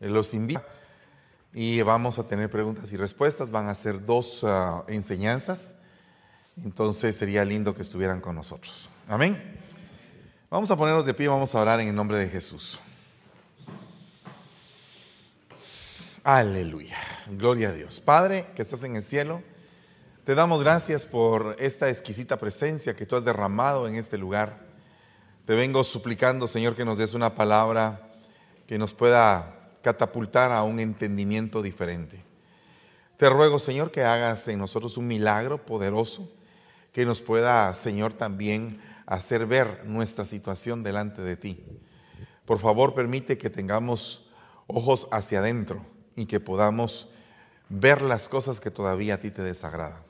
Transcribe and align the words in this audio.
los 0.00 0.34
invito 0.34 0.62
y 1.52 1.82
vamos 1.82 2.18
a 2.18 2.24
tener 2.24 2.50
preguntas 2.50 2.92
y 2.92 2.96
respuestas. 2.96 3.50
Van 3.50 3.68
a 3.68 3.74
ser 3.74 4.04
dos 4.04 4.44
ah, 4.44 4.84
enseñanzas. 4.88 5.74
Entonces 6.62 7.16
sería 7.16 7.44
lindo 7.44 7.74
que 7.74 7.82
estuvieran 7.82 8.20
con 8.20 8.34
nosotros. 8.34 8.90
Amén. 9.08 9.56
Vamos 10.50 10.70
a 10.70 10.76
ponernos 10.76 11.04
de 11.04 11.14
pie, 11.14 11.28
vamos 11.28 11.54
a 11.54 11.60
orar 11.60 11.80
en 11.80 11.88
el 11.88 11.94
nombre 11.94 12.18
de 12.18 12.28
Jesús. 12.28 12.80
Aleluya. 16.24 16.96
Gloria 17.30 17.68
a 17.68 17.72
Dios. 17.72 18.00
Padre, 18.00 18.46
que 18.54 18.62
estás 18.62 18.82
en 18.82 18.96
el 18.96 19.02
cielo, 19.02 19.42
te 20.24 20.34
damos 20.34 20.62
gracias 20.62 21.06
por 21.06 21.56
esta 21.58 21.88
exquisita 21.88 22.38
presencia 22.38 22.94
que 22.96 23.06
tú 23.06 23.16
has 23.16 23.24
derramado 23.24 23.88
en 23.88 23.94
este 23.94 24.18
lugar. 24.18 24.66
Te 25.46 25.54
vengo 25.54 25.84
suplicando, 25.84 26.48
Señor, 26.48 26.76
que 26.76 26.84
nos 26.84 26.98
des 26.98 27.14
una 27.14 27.34
palabra 27.34 28.10
que 28.66 28.78
nos 28.78 28.92
pueda 28.92 29.57
catapultar 29.82 30.50
a 30.52 30.62
un 30.62 30.80
entendimiento 30.80 31.62
diferente. 31.62 32.24
Te 33.16 33.28
ruego, 33.28 33.58
Señor, 33.58 33.90
que 33.90 34.04
hagas 34.04 34.46
en 34.48 34.58
nosotros 34.58 34.96
un 34.96 35.08
milagro 35.08 35.64
poderoso, 35.64 36.30
que 36.92 37.04
nos 37.04 37.20
pueda, 37.20 37.72
Señor, 37.74 38.12
también 38.12 38.80
hacer 39.06 39.46
ver 39.46 39.84
nuestra 39.86 40.24
situación 40.26 40.82
delante 40.82 41.22
de 41.22 41.36
ti. 41.36 41.64
Por 42.44 42.58
favor, 42.58 42.94
permite 42.94 43.36
que 43.36 43.50
tengamos 43.50 44.30
ojos 44.66 45.08
hacia 45.10 45.40
adentro 45.40 45.84
y 46.14 46.26
que 46.26 46.40
podamos 46.40 47.08
ver 47.68 48.02
las 48.02 48.28
cosas 48.28 48.60
que 48.60 48.70
todavía 48.70 49.14
a 49.14 49.18
ti 49.18 49.30
te 49.30 49.42
desagradan. 49.42 50.02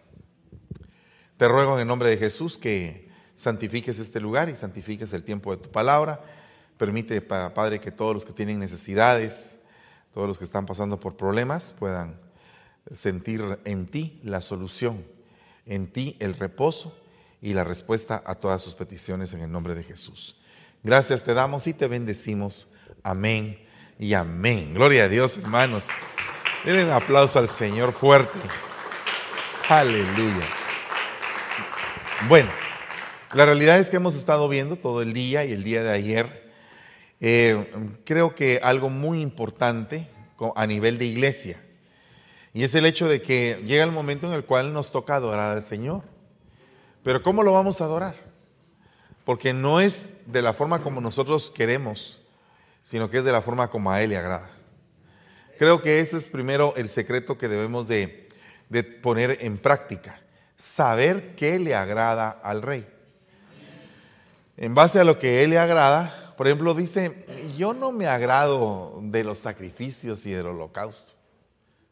Te 1.37 1.48
ruego 1.48 1.75
en 1.75 1.81
el 1.81 1.87
nombre 1.87 2.11
de 2.11 2.17
Jesús 2.17 2.59
que 2.59 3.09
santifiques 3.35 4.01
este 4.01 4.21
lugar 4.21 4.48
y 4.48 4.55
santifiques 4.55 5.12
el 5.12 5.23
tiempo 5.23 5.55
de 5.55 5.62
tu 5.62 5.71
palabra. 5.71 6.21
Permite, 6.77 7.21
Padre, 7.21 7.81
que 7.81 7.93
todos 7.93 8.15
los 8.15 8.25
que 8.25 8.33
tienen 8.33 8.59
necesidades, 8.59 9.58
todos 10.12 10.29
los 10.29 10.39
que 10.39 10.45
están 10.45 10.67
pasando 10.67 11.01
por 11.01 11.17
problemas, 11.17 11.75
puedan 11.79 12.19
sentir 12.93 13.43
en 13.64 13.87
ti 13.87 14.20
la 14.23 14.41
solución, 14.41 15.05
en 15.67 15.87
ti 15.89 16.17
el 16.20 16.34
reposo 16.34 16.97
y 17.41 17.53
la 17.53 17.64
respuesta 17.64 18.23
a 18.27 18.34
todas 18.36 18.62
sus 18.62 18.75
peticiones 18.75 19.34
en 19.34 19.41
el 19.41 19.53
nombre 19.53 19.75
de 19.75 19.84
Jesús. 19.84 20.36
Gracias 20.83 21.25
te 21.25 21.34
damos 21.34 21.67
y 21.67 21.75
te 21.75 21.86
bendecimos. 21.86 22.69
Amén 23.03 23.59
y 23.98 24.14
amén. 24.14 24.75
Gloria 24.75 25.05
a 25.05 25.09
Dios, 25.09 25.39
hermanos. 25.39 25.89
Denle 26.64 26.84
un 26.84 26.92
aplauso 26.92 27.39
al 27.39 27.48
Señor 27.48 27.92
fuerte. 27.92 28.39
Aleluya. 29.69 30.47
Bueno, 32.29 32.51
la 33.33 33.45
realidad 33.45 33.79
es 33.79 33.91
que 33.91 33.97
hemos 33.97 34.14
estado 34.14 34.48
viendo 34.48 34.77
todo 34.77 35.03
el 35.03 35.12
día 35.12 35.45
y 35.45 35.53
el 35.53 35.62
día 35.62 35.83
de 35.83 35.91
ayer, 35.91 36.38
eh, 37.20 37.97
creo 38.05 38.34
que 38.34 38.61
algo 38.62 38.91
muy 38.91 39.20
importante 39.20 40.08
a 40.55 40.66
nivel 40.66 40.98
de 40.98 41.06
iglesia, 41.06 41.61
y 42.55 42.64
es 42.64 42.74
el 42.74 42.86
hecho 42.86 43.08
de 43.08 43.22
que 43.22 43.62
llega 43.64 43.84
el 43.84 43.92
momento 43.92 44.27
en 44.27 44.33
el 44.33 44.44
cual 44.44 44.72
nos 44.72 44.91
toca 44.91 45.14
adorar 45.14 45.56
al 45.56 45.62
Señor. 45.62 46.02
Pero 47.02 47.22
¿cómo 47.22 47.42
lo 47.42 47.52
vamos 47.52 47.80
a 47.80 47.84
adorar? 47.84 48.16
Porque 49.24 49.52
no 49.52 49.80
es 49.80 50.14
de 50.27 50.42
la 50.42 50.52
forma 50.52 50.83
como 50.83 51.00
nosotros 51.00 51.50
queremos, 51.50 52.20
sino 52.83 53.11
que 53.11 53.19
es 53.19 53.24
de 53.24 53.33
la 53.33 53.42
forma 53.42 53.69
como 53.69 53.92
a 53.92 54.02
Él 54.02 54.11
le 54.11 54.16
agrada. 54.16 54.50
Creo 55.58 55.83
que 55.83 56.00
ese 56.00 56.16
es 56.16 56.27
primero 56.27 56.74
el 56.77 56.89
secreto 56.89 57.36
que 57.36 57.48
debemos 57.48 57.89
de, 57.89 58.28
poner 59.02 59.39
en 59.41 59.58
práctica. 59.58 60.20
Saber 60.56 61.34
qué 61.36 61.58
le 61.58 61.74
agrada 61.74 62.30
al 62.30 62.62
rey. 62.62 62.86
En 64.56 64.74
base 64.74 64.98
a 64.98 65.05
lo 65.05 65.19
que 65.19 65.44
Él 65.44 65.50
le 65.50 65.58
agrada, 65.58 66.28
por 66.39 66.47
ejemplo, 66.47 66.72
dice, 66.72 67.27
yo 67.58 67.75
no 67.75 67.92
me 67.92 68.06
agrado 68.06 68.98
de 69.03 69.25
los 69.25 69.39
sacrificios 69.39 70.25
y 70.25 70.31
del 70.31 70.47
holocausto. 70.47 71.12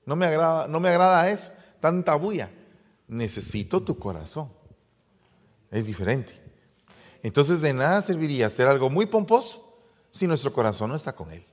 No 0.07 0.17
me 0.17 0.25
agrada, 0.25 0.69
no 0.69 0.81
me 0.81 0.89
agrada 0.89 1.29
eso, 1.29 1.51
tanta 1.81 2.15
bulla. 2.15 2.49
Necesito 3.09 3.83
tu 3.83 3.99
corazón 3.99 4.49
es 5.71 5.87
diferente. 5.87 6.41
Entonces 7.23 7.61
de 7.61 7.73
nada 7.73 8.03
serviría 8.03 8.47
hacer 8.47 8.69
algo 8.69 8.91
muy 8.91 9.07
pomposo 9.07 9.79
si 10.11 10.27
nuestro 10.27 10.53
corazón 10.53 10.91
no 10.91 10.97
está 10.97 11.15
con 11.15 11.31
Él. 11.31 11.45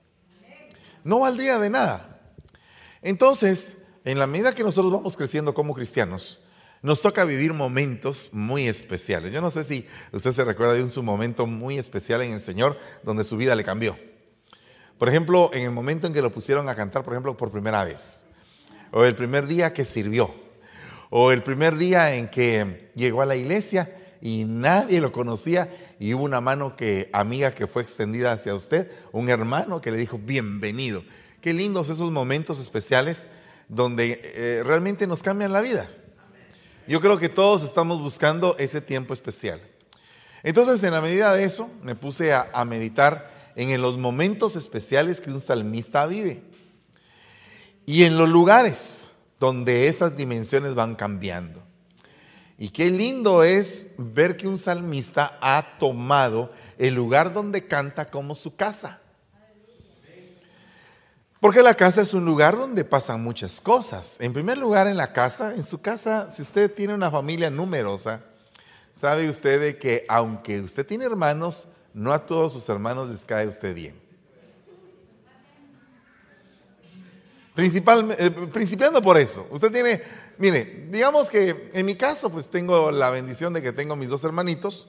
No 1.04 1.20
valdría 1.20 1.60
de 1.60 1.70
nada. 1.70 2.22
Entonces, 3.02 3.86
en 4.06 4.20
la 4.20 4.28
medida 4.28 4.56
que 4.56 4.64
nosotros 4.64 4.92
vamos 4.92 5.18
creciendo 5.18 5.54
como 5.54 5.74
cristianos, 5.74 6.43
nos 6.84 7.02
toca 7.02 7.24
vivir 7.24 7.54
momentos 7.54 8.30
muy 8.34 8.68
especiales. 8.68 9.32
Yo 9.32 9.42
no 9.42 9.50
sé 9.50 9.64
si 9.64 9.88
usted 10.12 10.34
se 10.34 10.44
recuerda 10.44 10.74
de 10.74 10.84
un 10.84 10.90
su 10.90 11.02
momento 11.02 11.48
muy 11.48 11.80
especial 11.80 12.22
en 12.22 12.34
el 12.34 12.42
Señor 12.42 12.78
donde 13.04 13.24
su 13.24 13.38
vida 13.38 13.56
le 13.56 13.64
cambió. 13.64 13.98
Por 14.98 15.08
ejemplo, 15.08 15.50
en 15.54 15.64
el 15.64 15.72
momento 15.72 16.08
en 16.08 16.14
que 16.14 16.22
lo 16.22 16.34
pusieron 16.34 16.68
a 16.68 16.76
cantar, 16.76 17.04
por 17.04 17.14
ejemplo, 17.14 17.38
por 17.38 17.52
primera 17.52 17.86
vez. 17.86 18.26
O 18.92 19.06
el 19.06 19.16
primer 19.16 19.48
día 19.48 19.74
que 19.74 19.86
sirvió. 19.86 20.30
O 21.10 21.32
el 21.32 21.42
primer 21.42 21.78
día 21.78 22.16
en 22.16 22.28
que 22.28 22.92
llegó 22.96 23.22
a 23.22 23.26
la 23.26 23.38
iglesia 23.38 23.90
y 24.22 24.44
nadie 24.44 25.00
lo 25.00 25.14
conocía 25.14 25.70
y 26.00 26.14
hubo 26.14 26.24
una 26.26 26.42
mano 26.42 26.76
que 26.76 27.10
amiga 27.14 27.56
que 27.56 27.66
fue 27.66 27.82
extendida 27.82 28.34
hacia 28.34 28.56
usted, 28.56 28.92
un 29.14 29.30
hermano 29.30 29.80
que 29.80 29.92
le 29.92 29.98
dijo 29.98 30.18
bienvenido. 30.18 31.02
Qué 31.40 31.54
lindos 31.54 31.90
esos 31.90 32.12
momentos 32.12 32.60
especiales 32.60 33.28
donde 33.70 34.20
eh, 34.22 34.64
realmente 34.66 35.08
nos 35.08 35.24
cambian 35.24 35.54
la 35.54 35.62
vida. 35.62 35.90
Yo 36.88 37.00
creo 37.00 37.18
que 37.18 37.30
todos 37.30 37.64
estamos 37.64 38.02
buscando 38.02 38.58
ese 38.58 38.82
tiempo 38.82 39.14
especial. 39.14 39.62
Entonces, 40.44 40.84
en 40.84 40.92
la 40.92 41.02
medida 41.02 41.34
de 41.34 41.46
eso, 41.46 41.70
me 41.82 41.96
puse 41.96 42.34
a, 42.34 42.66
meditar 42.66 43.32
en 43.56 43.82
los 43.82 43.98
momentos 43.98 44.58
especiales 44.58 45.22
que 45.22 45.32
un 45.32 45.40
salmista 45.40 46.06
vive 46.06 46.44
y 47.86 48.04
en 48.04 48.18
los 48.18 48.28
lugares 48.28 49.12
donde 49.40 49.88
esas 49.88 50.18
dimensiones 50.18 50.76
van 50.76 50.96
cambiando. 50.96 51.62
Y 52.58 52.70
qué 52.70 52.90
lindo 52.90 53.44
es 53.44 53.94
ver 53.98 54.36
que 54.36 54.48
un 54.48 54.58
salmista 54.58 55.38
ha 55.42 55.78
tomado 55.80 56.52
el 56.78 56.94
lugar 56.94 57.34
donde 57.34 57.68
canta 57.68 58.06
como 58.06 58.36
su 58.36 58.56
casa. 58.56 59.00
Porque 61.44 61.62
la 61.62 61.76
casa 61.76 62.02
es 62.02 62.14
un 62.14 62.24
lugar 62.24 62.56
donde 62.56 62.86
pasan 62.86 63.22
muchas 63.22 63.60
cosas. 63.60 64.16
En 64.22 64.32
primer 64.32 64.58
lugar, 64.58 64.88
en 64.88 64.96
la 64.96 65.12
casa, 65.12 65.54
en 65.54 65.62
su 65.62 65.82
casa, 65.82 66.32
si 66.32 66.42
usted 66.42 66.74
tiene 66.74 66.94
una 66.94 67.12
familia 67.12 67.50
numerosa, 67.50 68.22
sabe 68.94 69.28
usted 69.28 69.78
que 69.78 70.06
aunque 70.08 70.62
usted 70.62 70.86
tiene 70.86 71.04
hermanos, 71.04 71.68
no 71.94 72.14
a 72.14 72.26
todos 72.26 72.54
sus 72.54 72.70
hermanos 72.70 73.10
les 73.10 73.26
cae 73.26 73.46
usted 73.46 73.76
bien. 73.76 73.94
Principal, 77.54 78.16
eh, 78.18 78.32
principiando 78.32 79.02
por 79.02 79.18
eso. 79.18 79.46
Usted 79.52 79.70
tiene 79.70 80.02
Mire, 80.38 80.88
digamos 80.92 81.30
que 81.30 81.72
en 81.74 81.86
mi 81.86 81.96
caso, 81.98 82.30
pues 82.30 82.50
tengo 82.50 82.90
la 82.90 83.10
bendición 83.10 83.52
de 83.52 83.62
que 83.62 83.74
tengo 83.74 83.98
mis 83.98 84.08
dos 84.08 84.24
hermanitos, 84.24 84.88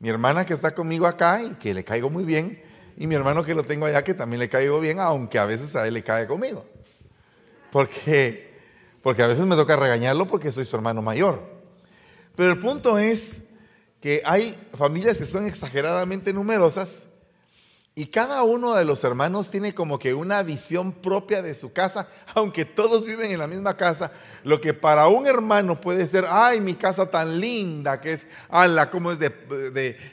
mi 0.00 0.08
hermana 0.08 0.46
que 0.46 0.54
está 0.54 0.74
conmigo 0.74 1.06
acá 1.06 1.42
y 1.42 1.50
que 1.56 1.74
le 1.74 1.84
caigo 1.84 2.08
muy 2.08 2.24
bien, 2.24 2.62
y 2.96 3.06
mi 3.06 3.14
hermano 3.14 3.44
que 3.44 3.54
lo 3.54 3.64
tengo 3.64 3.86
allá 3.86 4.02
que 4.02 4.14
también 4.14 4.40
le 4.40 4.48
caigo 4.48 4.80
bien, 4.80 5.00
aunque 5.00 5.38
a 5.38 5.44
veces 5.44 5.76
a 5.76 5.86
él 5.86 5.94
le 5.94 6.02
cae 6.02 6.26
conmigo. 6.26 6.64
Porque, 7.70 8.54
porque 9.02 9.22
a 9.22 9.26
veces 9.26 9.44
me 9.44 9.56
toca 9.56 9.76
regañarlo 9.76 10.26
porque 10.26 10.50
soy 10.50 10.64
su 10.64 10.76
hermano 10.76 11.02
mayor. 11.02 11.42
Pero 12.34 12.52
el 12.52 12.58
punto 12.58 12.98
es 12.98 13.48
que 14.00 14.22
hay 14.24 14.56
familias 14.74 15.18
que 15.18 15.26
son 15.26 15.46
exageradamente 15.46 16.32
numerosas 16.32 17.06
y 17.98 18.08
cada 18.08 18.42
uno 18.42 18.74
de 18.74 18.84
los 18.84 19.02
hermanos 19.04 19.50
tiene 19.50 19.74
como 19.74 19.98
que 19.98 20.12
una 20.12 20.42
visión 20.42 20.92
propia 20.92 21.40
de 21.40 21.54
su 21.54 21.72
casa, 21.72 22.06
aunque 22.34 22.66
todos 22.66 23.06
viven 23.06 23.32
en 23.32 23.38
la 23.38 23.46
misma 23.46 23.74
casa. 23.74 24.12
Lo 24.44 24.60
que 24.60 24.74
para 24.74 25.08
un 25.08 25.26
hermano 25.26 25.80
puede 25.80 26.06
ser, 26.06 26.26
ay, 26.28 26.60
mi 26.60 26.74
casa 26.74 27.10
tan 27.10 27.40
linda, 27.40 27.98
que 27.98 28.12
es, 28.12 28.26
ala, 28.50 28.90
cómo 28.90 29.12
es 29.12 29.18
de, 29.18 29.30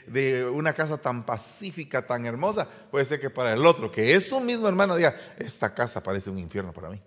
de, 0.06 0.46
una 0.46 0.72
casa 0.72 0.96
tan 0.96 1.26
pacífica, 1.26 2.06
tan 2.06 2.24
hermosa, 2.24 2.66
puede 2.90 3.04
ser 3.04 3.20
que 3.20 3.28
para 3.28 3.52
el 3.52 3.66
otro, 3.66 3.92
que 3.92 4.14
es 4.14 4.32
un 4.32 4.46
mismo 4.46 4.66
hermano, 4.66 4.96
diga, 4.96 5.14
esta 5.38 5.74
casa 5.74 6.02
parece 6.02 6.30
un 6.30 6.38
infierno 6.38 6.72
para 6.72 6.88
mí. 6.88 7.02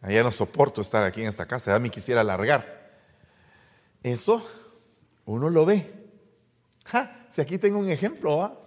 Allá 0.00 0.22
no 0.22 0.32
soporto 0.32 0.80
estar 0.80 1.04
aquí 1.04 1.20
en 1.20 1.28
esta 1.28 1.44
casa, 1.44 1.72
ya 1.72 1.78
me 1.78 1.90
quisiera 1.90 2.24
largar. 2.24 2.98
Eso 4.02 4.42
uno 5.26 5.50
lo 5.50 5.66
ve. 5.66 6.08
si 7.28 7.42
aquí 7.42 7.58
tengo 7.58 7.78
un 7.78 7.90
ejemplo, 7.90 8.42
¿ah? 8.42 8.59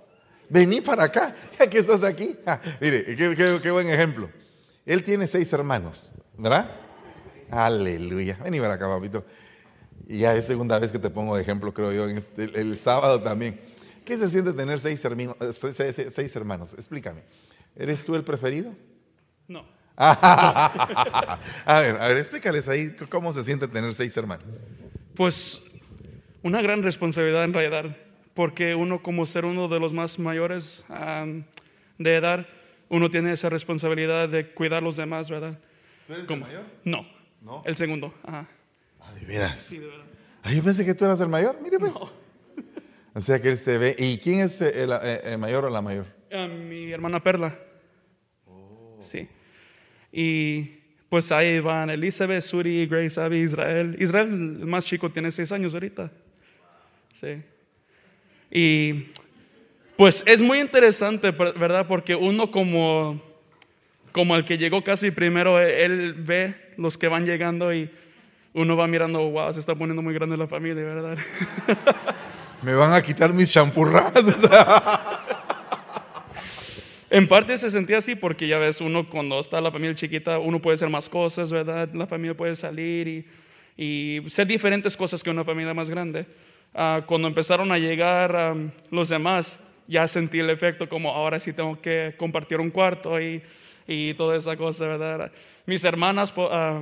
Vení 0.50 0.82
para 0.82 1.04
acá, 1.04 1.36
ya 1.60 1.68
que 1.68 1.80
estás 1.80 2.04
aquí. 2.04 2.36
Ah, 2.46 2.60
mire, 2.80 3.16
qué, 3.16 3.72
buen 3.72 3.90
ejemplo. 3.90 4.30
Él 4.86 5.04
tiene 5.04 5.28
seis 5.28 5.52
hermanos, 5.54 6.14
¿verdad? 6.38 6.70
Aleluya. 7.50 8.38
Vení 8.44 8.60
para 8.60 8.74
acá, 8.74 8.88
papito. 8.88 9.26
Y 10.08 10.20
ya 10.20 10.36
es 10.36 10.46
segunda 10.46 10.78
vez 10.80 10.92
que 10.92 11.00
te 11.00 11.10
pongo 11.10 11.36
de 11.36 11.42
ejemplo, 11.42 11.74
creo 11.74 11.94
yo, 11.94 12.08
este, 12.08 12.44
el, 12.60 12.78
sábado 12.78 13.22
también. 13.22 13.60
¿Qué 14.04 14.18
se 14.18 14.30
siente 14.30 14.52
tener 14.52 14.80
seis, 14.80 15.04
hermanos, 15.06 15.38
seis, 15.52 16.36
hermanos? 16.36 16.74
Explícame. 16.74 17.24
¿Eres 17.76 18.04
tú 18.04 18.16
el 18.16 18.24
preferido? 18.24 18.76
No. 19.48 19.66
a 19.96 21.40
ver, 21.82 22.02
a 22.02 22.08
ver, 22.08 22.18
explícales 22.18 22.68
ahí 22.68 22.96
cómo 23.10 23.32
se 23.32 23.44
siente 23.44 23.68
tener 23.68 23.94
seis 23.94 24.16
hermanos. 24.18 24.46
Pues 25.16 25.62
una 26.42 26.62
gran 26.62 26.84
responsabilidad 26.84 27.46
en 27.46 27.54
realidad 27.54 27.96
porque 28.34 28.76
uno 28.76 29.02
como 29.04 29.26
ser 29.26 29.46
uno 29.46 29.68
de 29.68 29.80
los 29.80 29.94
más 29.94 30.18
mayores 30.20 30.84
de 31.98 32.16
edad, 32.16 32.46
uno 32.90 33.10
tiene 33.10 33.32
esa 33.34 33.50
responsabilidad 33.50 34.30
de 34.30 34.52
cuidar 34.52 34.80
a 34.80 34.86
los 34.86 34.98
demás, 34.98 35.30
¿verdad? 35.30 35.60
¿Tú 36.08 36.14
eres 36.14 36.28
Como- 36.28 36.46
el 36.46 36.52
mayor? 36.54 36.66
No, 36.84 37.08
¿No? 37.42 37.64
el 37.66 37.76
segundo. 37.76 38.14
Ajá. 38.24 38.48
Ah, 39.00 39.14
de 39.14 39.26
veras. 39.26 39.60
Sí, 39.60 39.80
de 39.80 39.88
verdad. 39.88 40.06
Ah, 40.44 40.54
yo 40.54 40.64
pensé 40.64 40.86
que 40.86 40.94
tú 40.94 41.06
eras 41.06 41.20
el 41.22 41.30
mayor. 41.30 41.58
Mire, 41.62 41.80
pues. 41.80 41.92
O 43.16 43.22
sea 43.22 43.40
que 43.40 43.50
él 43.50 43.58
se 43.60 43.78
ve. 43.78 43.96
¿Y 44.00 44.18
quién 44.18 44.40
es 44.40 44.60
el, 44.60 44.92
eh, 44.92 45.22
el 45.26 45.38
mayor 45.38 45.66
o 45.66 45.70
la 45.70 45.84
mayor? 45.84 46.08
A 46.32 46.48
mi 46.48 46.92
hermana 46.92 47.22
Perla. 47.22 47.56
Sí. 49.00 49.28
Y 50.12 50.64
pues 51.10 51.32
ahí 51.32 51.60
van 51.60 51.92
Elizabeth, 51.92 52.42
Suri, 52.42 52.88
Grace, 52.88 53.22
Abby, 53.22 53.42
Israel. 53.42 53.96
Israel, 54.00 54.30
el 54.62 54.66
más 54.66 54.86
chico, 54.86 55.12
tiene 55.12 55.30
seis 55.30 55.52
años 55.52 55.76
ahorita. 55.76 56.10
Sí. 57.14 57.44
Y 58.56 59.08
pues 59.98 60.24
es 60.28 60.40
muy 60.40 60.60
interesante, 60.60 61.32
¿verdad? 61.32 61.88
Porque 61.88 62.16
uno 62.16 62.52
como, 62.52 63.20
como 64.12 64.36
el 64.36 64.46
que 64.46 64.60
llegó 64.60 64.84
casi 64.84 65.10
primero, 65.10 65.60
e- 65.60 65.84
él 65.84 66.14
ve 66.14 66.56
los 66.78 66.96
que 67.00 67.08
van 67.08 67.26
llegando 67.26 67.74
y 67.74 67.90
uno 68.54 68.78
va 68.78 68.86
mirando, 68.86 69.28
wow, 69.28 69.52
se 69.52 69.60
está 69.60 69.74
poniendo 69.74 70.04
muy 70.04 70.14
grande 70.14 70.38
la 70.38 70.46
familia, 70.46 70.84
¿verdad? 70.84 71.18
Me 72.62 72.76
van 72.76 72.94
a 72.94 73.02
quitar 73.02 73.34
mis 73.34 73.52
champurradas. 73.52 74.24
En 77.10 77.28
parte 77.28 77.56
se 77.60 77.70
sentía 77.70 78.00
así 78.00 78.16
porque 78.16 78.48
ya 78.48 78.58
ves, 78.58 78.82
uno 78.82 79.08
cuando 79.08 79.40
está 79.40 79.62
la 79.62 79.70
familia 79.72 79.94
chiquita, 79.94 80.40
uno 80.40 80.60
puede 80.60 80.74
hacer 80.76 80.90
más 80.90 81.08
cosas, 81.08 81.52
¿verdad? 81.52 81.88
La 81.94 82.08
familia 82.08 82.36
puede 82.36 82.56
salir 82.56 83.08
y, 83.08 83.28
y 83.78 84.28
ser 84.32 84.48
diferentes 84.48 84.98
cosas 84.98 85.22
que 85.22 85.30
una 85.30 85.44
familia 85.44 85.76
más 85.76 85.92
grande. 85.92 86.26
Ah, 86.76 87.04
cuando 87.06 87.28
empezaron 87.28 87.72
a 87.72 87.78
llegar 87.78 88.36
am, 88.36 88.72
los 88.90 89.10
demás, 89.10 89.60
ya 89.88 90.08
sentí 90.08 90.40
el 90.40 90.50
efecto 90.50 90.90
como 90.90 91.12
ahora 91.12 91.40
sí 91.40 91.54
tengo 91.54 91.80
que 91.80 92.16
compartir 92.18 92.60
un 92.60 92.72
cuarto 92.72 93.20
y, 93.22 93.44
y 93.88 94.14
toda 94.16 94.38
esa 94.38 94.58
cosa, 94.58 94.88
¿verdad? 94.88 95.32
Mis 95.66 95.84
hermanas, 95.84 96.34
ah, 96.38 96.82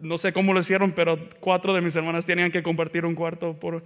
no 0.00 0.18
sé 0.18 0.32
cómo 0.32 0.52
lo 0.52 0.60
hicieron, 0.60 0.92
pero 0.92 1.18
cuatro 1.40 1.74
de 1.74 1.80
mis 1.80 1.96
hermanas 1.96 2.24
tenían 2.24 2.52
que 2.52 2.62
compartir 2.62 3.04
un 3.04 3.14
cuarto 3.14 3.54
por, 3.54 3.82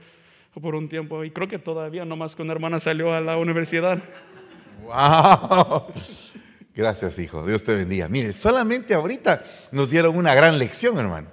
por 0.61 0.75
un 0.75 0.89
tiempo 0.89 1.25
y 1.25 1.31
creo 1.31 1.49
que 1.49 1.59
todavía, 1.59 2.05
nomás 2.05 2.37
que 2.37 2.43
una 2.43 2.53
hermana 2.53 2.79
salió 2.79 3.15
a 3.15 3.21
la 3.21 3.39
universidad. 3.39 3.99
¡Wow! 4.83 5.87
Gracias, 6.75 7.19
hijo. 7.19 7.47
Dios 7.47 7.65
te 7.65 7.75
bendiga. 7.75 8.09
Mire, 8.09 8.33
solamente 8.33 8.95
ahorita 8.95 9.43
nos 9.73 9.91
dieron 9.91 10.17
una 10.17 10.35
gran 10.35 10.59
lección, 10.59 10.99
hermano. 10.99 11.29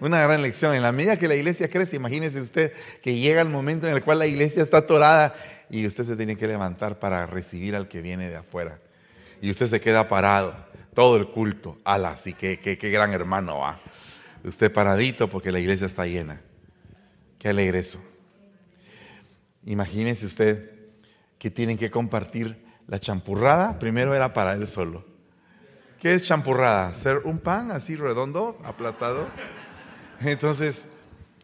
Una 0.00 0.22
gran 0.22 0.42
lección. 0.42 0.74
En 0.74 0.82
la 0.82 0.92
medida 0.92 1.16
que 1.16 1.26
la 1.26 1.34
iglesia 1.34 1.68
crece, 1.68 1.96
imagínese 1.96 2.40
usted 2.40 2.72
que 3.02 3.16
llega 3.16 3.40
el 3.40 3.48
momento 3.48 3.88
en 3.88 3.94
el 3.94 4.02
cual 4.02 4.20
la 4.20 4.26
iglesia 4.26 4.62
está 4.62 4.78
atorada 4.78 5.34
y 5.70 5.86
usted 5.86 6.04
se 6.04 6.16
tiene 6.16 6.36
que 6.36 6.46
levantar 6.46 6.98
para 7.00 7.26
recibir 7.26 7.74
al 7.74 7.88
que 7.88 8.00
viene 8.00 8.28
de 8.28 8.36
afuera. 8.36 8.78
Y 9.40 9.50
usted 9.50 9.66
se 9.66 9.80
queda 9.80 10.08
parado, 10.08 10.54
todo 10.94 11.16
el 11.16 11.26
culto. 11.28 11.78
Ala, 11.84 12.16
sí, 12.16 12.32
qué, 12.32 12.58
qué, 12.58 12.90
gran 12.90 13.12
hermano 13.12 13.58
va. 13.58 13.80
Usted 14.44 14.72
paradito 14.72 15.28
porque 15.28 15.50
la 15.50 15.58
iglesia 15.58 15.86
está 15.86 16.06
llena. 16.06 16.40
Qué 17.38 17.48
alegre 17.48 17.80
eso. 17.80 18.00
Imagínese 19.64 20.26
usted 20.26 20.70
que 21.38 21.50
tienen 21.50 21.76
que 21.76 21.90
compartir 21.90 22.64
la 22.86 23.00
champurrada. 23.00 23.78
Primero 23.80 24.14
era 24.14 24.32
para 24.32 24.54
él 24.54 24.66
solo. 24.68 25.04
¿Qué 26.00 26.14
es 26.14 26.22
champurrada? 26.22 26.94
Ser 26.94 27.18
un 27.24 27.40
pan 27.40 27.72
así 27.72 27.96
redondo, 27.96 28.56
aplastado. 28.64 29.28
Entonces, 30.20 30.86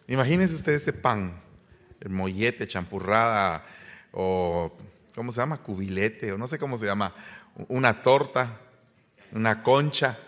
imagínense 0.09 0.55
usted 0.55 0.73
ese 0.73 0.93
pan, 0.93 1.41
el 2.00 2.11
mollete, 2.11 2.67
champurrada, 2.67 3.65
o 4.12 4.76
¿cómo 5.15 5.32
se 5.32 5.41
llama? 5.41 5.59
Cubilete, 5.59 6.32
o 6.32 6.38
no 6.38 6.49
sé 6.49 6.59
cómo 6.59 6.76
se 6.76 6.87
llama. 6.87 7.15
Una 7.69 8.03
torta, 8.03 8.61
una 9.32 9.62
concha, 9.62 10.19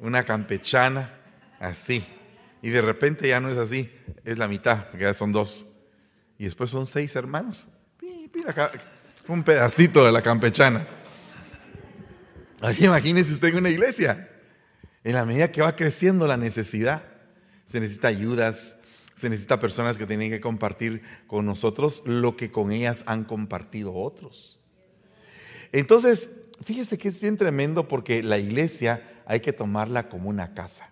una 0.00 0.24
campechana, 0.24 1.12
así. 1.60 2.04
Y 2.62 2.70
de 2.70 2.80
repente 2.80 3.28
ya 3.28 3.40
no 3.40 3.50
es 3.50 3.58
así, 3.58 3.92
es 4.24 4.38
la 4.38 4.48
mitad, 4.48 4.86
ya 4.98 5.12
son 5.12 5.32
dos. 5.32 5.66
Y 6.38 6.44
después 6.44 6.70
son 6.70 6.86
seis 6.86 7.14
hermanos. 7.14 7.68
Un 9.28 9.42
pedacito 9.42 10.04
de 10.04 10.12
la 10.12 10.22
campechana. 10.22 10.86
Ahí 12.60 12.84
imagínese 12.84 13.34
usted 13.34 13.48
en 13.48 13.58
una 13.58 13.68
iglesia. 13.68 14.30
En 15.02 15.12
la 15.12 15.26
medida 15.26 15.52
que 15.52 15.60
va 15.60 15.76
creciendo 15.76 16.26
la 16.26 16.38
necesidad, 16.38 17.02
se 17.66 17.80
necesita 17.80 18.08
ayudas, 18.08 18.76
se 19.16 19.28
necesita 19.28 19.60
personas 19.60 19.98
que 19.98 20.06
tienen 20.06 20.30
que 20.30 20.40
compartir 20.40 21.02
con 21.26 21.46
nosotros 21.46 22.02
lo 22.04 22.36
que 22.36 22.50
con 22.50 22.72
ellas 22.72 23.04
han 23.06 23.24
compartido 23.24 23.94
otros. 23.94 24.58
Entonces, 25.72 26.46
fíjese 26.64 26.98
que 26.98 27.08
es 27.08 27.20
bien 27.20 27.36
tremendo 27.36 27.88
porque 27.88 28.22
la 28.22 28.38
iglesia 28.38 29.02
hay 29.26 29.40
que 29.40 29.52
tomarla 29.52 30.08
como 30.08 30.28
una 30.28 30.54
casa. 30.54 30.88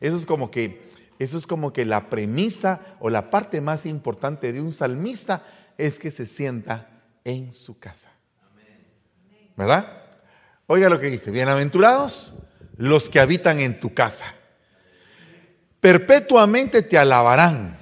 Eso 0.00 0.16
es 0.16 0.26
como 0.26 0.50
que 0.50 0.88
eso 1.18 1.36
es 1.36 1.46
como 1.46 1.72
que 1.72 1.84
la 1.84 2.10
premisa 2.10 2.80
o 3.00 3.10
la 3.10 3.30
parte 3.30 3.60
más 3.60 3.86
importante 3.86 4.52
de 4.52 4.60
un 4.60 4.72
salmista 4.72 5.42
es 5.76 5.98
que 5.98 6.10
se 6.10 6.26
sienta 6.26 6.88
en 7.24 7.52
su 7.52 7.78
casa. 7.78 8.10
¿Verdad? 9.56 10.04
Oiga 10.68 10.88
lo 10.88 11.00
que 11.00 11.10
dice, 11.10 11.32
bienaventurados 11.32 12.34
los 12.76 13.10
que 13.10 13.18
habitan 13.18 13.58
en 13.58 13.80
tu 13.80 13.92
casa. 13.92 14.32
Perpetuamente 15.80 16.82
te 16.82 16.98
alabarán. 16.98 17.78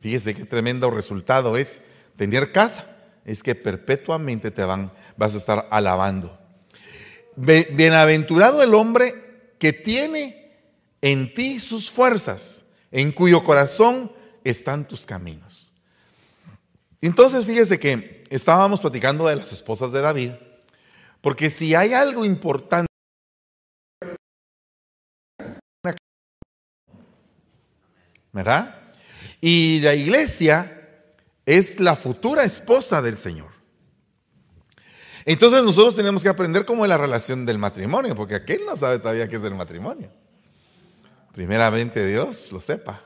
Fíjese 0.00 0.34
qué 0.34 0.44
tremendo 0.44 0.90
resultado 0.90 1.56
es 1.56 1.80
tener 2.16 2.52
casa. 2.52 2.96
Es 3.24 3.42
que 3.42 3.54
perpetuamente 3.54 4.50
te 4.50 4.64
van, 4.64 4.92
vas 5.16 5.34
a 5.34 5.38
estar 5.38 5.68
alabando. 5.70 6.38
Bienaventurado 7.36 8.62
el 8.62 8.74
hombre 8.74 9.54
que 9.58 9.72
tiene 9.72 10.56
en 11.02 11.32
ti 11.34 11.60
sus 11.60 11.90
fuerzas, 11.90 12.66
en 12.90 13.12
cuyo 13.12 13.44
corazón 13.44 14.10
están 14.44 14.86
tus 14.86 15.06
caminos. 15.06 15.72
Entonces, 17.00 17.46
fíjese 17.46 17.78
que 17.78 18.24
estábamos 18.30 18.80
platicando 18.80 19.28
de 19.28 19.36
las 19.36 19.52
esposas 19.52 19.92
de 19.92 20.00
David, 20.00 20.32
porque 21.20 21.50
si 21.50 21.74
hay 21.74 21.94
algo 21.94 22.24
importante, 22.24 22.87
¿verdad? 28.32 28.74
Y 29.40 29.80
la 29.80 29.94
iglesia 29.94 30.78
es 31.46 31.80
la 31.80 31.96
futura 31.96 32.44
esposa 32.44 33.00
del 33.00 33.16
Señor. 33.16 33.48
Entonces 35.24 35.62
nosotros 35.62 35.94
tenemos 35.94 36.22
que 36.22 36.28
aprender 36.28 36.64
cómo 36.64 36.84
es 36.84 36.88
la 36.88 36.96
relación 36.96 37.44
del 37.44 37.58
matrimonio, 37.58 38.14
porque 38.14 38.34
aquel 38.34 38.64
no 38.64 38.76
sabe 38.76 38.98
todavía 38.98 39.28
qué 39.28 39.36
es 39.36 39.44
el 39.44 39.54
matrimonio. 39.54 40.10
Primeramente 41.32 42.06
Dios 42.06 42.50
lo 42.50 42.60
sepa, 42.60 43.02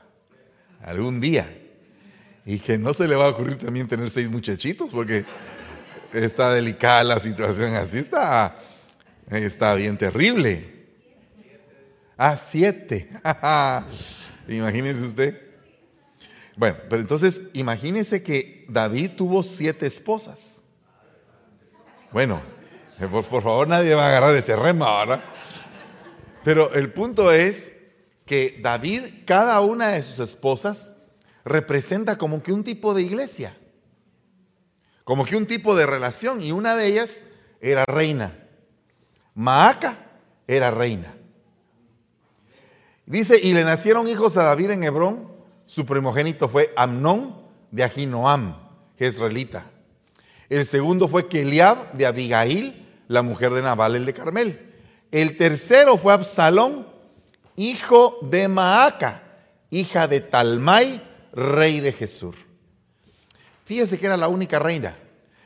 algún 0.81 1.19
día. 1.19 1.47
Y 2.45 2.59
que 2.59 2.77
no 2.77 2.93
se 2.93 3.07
le 3.07 3.15
va 3.15 3.25
a 3.25 3.29
ocurrir 3.29 3.57
también 3.57 3.87
tener 3.87 4.09
seis 4.09 4.29
muchachitos, 4.29 4.91
porque 4.91 5.25
está 6.13 6.51
delicada 6.51 7.03
la 7.03 7.19
situación 7.19 7.75
así, 7.75 7.97
está, 7.97 8.57
está 9.29 9.73
bien 9.75 9.97
terrible. 9.97 10.85
Ah, 12.17 12.37
siete. 12.37 13.09
Imagínese 14.47 15.03
usted. 15.03 15.41
Bueno, 16.55 16.77
pero 16.89 17.01
entonces 17.01 17.41
imagínese 17.53 18.21
que 18.21 18.65
David 18.69 19.11
tuvo 19.17 19.43
siete 19.43 19.87
esposas. 19.87 20.63
Bueno, 22.11 22.41
eh, 22.99 23.07
por, 23.07 23.23
favor 23.23 23.67
nadie 23.67 23.95
va 23.95 24.05
a 24.05 24.07
agarrar 24.09 24.35
ese 24.35 24.55
rema, 24.55 24.99
¿verdad? 24.99 25.23
Pero 26.43 26.73
el 26.73 26.93
punto 26.93 27.31
es 27.31 27.81
que 28.25 28.59
David, 28.61 29.01
cada 29.25 29.59
una 29.61 29.89
de 29.89 30.03
sus 30.03 30.19
esposas, 30.19 31.01
representa 31.43 32.17
como 32.17 32.43
que 32.43 32.53
un 32.53 32.63
tipo 32.63 32.93
de 32.93 33.01
iglesia, 33.01 33.53
como 35.03 35.25
que 35.25 35.35
un 35.35 35.47
tipo 35.47 35.75
de 35.75 35.85
relación, 35.85 36.41
y 36.41 36.51
una 36.51 36.75
de 36.75 36.87
ellas 36.87 37.23
era 37.61 37.83
reina. 37.85 38.37
Maaca 39.33 39.97
era 40.47 40.69
reina. 40.69 41.15
Dice, 43.05 43.39
y 43.41 43.53
le 43.53 43.63
nacieron 43.63 44.07
hijos 44.07 44.37
a 44.37 44.43
David 44.43 44.71
en 44.71 44.83
Hebrón, 44.83 45.27
su 45.65 45.85
primogénito 45.85 46.47
fue 46.47 46.71
Amnón 46.75 47.35
de 47.71 47.83
Ahinoam, 47.83 48.57
jezreelita. 48.97 49.65
El 50.49 50.65
segundo 50.65 51.07
fue 51.07 51.27
Keliab 51.27 51.93
de 51.93 52.05
Abigail, 52.05 52.85
la 53.07 53.21
mujer 53.21 53.51
de 53.51 53.61
Nabal 53.61 53.95
el 53.95 54.05
de 54.05 54.13
Carmel. 54.13 54.73
El 55.11 55.35
tercero 55.37 55.97
fue 55.97 56.13
Absalón, 56.13 56.87
hijo 57.55 58.19
de 58.21 58.47
Maaca, 58.47 59.23
hija 59.69 60.07
de 60.07 60.21
Talmai, 60.21 61.01
rey 61.33 61.79
de 61.79 61.91
Jesús. 61.91 62.35
Fíjese 63.65 63.99
que 63.99 64.05
era 64.05 64.17
la 64.17 64.27
única 64.27 64.59
reina, 64.59 64.97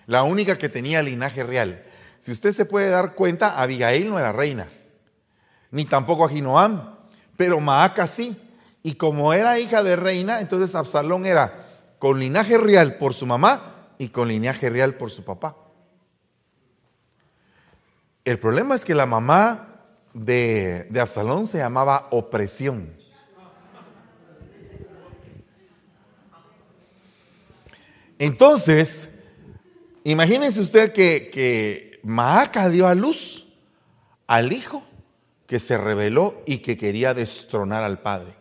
la 0.06 0.24
única 0.24 0.58
que 0.58 0.70
tenía 0.70 1.02
linaje 1.02 1.44
real. 1.44 1.84
Si 2.20 2.32
usted 2.32 2.52
se 2.52 2.66
puede 2.66 2.90
dar 2.90 3.16
cuenta, 3.16 3.62
Abigail 3.62 4.10
no 4.10 4.20
era 4.20 4.32
reina, 4.32 4.68
ni 5.72 5.86
tampoco 5.86 6.26
Ahinoam, 6.26 6.97
pero 7.38 7.60
Maaca 7.60 8.08
sí. 8.08 8.36
Y 8.84 8.96
como 8.96 9.34
era 9.34 9.60
hija 9.60 9.84
de 9.84 9.96
reina, 9.96 10.41
entonces 10.41 10.75
Absalón 10.75 11.25
era 11.25 11.65
con 12.00 12.20
linaje 12.20 12.58
real 12.58 12.96
por 12.98 13.13
su 13.13 13.25
mamá 13.25 13.94
y 13.98 14.10
con 14.10 14.27
linaje 14.27 14.70
real 14.70 14.96
por 14.96 15.12
su 15.12 15.24
papá. 15.24 15.56
El 18.25 18.39
problema 18.39 18.75
es 18.75 18.84
que 18.84 18.94
la 18.94 19.06
mamá 19.06 19.82
de, 20.13 20.88
de 20.89 21.00
Absalón 21.00 21.48
se 21.48 21.60
llamaba 21.60 22.08
opresión. 22.12 22.94
Entonces, 28.20 29.10
imagínense 30.03 30.60
usted 30.60 30.91
que, 30.91 31.29
que 31.32 32.00
Maaca 32.03 32.70
dio 32.70 32.88
a 32.88 32.96
luz 32.96 33.53
al 34.25 34.51
hijo 34.51 34.87
que 35.48 35.60
se 35.60 35.77
rebeló 35.77 36.44
y 36.46 36.60
que 36.60 36.77
quería 36.77 37.13
destronar 37.13 37.84
al 37.84 38.01
padre. 38.01 38.36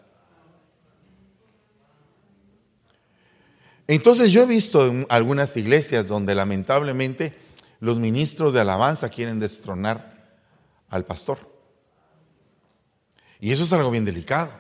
Entonces 3.87 4.33
yo 4.33 4.43
he 4.43 4.47
visto 4.47 4.87
en 4.87 5.07
algunas 5.09 5.57
iglesias 5.57 6.09
donde 6.09 6.35
lamentablemente 6.35 7.35
los 7.79 8.01
ministros 8.01 8.53
de 8.53 8.61
alabanza 8.61 9.09
quieren 9.09 9.39
destronar 9.39 10.37
al 10.89 11.05
pastor. 11.05 11.39
Y 13.39 13.53
eso 13.53 13.63
es 13.63 13.73
algo 13.73 13.91
bien 13.91 14.05
delicado. 14.05 14.51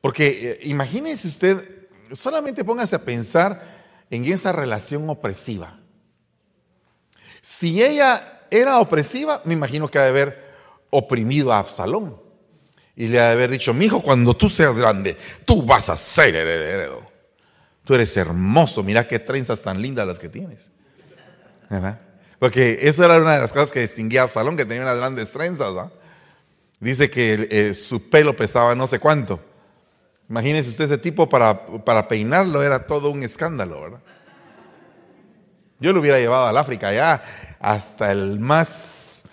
Porque 0.00 0.52
eh, 0.52 0.58
imagínese 0.62 1.28
usted, 1.28 1.88
solamente 2.12 2.64
póngase 2.64 2.96
a 2.96 3.04
pensar 3.04 3.82
en 4.08 4.24
esa 4.24 4.52
relación 4.52 5.08
opresiva. 5.10 5.78
Si 7.42 7.82
ella 7.82 8.46
era 8.50 8.78
opresiva, 8.78 9.42
me 9.44 9.54
imagino 9.54 9.90
que 9.90 9.98
ha 9.98 10.02
de 10.02 10.08
haber 10.08 10.41
oprimido 10.92 11.52
a 11.52 11.58
Absalón. 11.58 12.20
Y 12.94 13.08
le 13.08 13.18
ha 13.18 13.30
haber 13.30 13.50
dicho, 13.50 13.72
mi 13.72 13.86
hijo, 13.86 14.02
cuando 14.02 14.34
tú 14.34 14.48
seas 14.48 14.78
grande, 14.78 15.16
tú 15.44 15.62
vas 15.62 15.88
a 15.88 15.96
ser 15.96 16.36
heredero. 16.36 17.10
Tú 17.84 17.94
eres 17.94 18.16
hermoso, 18.16 18.82
mira 18.82 19.08
qué 19.08 19.18
trenzas 19.18 19.62
tan 19.62 19.80
lindas 19.80 20.06
las 20.06 20.18
que 20.18 20.28
tienes. 20.28 20.70
Porque 22.38 22.78
eso 22.82 23.04
era 23.04 23.16
una 23.16 23.34
de 23.34 23.40
las 23.40 23.52
cosas 23.52 23.72
que 23.72 23.80
distinguía 23.80 24.20
a 24.20 24.24
Absalón, 24.24 24.56
que 24.56 24.66
tenía 24.66 24.82
unas 24.82 24.98
grandes 24.98 25.32
trenzas. 25.32 25.72
Dice 26.78 27.10
que 27.10 27.48
eh, 27.50 27.74
su 27.74 28.10
pelo 28.10 28.36
pesaba 28.36 28.74
no 28.74 28.86
sé 28.86 28.98
cuánto. 28.98 29.40
Imagínese 30.28 30.70
usted 30.70 30.84
ese 30.84 30.98
tipo 30.98 31.28
para, 31.28 31.66
para 31.84 32.06
peinarlo, 32.08 32.62
era 32.62 32.86
todo 32.86 33.10
un 33.10 33.22
escándalo, 33.22 33.80
¿verdad? 33.80 34.00
Yo 35.80 35.92
lo 35.92 36.00
hubiera 36.00 36.18
llevado 36.18 36.46
al 36.46 36.56
África 36.56 36.92
ya, 36.92 37.24
hasta 37.58 38.12
el 38.12 38.38
más 38.38 39.24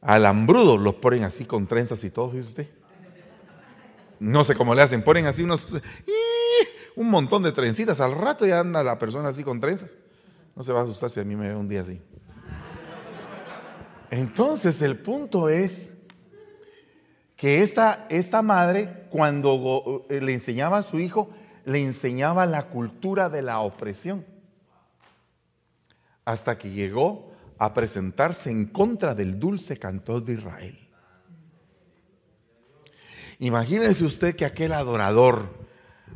alambrudo, 0.00 0.78
lo 0.78 1.00
ponen 1.00 1.24
así 1.24 1.44
con 1.44 1.66
trenzas 1.66 2.02
y 2.04 2.10
todo, 2.10 2.30
fíjese 2.30 2.48
usted. 2.48 2.68
No 4.18 4.44
sé 4.44 4.54
cómo 4.54 4.74
le 4.74 4.82
hacen, 4.82 5.02
ponen 5.02 5.26
así 5.26 5.42
unos 5.42 5.66
un 6.96 7.10
montón 7.10 7.42
de 7.42 7.52
trencitas. 7.52 8.00
Al 8.00 8.12
rato 8.12 8.46
ya 8.46 8.60
anda 8.60 8.84
la 8.84 8.98
persona 8.98 9.30
así 9.30 9.42
con 9.42 9.60
trenzas. 9.60 9.90
No 10.54 10.62
se 10.62 10.72
va 10.72 10.80
a 10.80 10.82
asustar 10.82 11.08
si 11.08 11.20
a 11.20 11.24
mí 11.24 11.36
me 11.36 11.48
ve 11.48 11.56
un 11.56 11.68
día 11.68 11.80
así. 11.80 12.00
Entonces 14.10 14.82
el 14.82 14.98
punto 14.98 15.48
es 15.48 15.94
que 17.36 17.62
esta, 17.62 18.06
esta 18.10 18.42
madre, 18.42 19.06
cuando 19.08 20.04
eh, 20.10 20.20
le 20.20 20.34
enseñaba 20.34 20.78
a 20.78 20.82
su 20.82 20.98
hijo, 20.98 21.30
le 21.64 21.82
enseñaba 21.82 22.44
la 22.44 22.68
cultura 22.68 23.30
de 23.30 23.40
la 23.40 23.60
opresión. 23.60 24.26
Hasta 26.26 26.58
que 26.58 26.70
llegó 26.70 27.29
a 27.60 27.72
presentarse 27.72 28.50
en 28.50 28.66
contra 28.66 29.14
del 29.14 29.38
dulce 29.38 29.76
cantor 29.76 30.24
de 30.24 30.32
Israel. 30.32 30.88
Imagínese 33.38 34.04
usted 34.04 34.34
que 34.34 34.44
aquel 34.44 34.72
adorador 34.72 35.60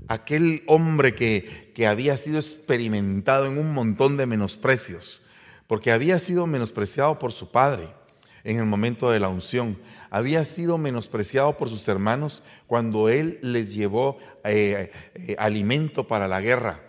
aquel 0.09 0.63
hombre 0.67 1.15
que, 1.15 1.73
que 1.75 1.87
había 1.87 2.17
sido 2.17 2.39
experimentado 2.39 3.47
en 3.47 3.59
un 3.59 3.73
montón 3.73 4.17
de 4.17 4.27
menosprecios, 4.27 5.23
porque 5.67 5.93
había 5.93 6.19
sido 6.19 6.47
menospreciado 6.47 7.19
por 7.19 7.33
su 7.33 7.51
padre 7.51 7.89
en 8.45 8.59
el 8.59 8.67
momento 8.67 9.11
de 9.11 9.21
la 9.21 9.29
unción, 9.29 9.79
había 10.11 10.45
sido 10.45 10.77
menospreciado 10.77 11.57
por 11.57 11.71
sus 11.71 11.89
hermanos 11.89 12.43
cuando 12.67 13.09
él 13.09 13.39
les 13.43 13.75
llevó 13.75 14.19
eh, 14.45 14.91
eh, 15.15 15.37
alimento 15.39 16.07
para 16.07 16.29
la 16.29 16.41
guerra. 16.41 16.81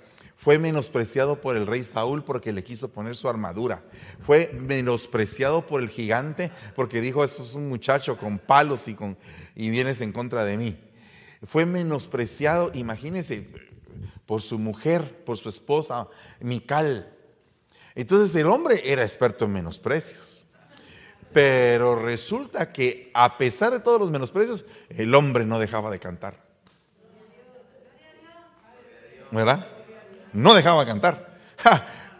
Fue 0.45 0.59
menospreciado 0.59 1.41
por 1.41 1.57
el 1.57 1.67
rey 1.67 1.83
Saúl 1.83 2.23
porque 2.23 2.53
le 2.53 2.63
quiso 2.63 2.89
poner 2.89 3.17
su 3.17 3.27
armadura. 3.27 3.83
Fue 4.25 4.51
menospreciado 4.53 5.67
por 5.67 5.81
el 5.81 5.89
gigante 5.89 6.51
porque 6.73 7.01
dijo, 7.01 7.25
esto 7.25 7.43
es 7.43 7.53
un 7.53 7.67
muchacho 7.67 8.17
con 8.17 8.39
palos 8.39 8.87
y, 8.87 8.95
y 9.55 9.69
vienes 9.69 9.99
en 9.99 10.13
contra 10.13 10.45
de 10.45 10.55
mí 10.55 10.77
fue 11.45 11.65
menospreciado, 11.65 12.71
imagínense, 12.73 13.47
por 14.25 14.41
su 14.41 14.57
mujer, 14.57 15.23
por 15.25 15.37
su 15.37 15.49
esposa, 15.49 16.07
Mical. 16.39 17.11
Entonces 17.93 18.35
el 18.35 18.47
hombre 18.47 18.81
era 18.83 19.03
experto 19.03 19.45
en 19.45 19.53
menosprecios. 19.53 20.45
Pero 21.31 21.95
resulta 21.95 22.71
que 22.71 23.11
a 23.13 23.37
pesar 23.37 23.71
de 23.71 23.79
todos 23.79 23.99
los 23.99 24.09
menosprecios, 24.09 24.65
el 24.89 25.13
hombre 25.13 25.45
no 25.45 25.59
dejaba 25.59 25.91
de 25.91 25.99
cantar. 25.99 26.43
¿Verdad? 29.31 29.74
No 30.35 30.53
dejaba 30.53 30.81
de 30.81 30.91
cantar. 30.91 31.33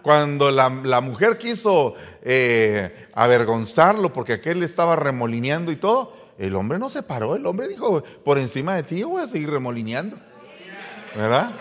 Cuando 0.02 0.50
la, 0.50 0.70
mujer 1.02 1.38
quiso 1.38 1.96
eh, 2.22 3.10
avergonzarlo 3.14 4.14
porque 4.14 4.34
aquel 4.34 4.64
estaba 4.64 4.96
remolineando 4.96 5.72
y 5.72 5.76
todo, 5.76 6.16
el 6.38 6.56
hombre 6.56 6.80
no 6.80 6.90
se 6.90 7.04
paró, 7.04 7.36
el 7.36 7.46
hombre 7.46 7.68
dijo, 7.68 8.04
por 8.24 8.38
encima 8.38 8.76
de 8.76 8.84
ti 8.84 9.00
yo 9.00 9.10
voy 9.10 9.24
a 9.24 9.28
seguir 9.28 9.50
remolineando. 9.50 10.18
¿Verdad? 11.16 11.52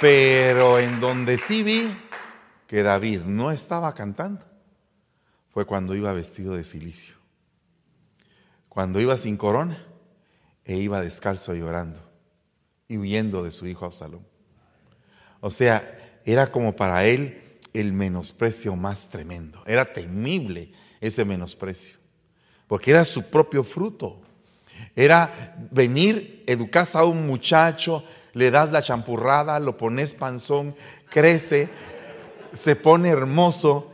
Pero 0.00 0.78
en 0.78 1.00
donde 1.00 1.38
sí 1.38 1.62
vi 1.62 1.96
que 2.66 2.82
David 2.82 3.20
no 3.26 3.50
estaba 3.50 3.94
cantando 3.94 4.44
fue 5.52 5.66
cuando 5.66 5.94
iba 5.94 6.12
vestido 6.12 6.54
de 6.54 6.64
silicio. 6.64 7.14
Cuando 8.68 9.00
iba 9.00 9.16
sin 9.16 9.36
corona 9.36 9.85
e 10.66 10.76
iba 10.76 11.00
descalzo 11.00 11.54
llorando 11.54 12.00
y 12.88 12.98
huyendo 12.98 13.42
de 13.42 13.52
su 13.52 13.66
hijo 13.66 13.86
Absalón. 13.86 14.26
O 15.40 15.50
sea, 15.50 16.20
era 16.24 16.50
como 16.50 16.74
para 16.74 17.04
él 17.04 17.60
el 17.72 17.92
menosprecio 17.92 18.74
más 18.74 19.08
tremendo. 19.08 19.62
Era 19.66 19.92
temible 19.92 20.72
ese 21.00 21.24
menosprecio, 21.24 21.96
porque 22.66 22.90
era 22.90 23.04
su 23.04 23.30
propio 23.30 23.62
fruto. 23.62 24.20
Era 24.94 25.56
venir, 25.70 26.42
educas 26.46 26.96
a 26.96 27.04
un 27.04 27.26
muchacho, 27.26 28.04
le 28.32 28.50
das 28.50 28.72
la 28.72 28.82
champurrada, 28.82 29.60
lo 29.60 29.78
pones 29.78 30.14
panzón, 30.14 30.74
crece, 31.08 31.68
se 32.52 32.76
pone 32.76 33.08
hermoso 33.08 33.92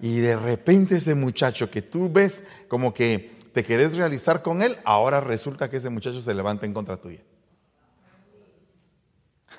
y 0.00 0.18
de 0.18 0.36
repente 0.36 0.96
ese 0.96 1.14
muchacho 1.14 1.70
que 1.70 1.82
tú 1.82 2.10
ves 2.10 2.44
como 2.68 2.92
que 2.92 3.39
te 3.52 3.64
querés 3.64 3.96
realizar 3.96 4.42
con 4.42 4.62
él, 4.62 4.76
ahora 4.84 5.20
resulta 5.20 5.68
que 5.68 5.78
ese 5.78 5.90
muchacho 5.90 6.20
se 6.20 6.34
levanta 6.34 6.66
en 6.66 6.74
contra 6.74 6.96
tuya. 6.96 7.20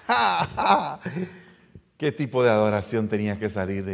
qué 1.97 2.11
tipo 2.11 2.43
de 2.43 2.49
adoración 2.49 3.07
tenía 3.07 3.37
que 3.39 3.49
salir 3.49 3.85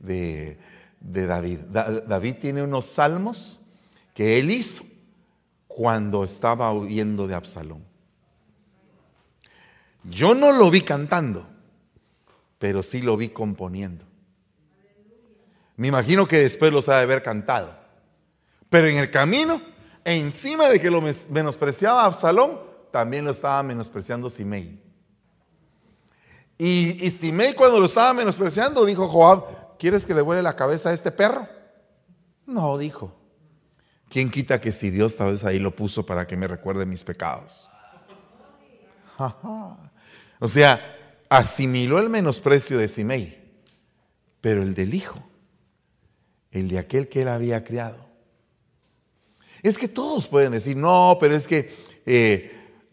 de, 0.00 0.58
David. 1.00 1.58
David 1.70 2.36
tiene 2.40 2.62
unos 2.62 2.86
salmos 2.86 3.60
que 4.14 4.38
él 4.38 4.50
hizo 4.50 4.84
cuando 5.66 6.24
estaba 6.24 6.72
huyendo 6.72 7.26
de 7.26 7.34
Absalón. 7.34 7.84
Yo 10.04 10.34
no 10.34 10.52
lo 10.52 10.70
vi 10.70 10.80
cantando, 10.82 11.46
pero 12.58 12.82
sí 12.82 13.00
lo 13.02 13.16
vi 13.16 13.28
componiendo. 13.28 14.04
Me 15.76 15.88
imagino 15.88 16.26
que 16.26 16.38
después 16.38 16.72
los 16.72 16.88
ha 16.88 16.96
de 16.96 17.02
haber 17.02 17.22
cantado. 17.22 17.78
Pero 18.70 18.86
en 18.86 18.98
el 18.98 19.10
camino, 19.10 19.60
encima 20.04 20.68
de 20.68 20.80
que 20.80 20.90
lo 20.90 21.02
menospreciaba 21.30 22.04
Absalón, 22.04 22.60
también 22.90 23.24
lo 23.24 23.30
estaba 23.30 23.62
menospreciando 23.62 24.30
Simei. 24.30 24.82
Y, 26.56 27.06
y 27.06 27.10
Simei 27.10 27.54
cuando 27.54 27.78
lo 27.78 27.86
estaba 27.86 28.12
menospreciando 28.12 28.84
dijo 28.84 29.08
Joab, 29.08 29.76
¿quieres 29.78 30.04
que 30.04 30.14
le 30.14 30.22
vuele 30.22 30.42
la 30.42 30.56
cabeza 30.56 30.90
a 30.90 30.92
este 30.92 31.10
perro? 31.10 31.46
No, 32.46 32.76
dijo. 32.78 33.14
¿Quién 34.08 34.30
quita 34.30 34.60
que 34.60 34.72
si 34.72 34.90
Dios 34.90 35.16
tal 35.16 35.32
vez 35.32 35.44
ahí 35.44 35.58
lo 35.58 35.76
puso 35.76 36.06
para 36.06 36.26
que 36.26 36.36
me 36.36 36.48
recuerde 36.48 36.86
mis 36.86 37.04
pecados? 37.04 37.68
O 40.40 40.48
sea, 40.48 40.80
asimiló 41.28 41.98
el 41.98 42.08
menosprecio 42.08 42.78
de 42.78 42.88
Simei, 42.88 43.38
pero 44.40 44.62
el 44.62 44.74
del 44.74 44.94
hijo, 44.94 45.22
el 46.50 46.68
de 46.68 46.78
aquel 46.78 47.08
que 47.08 47.22
él 47.22 47.28
había 47.28 47.64
criado. 47.64 48.07
Es 49.62 49.78
que 49.78 49.88
todos 49.88 50.26
pueden 50.26 50.52
decir, 50.52 50.76
no, 50.76 51.16
pero 51.20 51.34
es 51.34 51.46
que 51.48 51.74
eh, 52.06 52.52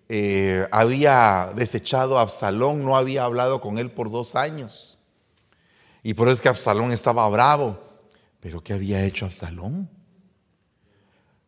eh, 0.09 0.67
había 0.71 1.51
desechado 1.55 2.17
a 2.17 2.21
Absalón, 2.21 2.83
no 2.83 2.97
había 2.97 3.23
hablado 3.23 3.61
con 3.61 3.77
él 3.77 3.91
por 3.91 4.11
dos 4.11 4.35
años. 4.35 4.97
Y 6.03 6.13
por 6.13 6.27
eso 6.27 6.33
es 6.33 6.41
que 6.41 6.49
Absalón 6.49 6.91
estaba 6.91 7.27
bravo. 7.29 7.79
Pero 8.39 8.61
¿qué 8.61 8.73
había 8.73 9.03
hecho 9.03 9.25
Absalón? 9.25 9.89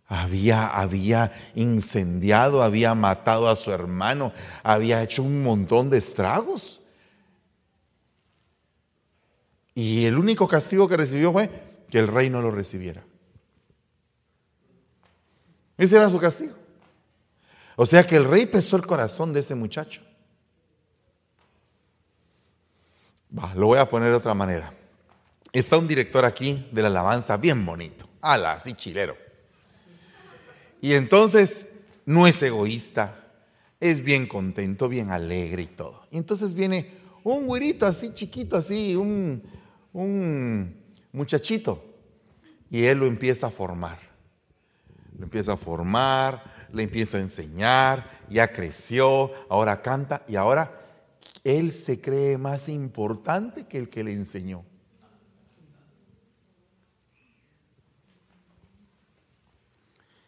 Había, 0.08 0.68
había 0.68 1.34
incendiado, 1.54 2.64
había 2.64 2.96
matado 2.96 3.50
a 3.50 3.56
su 3.56 3.72
hermano, 3.72 4.32
había 4.64 5.04
hecho 5.04 5.22
un 5.22 5.44
montón 5.44 5.90
de 5.90 5.98
estragos. 5.98 6.80
el 9.76 10.18
único 10.18 10.48
castigo 10.48 10.88
que 10.88 10.98
recibió 10.98 11.32
fue 11.32 11.50
que 11.92 12.00
el 12.00 12.08
rey 12.08 12.30
no 12.30 12.42
lo 12.42 12.50
recibiera. 12.50 13.04
Ese 15.78 15.96
era 15.96 16.10
su 16.10 16.20
castigo. 16.20 16.56
O 17.76 17.86
sea 17.86 18.06
que 18.06 18.16
el 18.16 18.26
rey 18.26 18.48
pesó 18.48 18.76
el 18.76 18.88
corazón 18.88 19.32
de 19.34 19.42
ese 19.42 19.54
muchacho. 19.54 20.02
Lo 23.56 23.68
voy 23.68 23.78
a 23.78 23.88
poner 23.88 24.10
de 24.10 24.16
otra 24.16 24.34
manera. 24.34 24.74
Está 25.54 25.78
un 25.78 25.88
director 25.88 26.26
aquí 26.26 26.68
de 26.72 26.82
la 26.82 26.88
alabanza 26.88 27.38
bien 27.38 27.66
bonito. 27.66 28.10
Ala, 28.22 28.54
así 28.54 28.74
chilero. 28.74 29.16
Y 30.82 30.94
entonces 30.94 31.68
no 32.06 32.26
es 32.26 32.42
egoísta, 32.42 33.32
es 33.80 34.04
bien 34.04 34.28
contento, 34.28 34.90
bien 34.90 35.12
alegre 35.12 35.64
y 35.64 35.68
todo. 35.68 36.08
Y 36.10 36.18
entonces 36.18 36.54
viene 36.54 36.92
un 37.24 37.46
güirito 37.46 37.86
así 37.86 38.14
chiquito, 38.14 38.58
así, 38.58 38.96
un 38.96 39.44
muchachito. 41.12 41.84
Y 42.72 42.84
él 42.86 43.00
lo 43.00 43.06
empieza 43.06 43.48
a 43.48 43.52
formar. 43.52 44.07
Lo 45.18 45.24
empieza 45.24 45.54
a 45.54 45.58
formar, 45.58 46.44
le 46.72 46.84
empieza 46.84 47.18
a 47.18 47.22
enseñar, 47.22 48.10
ya 48.30 48.52
creció, 48.52 49.32
ahora 49.50 49.82
canta 49.82 50.24
y 50.28 50.36
ahora 50.36 50.72
él 51.44 51.72
se 51.72 52.00
cree 52.00 52.38
más 52.38 52.70
importante 52.70 53.66
que 53.66 53.78
el 53.78 53.90
que 53.90 54.04
le 54.04 54.14
enseñó. 54.14 54.64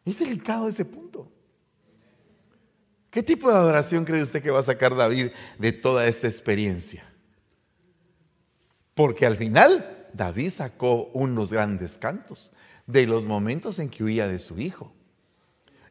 Es 0.05 0.19
delicado 0.19 0.67
ese 0.67 0.86
punto. 0.86 1.31
¿Qué 3.12 3.22
tipo 3.22 3.50
de 3.50 3.58
adoración 3.58 4.05
cree 4.05 4.24
usted 4.24 4.41
que 4.41 4.51
va 4.51 4.60
a 4.60 4.63
sacar 4.63 4.96
David 4.96 5.29
de 5.58 5.72
toda 5.72 6.08
esta 6.08 6.27
experiencia? 6.27 7.05
Porque 8.96 9.25
al 9.25 9.36
final 9.36 10.08
David 10.13 10.50
sacó 10.50 11.05
unos 11.13 11.51
grandes 11.51 11.98
cantos 11.98 12.53
de 12.89 13.05
los 13.05 13.24
momentos 13.24 13.77
en 13.77 13.88
que 13.88 14.03
huía 14.03 14.27
de 14.27 14.39
su 14.39 14.60
hijo. 14.60 14.91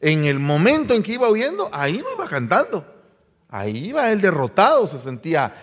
En 0.00 0.25
el 0.25 0.40
momento 0.40 0.95
en 0.95 1.05
que 1.05 1.12
iba 1.12 1.31
huyendo, 1.31 1.71
ahí 1.73 1.99
no 1.99 2.12
iba 2.12 2.28
cantando. 2.28 2.85
Ahí 3.49 3.90
iba 3.90 4.11
él 4.11 4.21
derrotado, 4.21 4.88
se 4.88 4.99
sentía 4.99 5.55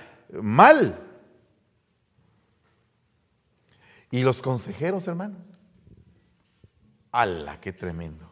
mal. 0.42 0.98
Y 4.12 4.24
los 4.24 4.42
consejeros, 4.42 5.10
hermano. 5.10 5.36
¡Hala, 7.12 7.60
qué 7.60 7.74
tremendo! 7.74 8.32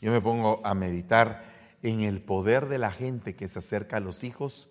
Yo 0.00 0.10
me 0.10 0.20
pongo 0.20 0.60
a 0.64 0.74
meditar 0.74 1.44
en 1.82 2.00
el 2.00 2.20
poder 2.20 2.66
de 2.66 2.78
la 2.78 2.90
gente 2.90 3.36
que 3.36 3.46
se 3.46 3.60
acerca 3.60 3.98
a 3.98 4.00
los 4.00 4.24
hijos 4.24 4.68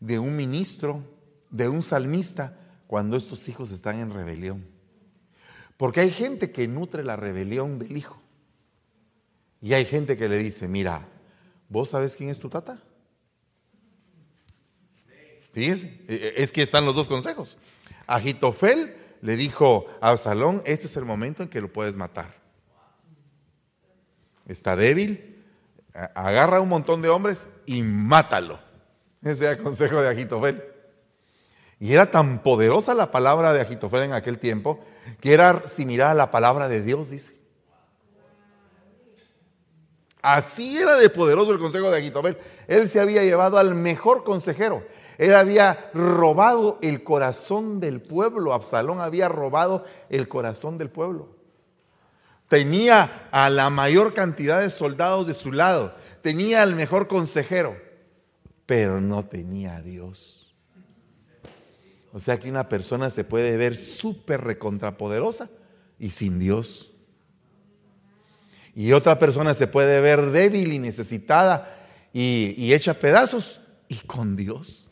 de 0.00 0.18
un 0.18 0.34
ministro, 0.34 1.04
de 1.50 1.68
un 1.68 1.84
salmista, 1.84 2.58
cuando 2.88 3.16
estos 3.16 3.48
hijos 3.48 3.70
están 3.70 4.00
en 4.00 4.10
rebelión. 4.12 4.71
Porque 5.82 5.98
hay 5.98 6.12
gente 6.12 6.52
que 6.52 6.68
nutre 6.68 7.02
la 7.02 7.16
rebelión 7.16 7.80
del 7.80 7.96
hijo. 7.96 8.16
Y 9.60 9.74
hay 9.74 9.84
gente 9.84 10.16
que 10.16 10.28
le 10.28 10.38
dice, 10.38 10.68
mira, 10.68 11.08
¿vos 11.68 11.88
sabes 11.88 12.14
quién 12.14 12.30
es 12.30 12.38
tu 12.38 12.48
tata? 12.48 12.80
Fíjense, 15.50 16.04
e, 16.06 16.34
es 16.36 16.52
que 16.52 16.62
están 16.62 16.86
los 16.86 16.94
dos 16.94 17.08
consejos. 17.08 17.58
Agitofel 18.06 18.96
le 19.22 19.34
dijo 19.34 19.86
a 20.00 20.10
Absalón, 20.10 20.62
este 20.66 20.86
es 20.86 20.96
el 20.96 21.04
momento 21.04 21.42
en 21.42 21.48
que 21.48 21.60
lo 21.60 21.72
puedes 21.72 21.96
matar. 21.96 22.32
Está 24.46 24.76
débil, 24.76 25.42
agarra 26.14 26.60
un 26.60 26.68
montón 26.68 27.02
de 27.02 27.08
hombres 27.08 27.48
y 27.66 27.82
mátalo. 27.82 28.60
Ese 29.20 29.46
era 29.46 29.56
el 29.56 29.62
consejo 29.64 30.00
de 30.00 30.10
Agitofel. 30.10 30.62
Y 31.80 31.92
era 31.92 32.08
tan 32.08 32.40
poderosa 32.40 32.94
la 32.94 33.10
palabra 33.10 33.52
de 33.52 33.62
Agitofel 33.62 34.04
en 34.04 34.12
aquel 34.12 34.38
tiempo 34.38 34.78
que 35.20 35.32
era 35.32 35.66
similar 35.66 36.08
a 36.08 36.14
la 36.14 36.30
palabra 36.30 36.68
de 36.68 36.82
Dios, 36.82 37.10
dice. 37.10 37.42
Así 40.22 40.78
era 40.78 40.94
de 40.96 41.10
poderoso 41.10 41.52
el 41.52 41.58
consejo 41.58 41.90
de 41.90 41.98
Agitofel. 41.98 42.38
Él 42.68 42.88
se 42.88 43.00
había 43.00 43.24
llevado 43.24 43.58
al 43.58 43.74
mejor 43.74 44.22
consejero. 44.22 44.84
Él 45.18 45.34
había 45.34 45.90
robado 45.94 46.78
el 46.80 47.02
corazón 47.02 47.80
del 47.80 48.00
pueblo. 48.00 48.52
Absalón 48.52 49.00
había 49.00 49.28
robado 49.28 49.84
el 50.10 50.28
corazón 50.28 50.78
del 50.78 50.90
pueblo. 50.90 51.28
Tenía 52.48 53.28
a 53.32 53.50
la 53.50 53.68
mayor 53.70 54.14
cantidad 54.14 54.60
de 54.60 54.70
soldados 54.70 55.26
de 55.26 55.34
su 55.34 55.52
lado. 55.52 55.94
Tenía 56.20 56.62
al 56.62 56.76
mejor 56.76 57.08
consejero. 57.08 57.76
Pero 58.64 59.00
no 59.00 59.24
tenía 59.24 59.76
a 59.76 59.82
Dios. 59.82 60.41
O 62.12 62.20
sea 62.20 62.38
que 62.38 62.50
una 62.50 62.68
persona 62.68 63.10
se 63.10 63.24
puede 63.24 63.56
ver 63.56 63.76
súper 63.76 64.42
recontrapoderosa 64.42 65.48
y 65.98 66.10
sin 66.10 66.38
Dios. 66.38 66.92
Y 68.74 68.92
otra 68.92 69.18
persona 69.18 69.54
se 69.54 69.66
puede 69.66 70.00
ver 70.00 70.30
débil 70.30 70.72
y 70.72 70.78
necesitada 70.78 71.88
y, 72.12 72.54
y 72.58 72.74
hecha 72.74 72.94
pedazos 72.94 73.60
y 73.88 73.96
con 73.96 74.36
Dios. 74.36 74.90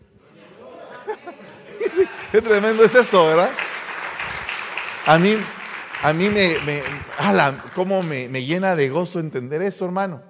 Qué 2.32 2.40
tremendo 2.40 2.84
es 2.84 2.94
eso, 2.94 3.26
¿verdad? 3.26 3.50
A 5.06 5.18
mí, 5.18 5.36
a 6.02 6.12
mí 6.12 6.28
me, 6.28 6.58
me, 6.60 6.82
cómo 7.74 8.02
me, 8.02 8.28
me 8.28 8.44
llena 8.44 8.76
de 8.76 8.88
gozo 8.88 9.18
entender 9.18 9.60
eso, 9.62 9.84
hermano. 9.84 10.22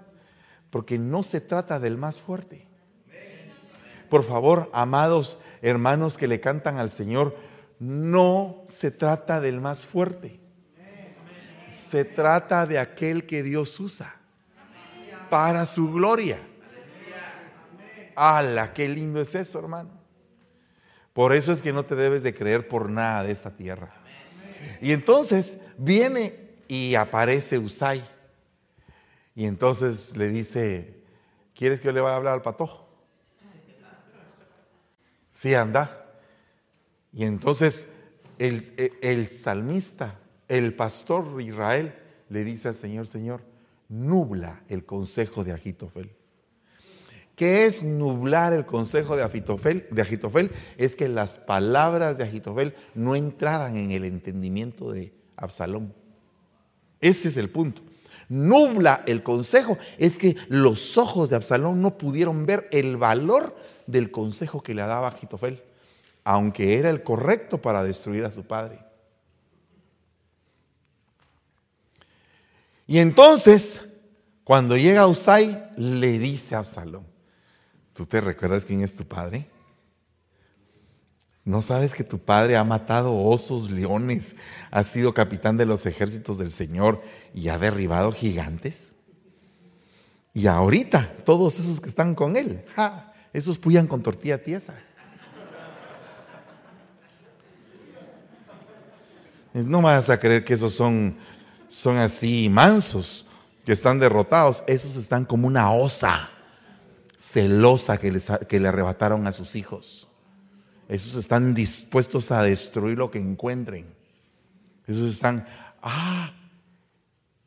Porque 0.70 0.98
no 0.98 1.22
se 1.22 1.40
trata 1.40 1.78
del 1.78 1.98
más 1.98 2.20
fuerte. 2.20 2.66
Por 4.08 4.24
favor, 4.24 4.70
amados 4.72 5.38
hermanos 5.62 6.16
que 6.16 6.28
le 6.28 6.40
cantan 6.40 6.78
al 6.78 6.90
Señor, 6.90 7.36
no 7.78 8.64
se 8.66 8.90
trata 8.90 9.40
del 9.40 9.60
más 9.60 9.86
fuerte. 9.86 10.40
Se 11.68 12.04
trata 12.04 12.66
de 12.66 12.78
aquel 12.78 13.26
que 13.26 13.42
Dios 13.42 13.78
usa 13.80 14.16
para 15.30 15.64
su 15.66 15.92
gloria. 15.92 16.40
¡Hala! 18.16 18.72
¡Qué 18.72 18.88
lindo 18.88 19.20
es 19.20 19.34
eso, 19.34 19.58
hermano! 19.58 19.90
Por 21.12 21.32
eso 21.32 21.52
es 21.52 21.62
que 21.62 21.72
no 21.72 21.84
te 21.84 21.94
debes 21.94 22.22
de 22.22 22.34
creer 22.34 22.68
por 22.68 22.90
nada 22.90 23.24
de 23.24 23.32
esta 23.32 23.50
tierra. 23.50 23.94
Y 24.80 24.92
entonces 24.92 25.62
viene 25.78 26.50
y 26.68 26.94
aparece 26.96 27.58
Usai. 27.58 28.02
Y 29.34 29.46
entonces 29.46 30.16
le 30.16 30.28
dice, 30.28 31.02
¿quieres 31.54 31.80
que 31.80 31.86
yo 31.86 31.92
le 31.92 32.00
vaya 32.00 32.14
a 32.14 32.16
hablar 32.16 32.34
al 32.34 32.42
patojo? 32.42 32.89
Sí, 35.40 35.54
anda. 35.54 36.04
Y 37.14 37.24
entonces 37.24 37.94
el, 38.38 38.62
el, 39.00 39.26
salmista, 39.26 40.18
el 40.48 40.74
pastor 40.74 41.40
Israel, 41.40 41.94
le 42.28 42.44
dice 42.44 42.68
al 42.68 42.74
Señor, 42.74 43.06
Señor, 43.06 43.40
nubla 43.88 44.62
el 44.68 44.84
consejo 44.84 45.42
de 45.42 45.52
Agitofel. 45.52 46.10
¿Qué 47.36 47.64
es 47.64 47.82
nublar 47.82 48.52
el 48.52 48.66
consejo 48.66 49.16
de 49.16 49.22
Agitofel? 49.22 49.86
De 49.90 50.50
es 50.76 50.94
que 50.94 51.08
las 51.08 51.38
palabras 51.38 52.18
de 52.18 52.24
Agitofel 52.24 52.74
no 52.94 53.16
entraran 53.16 53.78
en 53.78 53.92
el 53.92 54.04
entendimiento 54.04 54.92
de 54.92 55.14
Absalón. 55.36 55.94
Ese 57.00 57.28
es 57.28 57.38
el 57.38 57.48
punto. 57.48 57.80
Nubla 58.28 59.04
el 59.06 59.22
consejo 59.22 59.78
es 59.96 60.18
que 60.18 60.36
los 60.48 60.98
ojos 60.98 61.30
de 61.30 61.36
Absalón 61.36 61.80
no 61.80 61.96
pudieron 61.96 62.44
ver 62.44 62.68
el 62.72 62.98
valor 62.98 63.56
del 63.90 64.10
consejo 64.10 64.62
que 64.62 64.74
le 64.74 64.82
daba 64.82 65.08
Agitofel, 65.08 65.62
aunque 66.24 66.78
era 66.78 66.90
el 66.90 67.02
correcto 67.02 67.60
para 67.60 67.82
destruir 67.82 68.24
a 68.24 68.30
su 68.30 68.44
padre. 68.44 68.78
Y 72.86 72.98
entonces, 72.98 73.94
cuando 74.44 74.76
llega 74.76 75.06
Usai, 75.06 75.70
le 75.76 76.18
dice 76.18 76.54
a 76.54 76.58
Absalón, 76.58 77.10
¿Tú 78.00 78.06
te 78.06 78.22
recuerdas 78.22 78.64
quién 78.64 78.82
es 78.82 78.94
tu 78.94 79.04
padre? 79.04 79.46
¿No 81.44 81.60
sabes 81.60 81.92
que 81.92 82.02
tu 82.02 82.18
padre 82.18 82.56
ha 82.56 82.64
matado 82.64 83.14
osos, 83.14 83.70
leones, 83.70 84.36
ha 84.70 84.84
sido 84.84 85.12
capitán 85.12 85.58
de 85.58 85.66
los 85.66 85.84
ejércitos 85.84 86.38
del 86.38 86.50
Señor 86.50 87.02
y 87.34 87.48
ha 87.48 87.58
derribado 87.58 88.10
gigantes? 88.12 88.94
Y 90.32 90.46
ahorita, 90.46 91.14
todos 91.26 91.58
esos 91.58 91.78
que 91.78 91.90
están 91.90 92.14
con 92.14 92.38
él, 92.38 92.64
esos 93.32 93.58
puyan 93.58 93.86
con 93.86 94.02
tortilla 94.02 94.42
tiesa. 94.42 94.74
No 99.52 99.82
vas 99.82 100.10
a 100.10 100.18
creer 100.18 100.44
que 100.44 100.54
esos 100.54 100.74
son, 100.74 101.16
son 101.68 101.96
así 101.96 102.48
mansos, 102.48 103.26
que 103.64 103.72
están 103.72 103.98
derrotados. 103.98 104.62
Esos 104.66 104.96
están 104.96 105.24
como 105.24 105.46
una 105.46 105.72
osa 105.72 106.30
celosa 107.18 107.98
que, 107.98 108.20
que 108.48 108.60
le 108.60 108.68
arrebataron 108.68 109.26
a 109.26 109.32
sus 109.32 109.56
hijos. 109.56 110.08
Esos 110.88 111.14
están 111.16 111.54
dispuestos 111.54 112.32
a 112.32 112.42
destruir 112.42 112.98
lo 112.98 113.10
que 113.10 113.18
encuentren. 113.18 113.86
Esos 114.86 115.10
están, 115.12 115.46
ah, 115.82 116.32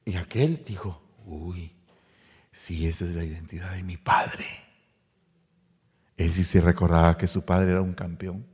y 0.06 0.16
aquel 0.16 0.64
dijo, 0.66 1.02
uy, 1.26 1.72
si 2.52 2.88
esa 2.88 3.06
es 3.06 3.12
la 3.12 3.26
identidad 3.26 3.72
de 3.72 3.84
mi 3.84 3.98
padre. 3.98 4.46
Él 6.18 6.32
sí 6.32 6.44
se 6.44 6.62
recordaba 6.62 7.18
que 7.18 7.28
su 7.28 7.44
padre 7.44 7.72
era 7.72 7.82
un 7.82 7.94
campeón. 7.94 8.46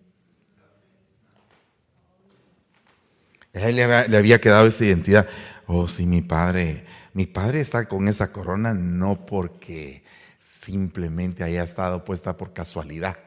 A 3.54 3.60
él 3.62 3.76
le 3.76 4.18
había, 4.18 4.40
quedado 4.40 4.68
esa 4.68 4.86
identidad. 4.86 5.28
Oh, 5.68 5.88
sí, 5.88 6.06
mi 6.06 6.22
padre, 6.22 6.86
mi 7.14 7.26
padre 7.26 7.60
está 7.60 7.88
con 7.88 8.08
esa 8.08 8.32
corona 8.32 8.74
no 8.74 9.26
porque 9.26 10.04
simplemente 10.40 11.44
haya 11.44 11.64
estado 11.64 12.06
puesta 12.06 12.38
por 12.38 12.54
casualidad. 12.54 13.18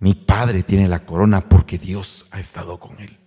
Mi 0.00 0.14
padre 0.14 0.62
tiene 0.62 0.88
la 0.88 1.04
corona 1.04 1.42
porque 1.42 1.78
Dios 1.78 2.26
ha 2.32 2.40
estado 2.40 2.80
con 2.80 2.98
él. 3.00 3.18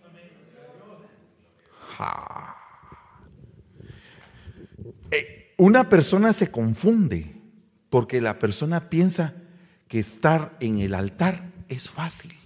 Eh, 5.11 5.53
una 5.57 5.89
persona 5.89 6.33
se 6.33 6.51
confunde 6.51 7.33
porque 7.89 8.19
la 8.19 8.39
persona 8.39 8.89
piensa 8.89 9.33
que 9.95 10.01
estar 10.01 10.57
en 10.59 10.81
el 10.81 10.93
altar 10.93 11.39
es 11.69 11.89
fácil. 11.89 12.37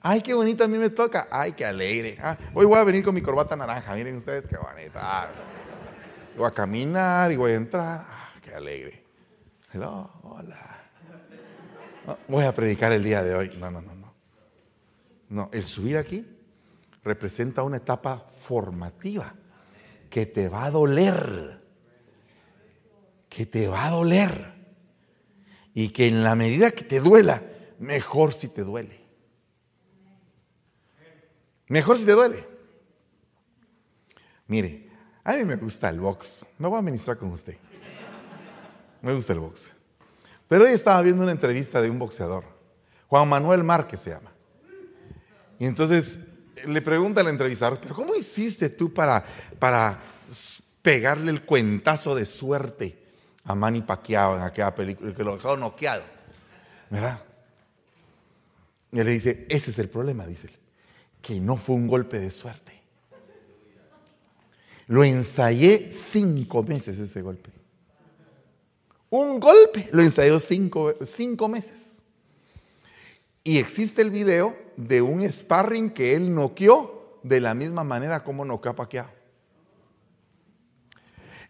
Ay, 0.00 0.22
qué 0.22 0.34
bonito 0.34 0.64
a 0.64 0.66
mí 0.66 0.76
me 0.76 0.90
toca. 0.90 1.28
Ay, 1.30 1.52
qué 1.52 1.64
alegre. 1.64 2.18
Ah, 2.20 2.36
hoy 2.52 2.66
voy 2.66 2.80
a 2.80 2.82
venir 2.82 3.04
con 3.04 3.14
mi 3.14 3.22
corbata 3.22 3.54
naranja. 3.54 3.94
Miren 3.94 4.16
ustedes 4.16 4.48
qué 4.48 4.56
bonita. 4.56 4.98
Ah, 5.00 5.30
voy 6.36 6.48
a 6.48 6.50
caminar 6.50 7.30
y 7.30 7.36
voy 7.36 7.52
a 7.52 7.54
entrar. 7.54 8.06
Ah, 8.08 8.30
qué 8.42 8.52
alegre. 8.52 9.04
Hola. 9.72 10.82
voy 12.26 12.44
a 12.44 12.52
predicar 12.52 12.90
el 12.90 13.04
día 13.04 13.22
de 13.22 13.36
hoy. 13.36 13.56
No, 13.56 13.70
no, 13.70 13.80
no, 13.80 13.94
no. 13.94 14.14
No, 15.28 15.48
el 15.52 15.64
subir 15.64 15.96
aquí 15.96 16.26
representa 17.04 17.62
una 17.62 17.76
etapa 17.76 18.18
formativa 18.18 19.32
que 20.10 20.26
te 20.26 20.48
va 20.48 20.64
a 20.64 20.70
doler. 20.72 21.62
Que 23.28 23.46
te 23.46 23.68
va 23.68 23.86
a 23.86 23.90
doler. 23.90 24.54
Y 25.74 25.88
que 25.88 26.06
en 26.06 26.22
la 26.22 26.34
medida 26.34 26.70
que 26.70 26.84
te 26.84 27.00
duela, 27.00 27.42
mejor 27.78 28.32
si 28.32 28.48
te 28.48 28.62
duele. 28.62 29.00
Mejor 31.68 31.98
si 31.98 32.06
te 32.06 32.12
duele. 32.12 32.46
Mire, 34.46 34.90
a 35.24 35.34
mí 35.34 35.44
me 35.44 35.56
gusta 35.56 35.88
el 35.88 36.00
box. 36.00 36.46
Me 36.58 36.68
voy 36.68 36.78
a 36.78 36.82
ministrar 36.82 37.18
con 37.18 37.30
usted. 37.30 37.56
Me 39.02 39.12
gusta 39.12 39.32
el 39.32 39.40
box. 39.40 39.72
Pero 40.48 40.64
hoy 40.64 40.72
estaba 40.72 41.02
viendo 41.02 41.22
una 41.22 41.32
entrevista 41.32 41.80
de 41.80 41.90
un 41.90 41.98
boxeador, 41.98 42.44
Juan 43.08 43.28
Manuel 43.28 43.64
Márquez 43.64 44.00
se 44.00 44.10
llama. 44.10 44.32
Y 45.58 45.66
entonces 45.66 46.28
le 46.66 46.82
pregunta 46.82 47.20
al 47.20 47.28
entrevistador, 47.28 47.78
pero 47.80 47.94
¿cómo 47.94 48.14
hiciste 48.14 48.68
tú 48.68 48.92
para, 48.92 49.24
para 49.58 49.98
pegarle 50.82 51.30
el 51.30 51.42
cuentazo 51.42 52.14
de 52.14 52.26
suerte 52.26 53.03
a 53.44 53.54
Manny 53.54 53.82
Pacquiao 53.82 54.36
en 54.36 54.42
aquella 54.42 54.74
película, 54.74 55.14
que 55.14 55.24
lo 55.24 55.36
dejó 55.36 55.56
noqueado? 55.56 56.02
¿Verdad? 56.90 57.20
Y 58.92 59.00
él 59.00 59.06
le 59.06 59.12
dice, 59.12 59.46
ese 59.48 59.70
es 59.70 59.78
el 59.78 59.88
problema, 59.88 60.26
dice 60.26 60.48
él 60.48 60.58
que 61.24 61.40
no 61.40 61.56
fue 61.56 61.74
un 61.74 61.88
golpe 61.88 62.20
de 62.20 62.30
suerte. 62.30 62.72
Lo 64.86 65.02
ensayé 65.02 65.90
cinco 65.90 66.62
meses 66.62 66.98
ese 66.98 67.22
golpe. 67.22 67.50
Un 69.08 69.40
golpe 69.40 69.88
lo 69.92 70.02
ensayó 70.02 70.38
cinco, 70.38 70.92
cinco 71.02 71.48
meses. 71.48 72.02
Y 73.42 73.58
existe 73.58 74.02
el 74.02 74.10
video 74.10 74.54
de 74.76 75.00
un 75.00 75.22
sparring 75.30 75.90
que 75.90 76.14
él 76.14 76.34
noqueó 76.34 77.20
de 77.22 77.40
la 77.40 77.54
misma 77.54 77.84
manera 77.84 78.22
como 78.22 78.44
noqueó 78.44 78.72
a. 78.72 79.10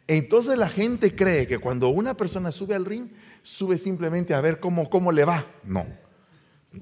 Entonces 0.07 0.59
la 0.59 0.69
gente 0.69 1.15
cree 1.15 1.47
que 1.47 1.59
cuando 1.59 1.89
una 1.89 2.15
persona 2.15 2.53
sube 2.53 2.75
al 2.75 2.85
ring, 2.85 3.09
sube 3.43 3.79
simplemente 3.79 4.35
a 4.35 4.41
ver 4.41 4.61
cómo, 4.61 4.91
cómo 4.91 5.13
le 5.13 5.25
va. 5.25 5.45
No. 5.65 5.87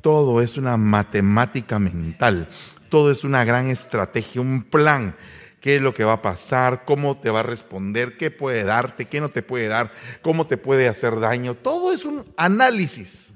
Todo 0.01 0.41
es 0.41 0.57
una 0.57 0.77
matemática 0.77 1.79
mental 1.79 2.49
todo 2.93 3.11
es 3.11 3.25
una 3.25 3.43
gran 3.43 3.69
estrategia, 3.69 4.43
un 4.43 4.65
plan. 4.65 5.17
¿Qué 5.63 5.77
es 5.77 5.81
lo 5.81 5.95
que 5.95 6.05
va 6.05 6.13
a 6.13 6.21
pasar? 6.21 6.85
¿Cómo 6.85 7.19
te 7.19 7.31
va 7.31 7.41
a 7.41 7.43
responder? 7.43 8.19
¿Qué 8.19 8.31
puede 8.31 8.65
darte? 8.65 9.07
¿Qué 9.07 9.19
no 9.19 9.31
te 9.31 9.43
puede 9.43 9.67
dar? 9.67 9.91
¿Cómo 10.21 10.47
te 10.47 10.59
puede 10.59 10.89
hacer 10.89 11.19
daño? 11.19 11.55
Todo 11.55 11.91
es 11.91 12.05
un 12.05 12.23
análisis. 12.37 13.33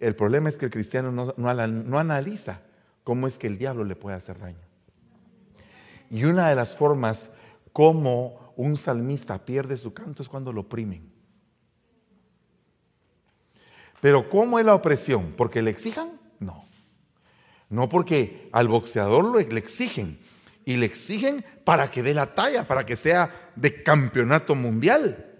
El 0.00 0.16
problema 0.16 0.48
es 0.48 0.58
que 0.58 0.64
el 0.64 0.72
cristiano 0.72 1.12
no, 1.12 1.32
no 1.36 1.98
analiza 2.00 2.60
cómo 3.04 3.28
es 3.28 3.38
que 3.38 3.46
el 3.46 3.56
diablo 3.56 3.84
le 3.84 3.94
puede 3.94 4.16
hacer 4.16 4.40
daño. 4.40 4.66
Y 6.10 6.24
una 6.24 6.48
de 6.48 6.56
las 6.56 6.74
formas 6.74 7.30
como 7.76 8.54
un 8.56 8.78
salmista 8.78 9.44
pierde 9.44 9.76
su 9.76 9.92
canto 9.92 10.22
es 10.22 10.30
cuando 10.30 10.50
lo 10.50 10.62
oprimen. 10.62 11.12
Pero 14.00 14.30
¿cómo 14.30 14.58
es 14.58 14.64
la 14.64 14.74
opresión? 14.74 15.34
¿Porque 15.36 15.60
le 15.60 15.72
exijan? 15.72 16.18
No. 16.38 16.66
No 17.68 17.86
porque 17.90 18.48
al 18.52 18.68
boxeador 18.68 19.52
le 19.52 19.58
exigen. 19.58 20.18
Y 20.64 20.76
le 20.76 20.86
exigen 20.86 21.44
para 21.64 21.90
que 21.90 22.02
dé 22.02 22.14
la 22.14 22.34
talla, 22.34 22.66
para 22.66 22.86
que 22.86 22.96
sea 22.96 23.52
de 23.56 23.82
campeonato 23.82 24.54
mundial. 24.54 25.34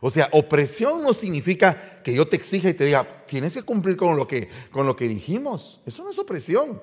O 0.00 0.08
sea, 0.10 0.30
opresión 0.32 1.02
no 1.02 1.12
significa 1.12 2.00
que 2.02 2.14
yo 2.14 2.26
te 2.26 2.36
exija 2.36 2.70
y 2.70 2.74
te 2.74 2.86
diga, 2.86 3.06
tienes 3.26 3.52
que 3.52 3.60
cumplir 3.60 3.98
con 3.98 4.16
lo 4.16 4.26
que, 4.26 4.48
con 4.70 4.86
lo 4.86 4.96
que 4.96 5.06
dijimos. 5.06 5.82
Eso 5.84 6.02
no 6.04 6.10
es 6.10 6.18
opresión. 6.18 6.82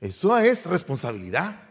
Eso 0.00 0.36
es 0.38 0.66
responsabilidad. 0.66 1.67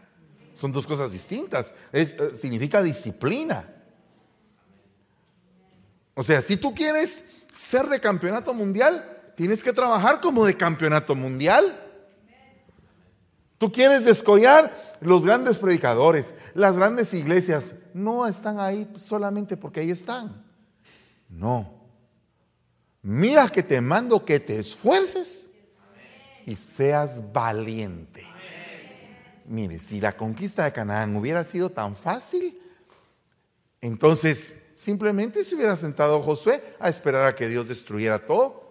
Son 0.58 0.72
dos 0.72 0.86
cosas 0.86 1.12
distintas. 1.12 1.72
Eh, 1.92 2.32
significa 2.34 2.82
disciplina. 2.82 3.74
O 6.14 6.22
sea, 6.22 6.42
si 6.42 6.56
tú 6.56 6.74
quieres 6.74 7.24
ser 7.54 7.86
de 7.86 8.00
campeonato 8.00 8.52
mundial, 8.52 9.18
Tienes 9.38 9.62
que 9.62 9.72
trabajar 9.72 10.20
como 10.20 10.44
de 10.44 10.56
campeonato 10.56 11.14
mundial. 11.14 11.80
Tú 13.56 13.70
quieres 13.70 14.04
descollar 14.04 14.96
los 15.00 15.24
grandes 15.24 15.58
predicadores, 15.58 16.34
las 16.54 16.76
grandes 16.76 17.14
iglesias. 17.14 17.72
No 17.94 18.26
están 18.26 18.58
ahí 18.58 18.92
solamente 18.98 19.56
porque 19.56 19.78
ahí 19.78 19.92
están. 19.92 20.44
No. 21.28 21.72
Mira 23.00 23.48
que 23.48 23.62
te 23.62 23.80
mando 23.80 24.24
que 24.24 24.40
te 24.40 24.58
esfuerces 24.58 25.50
y 26.44 26.56
seas 26.56 27.32
valiente. 27.32 28.26
Mire, 29.48 29.80
si 29.80 30.00
la 30.00 30.16
conquista 30.16 30.64
de 30.64 30.72
Canaán 30.72 31.16
hubiera 31.16 31.42
sido 31.42 31.70
tan 31.70 31.96
fácil, 31.96 32.60
entonces 33.80 34.62
simplemente 34.74 35.42
se 35.42 35.56
hubiera 35.56 35.74
sentado 35.74 36.20
Josué 36.22 36.62
a 36.78 36.88
esperar 36.88 37.26
a 37.26 37.34
que 37.34 37.48
Dios 37.48 37.66
destruyera 37.66 38.18
todo 38.26 38.68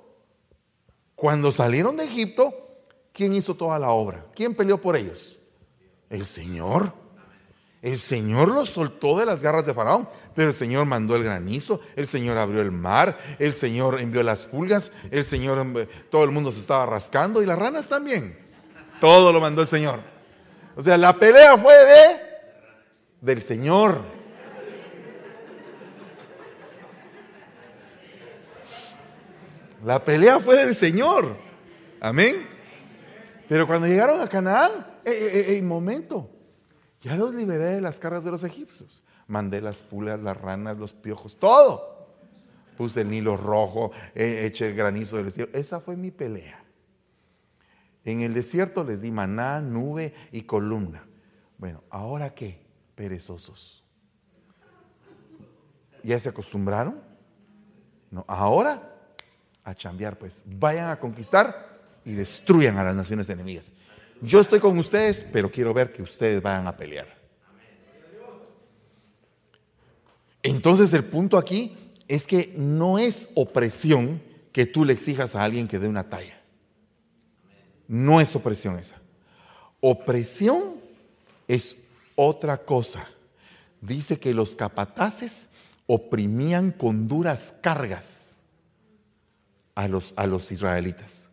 cuando 1.18 1.52
salieron 1.52 1.98
de 1.98 2.04
Egipto, 2.04 2.54
¿quién 3.12 3.34
hizo 3.34 3.56
toda 3.56 3.80
la 3.80 3.90
obra? 3.90 4.28
¿Quién 4.36 4.54
peleó 4.54 4.80
por 4.80 4.96
ellos? 4.96 5.40
El 6.12 6.28
Señor. 6.28 6.94
El 7.82 7.98
Señor 7.98 8.50
los 8.50 8.70
soltó 8.70 9.18
de 9.18 9.26
las 9.26 9.42
garras 9.42 9.66
de 9.66 9.74
Faraón, 9.74 10.08
pero 10.36 10.50
el 10.50 10.54
Señor 10.54 10.86
mandó 10.86 11.16
el 11.16 11.24
granizo, 11.24 11.82
el 11.96 12.08
Señor 12.08 12.38
abrió 12.38 12.62
el 12.62 12.72
mar, 12.72 13.18
el 13.40 13.56
Señor 13.56 14.00
envió 14.00 14.22
las 14.22 14.46
pulgas, 14.46 14.92
el 15.10 15.26
Señor, 15.26 15.88
todo 16.12 16.24
el 16.24 16.30
mundo 16.30 16.52
se 16.52 16.60
estaba 16.60 16.86
rascando 16.86 17.42
y 17.42 17.48
las 17.48 17.58
ranas 17.58 17.90
también. 17.90 18.38
Todo 19.02 19.34
lo 19.34 19.42
mandó 19.42 19.64
el 19.64 19.68
Señor. 19.68 20.02
O 20.78 20.82
sea, 20.84 20.96
la 20.96 21.12
pelea 21.12 21.58
fue 21.58 21.74
de 21.74 22.22
del 23.20 23.42
Señor. 23.42 24.00
La 29.84 30.04
pelea 30.04 30.40
fue 30.40 30.58
del 30.58 30.76
Señor. 30.76 31.36
Amén. 32.00 32.46
Pero 33.50 33.66
cuando 33.66 33.88
llegaron 33.88 34.22
a 34.22 34.30
Canaán, 34.30 34.72
eh, 35.04 35.12
eh, 35.12 35.58
eh, 35.58 35.62
momento, 35.64 36.30
ya 37.02 37.16
los 37.16 37.34
liberé 37.34 37.66
de 37.66 37.82
las 37.82 37.98
cargas 37.98 38.24
de 38.24 38.30
los 38.30 38.44
egipcios. 38.44 39.02
Mandé 39.26 39.62
las 39.62 39.82
pulas, 39.82 40.20
las 40.20 40.40
ranas, 40.40 40.78
los 40.78 40.94
piojos, 40.94 41.38
todo. 41.38 42.06
Puse 42.78 43.02
el 43.02 43.10
Nilo 43.10 43.36
rojo, 43.36 43.92
eché 44.14 44.70
el 44.70 44.76
granizo 44.76 45.18
del 45.18 45.32
cielo. 45.32 45.50
Esa 45.54 45.80
fue 45.80 45.96
mi 45.96 46.12
pelea. 46.12 46.67
En 48.08 48.22
el 48.22 48.34
desierto 48.34 48.86
les 48.86 49.02
di 49.02 49.12
maná, 49.12 49.60
nube 49.60 50.14
y 50.32 50.44
columna. 50.44 51.06
Bueno, 51.58 51.84
¿ahora 51.90 52.34
qué? 52.34 52.66
Perezosos. 52.96 53.84
¿Ya 56.04 56.18
se 56.18 56.30
acostumbraron? 56.30 57.02
No, 58.10 58.24
ahora 58.30 58.96
a 59.62 59.76
chambear, 59.76 60.18
pues. 60.18 60.44
Vayan 60.46 60.88
a 60.88 60.98
conquistar 60.98 61.82
y 62.06 62.14
destruyan 62.14 62.78
a 62.78 62.86
las 62.86 62.96
naciones 62.96 63.28
enemigas. 63.28 63.74
Yo 64.22 64.40
estoy 64.40 64.62
con 64.62 64.78
ustedes, 64.78 65.26
pero 65.26 65.52
quiero 65.52 65.74
ver 65.74 65.92
que 65.92 66.02
ustedes 66.02 66.42
vayan 66.42 66.66
a 66.66 66.78
pelear. 66.78 67.14
Entonces 70.44 70.94
el 70.94 71.04
punto 71.04 71.38
aquí 71.38 71.94
es 72.08 72.26
que 72.26 72.54
no 72.56 73.00
es 73.00 73.32
opresión 73.36 74.24
que 74.54 74.66
tú 74.66 74.86
le 74.86 74.94
exijas 74.94 75.36
a 75.36 75.44
alguien 75.44 75.68
que 75.68 75.78
dé 75.78 75.90
una 75.90 76.08
talla. 76.08 76.37
No 77.88 78.20
es 78.22 78.36
opresión 78.36 78.78
esa. 78.78 78.98
Opresión 79.80 80.76
es 81.48 81.86
otra 82.16 82.58
cosa. 82.58 83.08
Dice 83.82 84.20
que 84.20 84.34
los 84.34 84.56
capataces 84.56 85.50
oprimían 85.86 86.72
con 86.72 87.08
duras 87.08 87.54
cargas 87.62 88.38
a 89.76 89.88
los, 89.88 90.14
a 90.16 90.28
los 90.28 90.52
israelitas. 90.52 91.30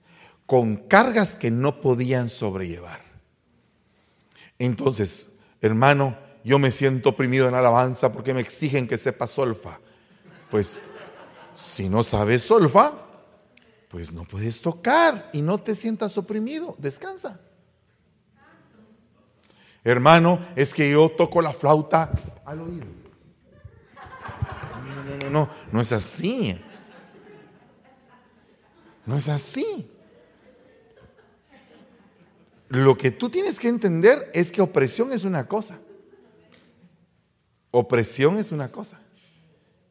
con 0.46 0.76
cargas 0.76 1.36
que 1.36 1.50
no 1.50 1.80
podían 1.80 2.28
sobrellevar. 2.28 3.00
Entonces, 4.58 5.30
hermano, 5.60 6.16
yo 6.44 6.58
me 6.58 6.70
siento 6.70 7.10
oprimido 7.10 7.48
en 7.48 7.54
alabanza 7.54 8.12
porque 8.12 8.34
me 8.34 8.40
exigen 8.40 8.86
que 8.86 8.98
sepa 8.98 9.26
solfa. 9.26 9.80
Pues, 10.50 10.82
si 11.54 11.88
no 11.88 12.02
sabes 12.02 12.42
solfa, 12.42 12.92
pues 13.94 14.12
no 14.12 14.24
puedes 14.24 14.60
tocar 14.60 15.30
y 15.32 15.40
no 15.40 15.60
te 15.60 15.76
sientas 15.76 16.18
oprimido. 16.18 16.74
Descansa. 16.78 17.38
Hermano, 19.84 20.44
es 20.56 20.74
que 20.74 20.90
yo 20.90 21.08
toco 21.10 21.40
la 21.40 21.52
flauta 21.52 22.10
al 22.44 22.60
oído. 22.60 22.86
No, 24.84 25.04
no, 25.04 25.16
no, 25.16 25.30
no, 25.30 25.50
no 25.70 25.80
es 25.80 25.92
así. 25.92 26.60
No 29.06 29.16
es 29.16 29.28
así. 29.28 29.88
Lo 32.70 32.98
que 32.98 33.12
tú 33.12 33.30
tienes 33.30 33.60
que 33.60 33.68
entender 33.68 34.28
es 34.34 34.50
que 34.50 34.60
opresión 34.60 35.12
es 35.12 35.22
una 35.22 35.46
cosa. 35.46 35.78
Opresión 37.70 38.40
es 38.40 38.50
una 38.50 38.72
cosa. 38.72 39.00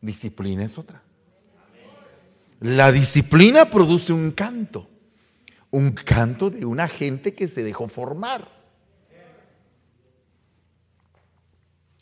Disciplina 0.02 0.66
es 0.66 0.78
otra. 0.78 1.03
La 2.64 2.94
disciplina 2.94 3.66
produce 3.66 4.14
un 4.14 4.32
canto. 4.32 4.88
Un 5.70 5.92
canto 5.92 6.50
de 6.50 6.66
una 6.66 6.88
gente 6.88 7.34
que 7.34 7.50
se 7.50 7.62
dejó 7.62 7.90
formar. 7.90 8.48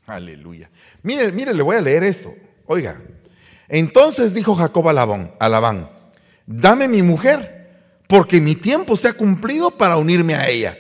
Aleluya. 0.06 0.70
Mire, 1.02 1.32
mire, 1.32 1.56
le 1.56 1.64
voy 1.64 1.78
a 1.78 1.82
leer 1.82 2.04
esto. 2.04 2.32
Oiga. 2.68 3.02
Entonces 3.70 4.36
dijo 4.36 4.54
Jacob 4.54 4.88
a 4.88 4.94
Labán, 4.94 5.34
a 5.40 5.50
Labán, 5.50 5.90
dame 6.46 6.88
mi 6.88 7.02
mujer, 7.02 7.70
porque 8.08 8.40
mi 8.40 8.54
tiempo 8.54 8.96
se 8.96 9.08
ha 9.08 9.14
cumplido 9.14 9.72
para 9.72 9.98
unirme 9.98 10.36
a 10.36 10.48
ella. 10.48 10.78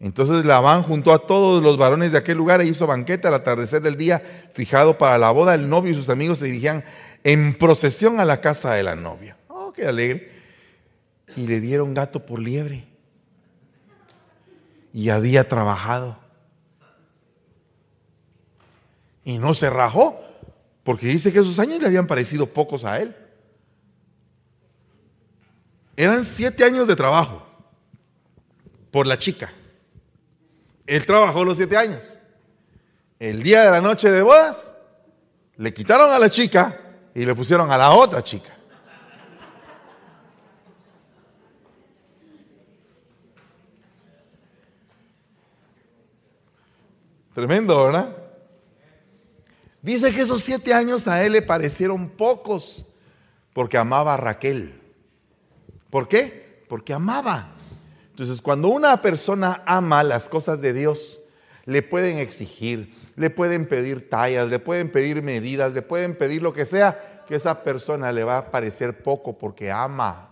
Entonces 0.00 0.46
Labán 0.46 0.82
juntó 0.82 1.12
a 1.12 1.26
todos 1.26 1.62
los 1.62 1.76
varones 1.76 2.12
de 2.12 2.18
aquel 2.18 2.38
lugar 2.38 2.62
e 2.62 2.66
hizo 2.66 2.86
banquete 2.86 3.28
al 3.28 3.34
atardecer 3.34 3.82
del 3.82 3.98
día 3.98 4.22
fijado 4.54 4.96
para 4.96 5.18
la 5.18 5.30
boda. 5.30 5.54
El 5.54 5.68
novio 5.68 5.92
y 5.92 5.94
sus 5.94 6.08
amigos 6.08 6.38
se 6.38 6.46
dirigían 6.46 6.84
en 7.24 7.54
procesión 7.54 8.20
a 8.20 8.24
la 8.26 8.40
casa 8.42 8.74
de 8.74 8.82
la 8.82 8.94
novia. 8.94 9.36
Oh, 9.48 9.72
qué 9.72 9.86
alegre. 9.86 10.30
Y 11.34 11.46
le 11.46 11.60
dieron 11.60 11.94
gato 11.94 12.24
por 12.24 12.38
liebre. 12.38 12.86
Y 14.92 15.08
había 15.08 15.48
trabajado. 15.48 16.18
Y 19.24 19.38
no 19.38 19.54
se 19.54 19.70
rajó, 19.70 20.22
porque 20.84 21.06
dice 21.06 21.32
que 21.32 21.38
esos 21.38 21.58
años 21.58 21.80
le 21.80 21.86
habían 21.86 22.06
parecido 22.06 22.46
pocos 22.46 22.84
a 22.84 23.00
él. 23.00 23.16
Eran 25.96 26.24
siete 26.24 26.62
años 26.62 26.86
de 26.86 26.94
trabajo 26.94 27.42
por 28.90 29.06
la 29.06 29.16
chica. 29.16 29.50
Él 30.86 31.06
trabajó 31.06 31.42
los 31.42 31.56
siete 31.56 31.76
años. 31.78 32.18
El 33.18 33.42
día 33.42 33.64
de 33.64 33.70
la 33.70 33.80
noche 33.80 34.10
de 34.10 34.20
bodas, 34.20 34.74
le 35.56 35.72
quitaron 35.72 36.12
a 36.12 36.18
la 36.18 36.28
chica 36.28 36.83
y 37.14 37.24
le 37.24 37.34
pusieron 37.34 37.70
a 37.70 37.78
la 37.78 37.90
otra 37.92 38.22
chica. 38.22 38.50
Tremendo, 47.34 47.84
¿verdad? 47.84 48.16
Dice 49.82 50.14
que 50.14 50.22
esos 50.22 50.42
siete 50.42 50.72
años 50.72 51.08
a 51.08 51.22
él 51.24 51.32
le 51.32 51.42
parecieron 51.42 52.08
pocos 52.08 52.86
porque 53.52 53.76
amaba 53.76 54.14
a 54.14 54.16
Raquel. 54.16 54.80
¿Por 55.90 56.08
qué? 56.08 56.64
Porque 56.68 56.92
amaba. 56.92 57.54
Entonces, 58.10 58.40
cuando 58.40 58.68
una 58.68 59.02
persona 59.02 59.62
ama 59.66 60.02
las 60.04 60.28
cosas 60.28 60.60
de 60.60 60.72
Dios, 60.72 61.20
le 61.64 61.82
pueden 61.82 62.18
exigir, 62.18 62.94
le 63.16 63.30
pueden 63.30 63.66
pedir 63.66 64.08
tallas, 64.08 64.48
le 64.50 64.58
pueden 64.58 64.90
pedir 64.90 65.22
medidas, 65.22 65.72
le 65.72 65.82
pueden 65.82 66.16
pedir 66.16 66.42
lo 66.42 66.52
que 66.52 66.66
sea, 66.66 67.24
que 67.26 67.36
esa 67.36 67.62
persona 67.62 68.12
le 68.12 68.24
va 68.24 68.38
a 68.38 68.50
parecer 68.50 69.02
poco 69.02 69.38
porque 69.38 69.70
ama. 69.70 70.30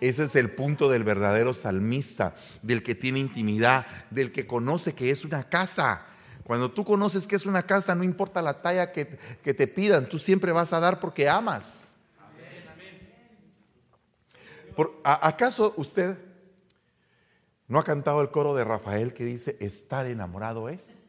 Ese 0.00 0.24
es 0.24 0.34
el 0.34 0.50
punto 0.50 0.88
del 0.88 1.04
verdadero 1.04 1.52
salmista, 1.52 2.34
del 2.62 2.82
que 2.82 2.94
tiene 2.94 3.18
intimidad, 3.18 3.86
del 4.10 4.32
que 4.32 4.46
conoce 4.46 4.94
que 4.94 5.10
es 5.10 5.24
una 5.24 5.44
casa. 5.48 6.06
Cuando 6.44 6.70
tú 6.70 6.84
conoces 6.84 7.26
que 7.26 7.36
es 7.36 7.44
una 7.44 7.64
casa, 7.64 7.94
no 7.94 8.02
importa 8.02 8.40
la 8.40 8.62
talla 8.62 8.92
que, 8.92 9.18
que 9.42 9.52
te 9.52 9.66
pidan, 9.66 10.06
tú 10.06 10.18
siempre 10.18 10.52
vas 10.52 10.72
a 10.72 10.80
dar 10.80 10.98
porque 10.98 11.28
amas. 11.28 11.92
¿Acaso 15.04 15.74
usted 15.76 16.16
no 17.68 17.78
ha 17.78 17.84
cantado 17.84 18.22
el 18.22 18.30
coro 18.30 18.54
de 18.54 18.64
Rafael 18.64 19.12
que 19.12 19.24
dice, 19.24 19.58
estar 19.60 20.06
enamorado 20.06 20.70
es 20.70 20.99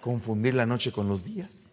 confundir 0.00 0.54
la 0.54 0.66
noche 0.66 0.92
con 0.92 1.08
los 1.08 1.24
días? 1.24 1.70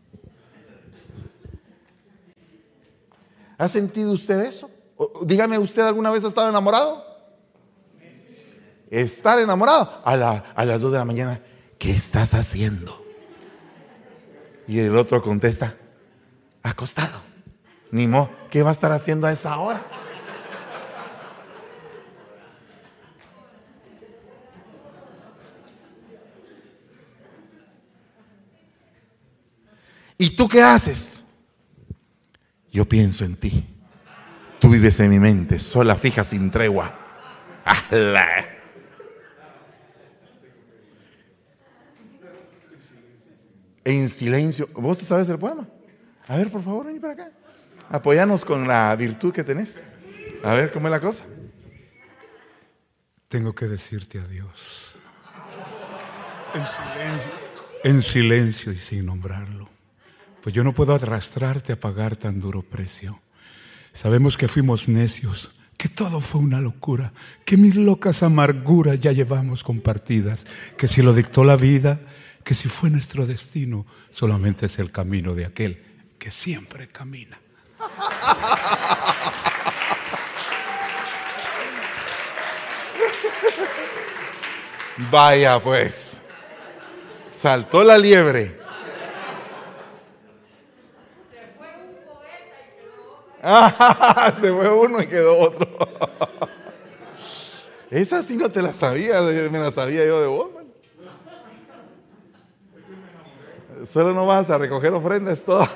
¿Ha 3.58 3.68
sentido 3.68 4.12
usted 4.12 4.42
eso? 4.42 4.70
Dígame, 5.26 5.58
¿usted 5.58 5.82
alguna 5.84 6.12
vez 6.12 6.24
ha 6.24 6.28
estado 6.28 6.50
enamorado? 6.50 7.06
Estar 8.90 9.40
enamorado 9.40 9.90
a, 10.04 10.44
a 10.56 10.66
las 10.66 10.82
2 10.82 10.92
de 10.92 10.98
la 10.98 11.06
mañana. 11.06 11.42
¿qué 11.78 11.92
estás 11.92 12.34
haciendo? 12.34 13.04
Y 14.68 14.80
el 14.80 14.96
otro 14.96 15.22
contesta, 15.22 15.76
acostado. 16.64 17.20
Ni 17.92 18.08
mo, 18.08 18.30
¿qué 18.50 18.64
va 18.64 18.70
a 18.70 18.74
estar 18.74 18.92
haciendo 18.92 19.28
a 19.28 19.32
esa 19.32 19.58
hora? 19.60 19.86
¿Y 30.26 30.32
tú 30.32 30.50
qué 30.50 30.64
haces? 30.64 31.24
Yo 32.72 32.86
pienso 32.86 33.24
en 33.26 33.36
ti. 33.36 33.64
Tú 34.60 34.70
vives 34.70 35.00
en 35.00 35.12
mi 35.12 35.20
mente, 35.20 35.60
sola, 35.60 35.96
fija, 35.96 36.24
sin 36.24 36.50
tregua. 36.50 36.98
¡Ala! 37.64 38.50
en 43.84 44.10
silencio. 44.10 44.68
¿Vos 44.74 44.98
te 44.98 45.06
sabes 45.06 45.30
el 45.30 45.38
poema? 45.38 45.68
A 46.28 46.38
ver, 46.38 46.50
por 46.50 46.64
favor, 46.64 46.88
ven 46.88 47.00
para 47.00 47.14
acá. 47.14 47.32
Apoyanos 47.88 48.44
con 48.44 48.68
la 48.68 48.96
virtud 48.96 49.32
que 49.32 49.44
tenés. 49.44 49.80
A 50.44 50.56
ver, 50.56 50.72
¿cómo 50.72 50.88
es 50.88 50.92
la 50.92 51.00
cosa? 51.00 51.24
Tengo 53.28 53.54
que 53.54 53.68
decirte 53.68 54.20
adiós. 54.20 54.96
En 56.56 56.66
silencio, 56.66 57.32
en 57.84 58.02
silencio 58.02 58.72
y 58.72 58.78
sin 58.78 59.06
nombrarlo. 59.06 59.75
Pues 60.46 60.54
yo 60.54 60.64
no 60.64 60.74
puedo 60.74 60.94
arrastrarte 60.94 61.74
a 61.74 61.80
pagar 61.80 62.16
tan 62.18 62.40
duro 62.40 62.62
precio. 62.62 63.20
Sabemos 63.94 64.38
que 64.38 64.48
fuimos 64.48 64.88
necios, 64.88 65.50
que 65.76 65.90
todo 65.90 66.22
fue 66.22 66.40
una 66.40 66.62
locura, 66.62 67.14
que 67.46 67.58
mis 67.58 67.76
locas 67.76 68.22
amarguras 68.22 69.00
ya 69.00 69.12
llevamos 69.12 69.64
compartidas, 69.64 70.46
que 70.78 70.88
si 70.88 71.02
lo 71.02 71.16
dictó 71.16 71.44
la 71.44 71.56
vida, 71.56 72.00
que 72.44 72.54
si 72.54 72.70
fue 72.70 72.92
nuestro 72.92 73.26
destino, 73.26 73.88
solamente 74.12 74.68
es 74.68 74.78
el 74.78 74.92
camino 74.92 75.34
de 75.34 75.48
aquel 75.48 75.84
que 76.20 76.30
siempre 76.30 76.90
camina. 76.90 77.40
Vaya 85.10 85.60
pues, 85.60 86.22
saltó 87.26 87.84
la 87.84 87.98
liebre. 87.98 88.65
Se 94.36 94.52
fue 94.52 94.70
uno 94.70 95.02
y 95.02 95.08
quedó 95.08 95.40
otro. 95.40 95.68
Esa 97.92 98.24
sí 98.24 98.38
no 98.38 98.50
te 98.50 98.62
la 98.62 98.72
sabía, 98.74 99.22
me 99.22 99.60
la 99.60 99.72
sabía 99.72 100.06
yo 100.06 100.22
de 100.22 100.28
vos. 100.28 100.50
Solo 103.84 104.14
no 104.14 104.26
vas 104.26 104.50
a 104.50 104.58
recoger 104.58 104.94
ofrendas 104.94 105.44
todo. 105.44 105.62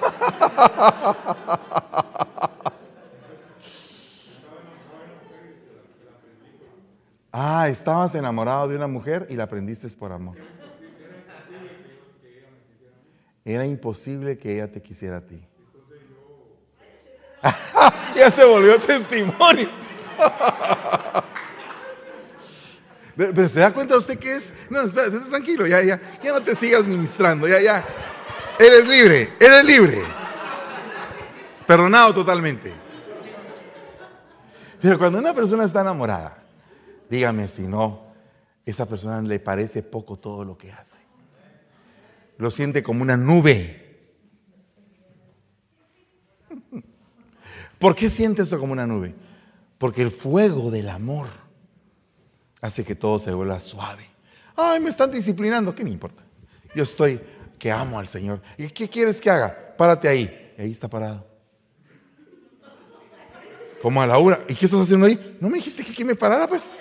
ah, 7.32 7.70
estabas 7.70 8.16
enamorado 8.16 8.70
de 8.70 8.78
una 8.78 8.88
mujer 8.88 9.28
y 9.30 9.36
la 9.36 9.44
aprendiste 9.44 9.88
por 9.90 10.12
amor. 10.12 10.38
Era 13.46 13.68
imposible 13.68 14.40
que 14.40 14.56
ella 14.56 14.72
te 14.72 14.82
quisiera 14.82 15.18
a 15.18 15.22
ti. 15.22 15.46
ya 18.16 18.32
se 18.32 18.44
volvió 18.44 18.80
testimonio. 18.80 19.70
Pero 23.16 23.48
se 23.50 23.60
da 23.60 23.74
cuenta 23.74 23.98
usted 23.98 24.18
que 24.18 24.36
es. 24.36 24.54
No, 24.70 24.82
espérate, 24.82 25.20
tranquilo, 25.20 25.68
ya, 25.68 25.82
ya, 25.82 26.00
ya 26.24 26.32
no 26.32 26.42
te 26.42 26.56
sigas 26.56 26.86
ministrando, 26.86 27.48
ya, 27.48 27.60
ya. 27.60 27.86
Eres 28.58 28.88
libre, 28.88 29.34
eres 29.40 29.66
libre. 29.66 30.02
Perdonado 31.68 32.14
totalmente. 32.14 32.74
Pero 34.82 34.98
cuando 34.98 35.20
una 35.20 35.34
persona 35.34 35.66
está 35.66 35.82
enamorada, 35.82 36.42
dígame 37.10 37.48
si 37.50 37.64
no, 37.64 38.14
esa 38.66 38.86
persona 38.86 39.22
le 39.22 39.40
parece 39.40 39.84
poco 39.84 40.18
todo 40.18 40.46
lo 40.46 40.58
que 40.58 40.72
hace. 40.72 41.00
Lo 42.38 42.52
siente 42.52 42.82
como 42.82 43.02
una 43.02 43.18
nube. 43.18 43.89
¿Por 47.80 47.96
qué 47.96 48.10
siente 48.10 48.44
eso 48.44 48.60
como 48.60 48.74
una 48.74 48.86
nube? 48.86 49.16
Porque 49.78 50.02
el 50.02 50.12
fuego 50.12 50.70
del 50.70 50.90
amor 50.90 51.30
hace 52.62 52.84
que 52.84 52.94
todo 52.94 53.18
se 53.18 53.34
vuelva 53.34 53.60
suave. 53.62 54.06
Ay, 54.56 54.82
me 54.82 54.90
están 54.90 55.10
disciplinando, 55.10 55.74
¿qué 55.74 55.86
me 55.86 55.90
importa? 55.90 56.22
Yo 56.76 56.84
estoy 56.84 57.20
que 57.58 57.72
amo 57.72 57.98
al 57.98 58.08
Señor. 58.08 58.42
¿Y 58.58 58.68
qué 58.70 58.90
quieres 58.90 59.22
que 59.22 59.30
haga? 59.30 59.76
Párate 59.78 60.10
ahí. 60.10 60.54
ahí 60.58 60.72
está 60.72 60.90
parado. 60.90 61.26
Como 63.82 64.02
a 64.02 64.08
la 64.08 64.18
hora. 64.18 64.40
¿Y 64.50 64.56
qué 64.56 64.66
estás 64.66 64.82
haciendo 64.82 65.06
ahí? 65.06 65.38
No 65.40 65.50
me 65.50 65.58
dijiste 65.58 65.86
que 65.86 65.92
aquí 65.92 66.04
me 66.04 66.16
parara, 66.16 66.48
pues. 66.48 66.72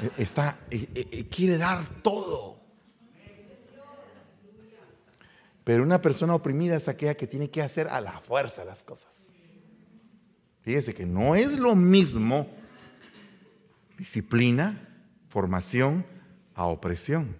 E, 0.00 0.22
está, 0.22 0.58
e, 0.70 0.88
e, 0.94 1.28
quiere 1.28 1.58
dar 1.58 1.84
todo. 2.02 2.56
Pero 5.64 5.82
una 5.82 6.00
persona 6.00 6.34
oprimida 6.34 6.76
es 6.76 6.88
aquella 6.88 7.14
que 7.14 7.26
tiene 7.26 7.50
que 7.50 7.62
hacer 7.62 7.88
a 7.88 8.00
la 8.00 8.20
fuerza 8.20 8.64
las 8.64 8.82
cosas. 8.82 9.32
Fíjese 10.62 10.94
que 10.94 11.04
no 11.04 11.34
es 11.34 11.58
lo 11.58 11.74
mismo 11.74 12.48
disciplina, 13.98 14.88
formación, 15.28 16.06
a 16.54 16.66
opresión. 16.66 17.36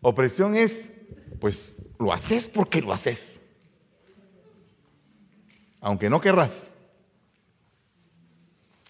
Opresión 0.00 0.54
es, 0.54 0.92
pues, 1.40 1.76
lo 1.98 2.12
haces 2.12 2.48
porque 2.48 2.82
lo 2.82 2.92
haces. 2.92 3.50
Aunque 5.80 6.10
no 6.10 6.20
querrás. 6.20 6.74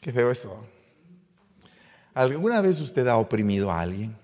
Qué 0.01 0.13
feo 0.13 0.31
eso. 0.31 0.67
¿Alguna 2.15 2.61
vez 2.61 2.81
usted 2.81 3.07
ha 3.07 3.17
oprimido 3.17 3.71
a 3.71 3.81
alguien? 3.81 4.18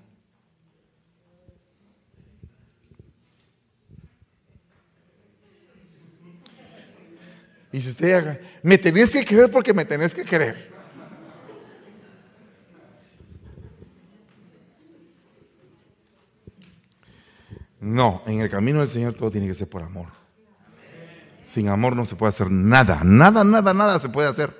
Y 7.74 7.80
si 7.80 7.90
usted 7.90 8.12
haga, 8.12 8.38
me 8.62 8.78
tenés 8.78 9.10
que 9.10 9.24
querer 9.24 9.50
porque 9.50 9.74
me 9.74 9.84
tenés 9.84 10.14
que 10.14 10.24
querer. 10.24 10.72
No, 17.80 18.22
en 18.26 18.42
el 18.42 18.48
camino 18.48 18.78
del 18.78 18.87
Señor 18.87 19.14
todo 19.14 19.28
tiene 19.32 19.48
que 19.48 19.54
ser 19.54 19.68
por 19.68 19.82
amor. 19.82 20.06
Sin 21.42 21.66
amor 21.66 21.96
no 21.96 22.04
se 22.04 22.14
puede 22.14 22.28
hacer 22.28 22.48
nada, 22.48 23.00
nada, 23.02 23.42
nada, 23.42 23.74
nada 23.74 23.98
se 23.98 24.08
puede 24.08 24.28
hacer. 24.28 24.54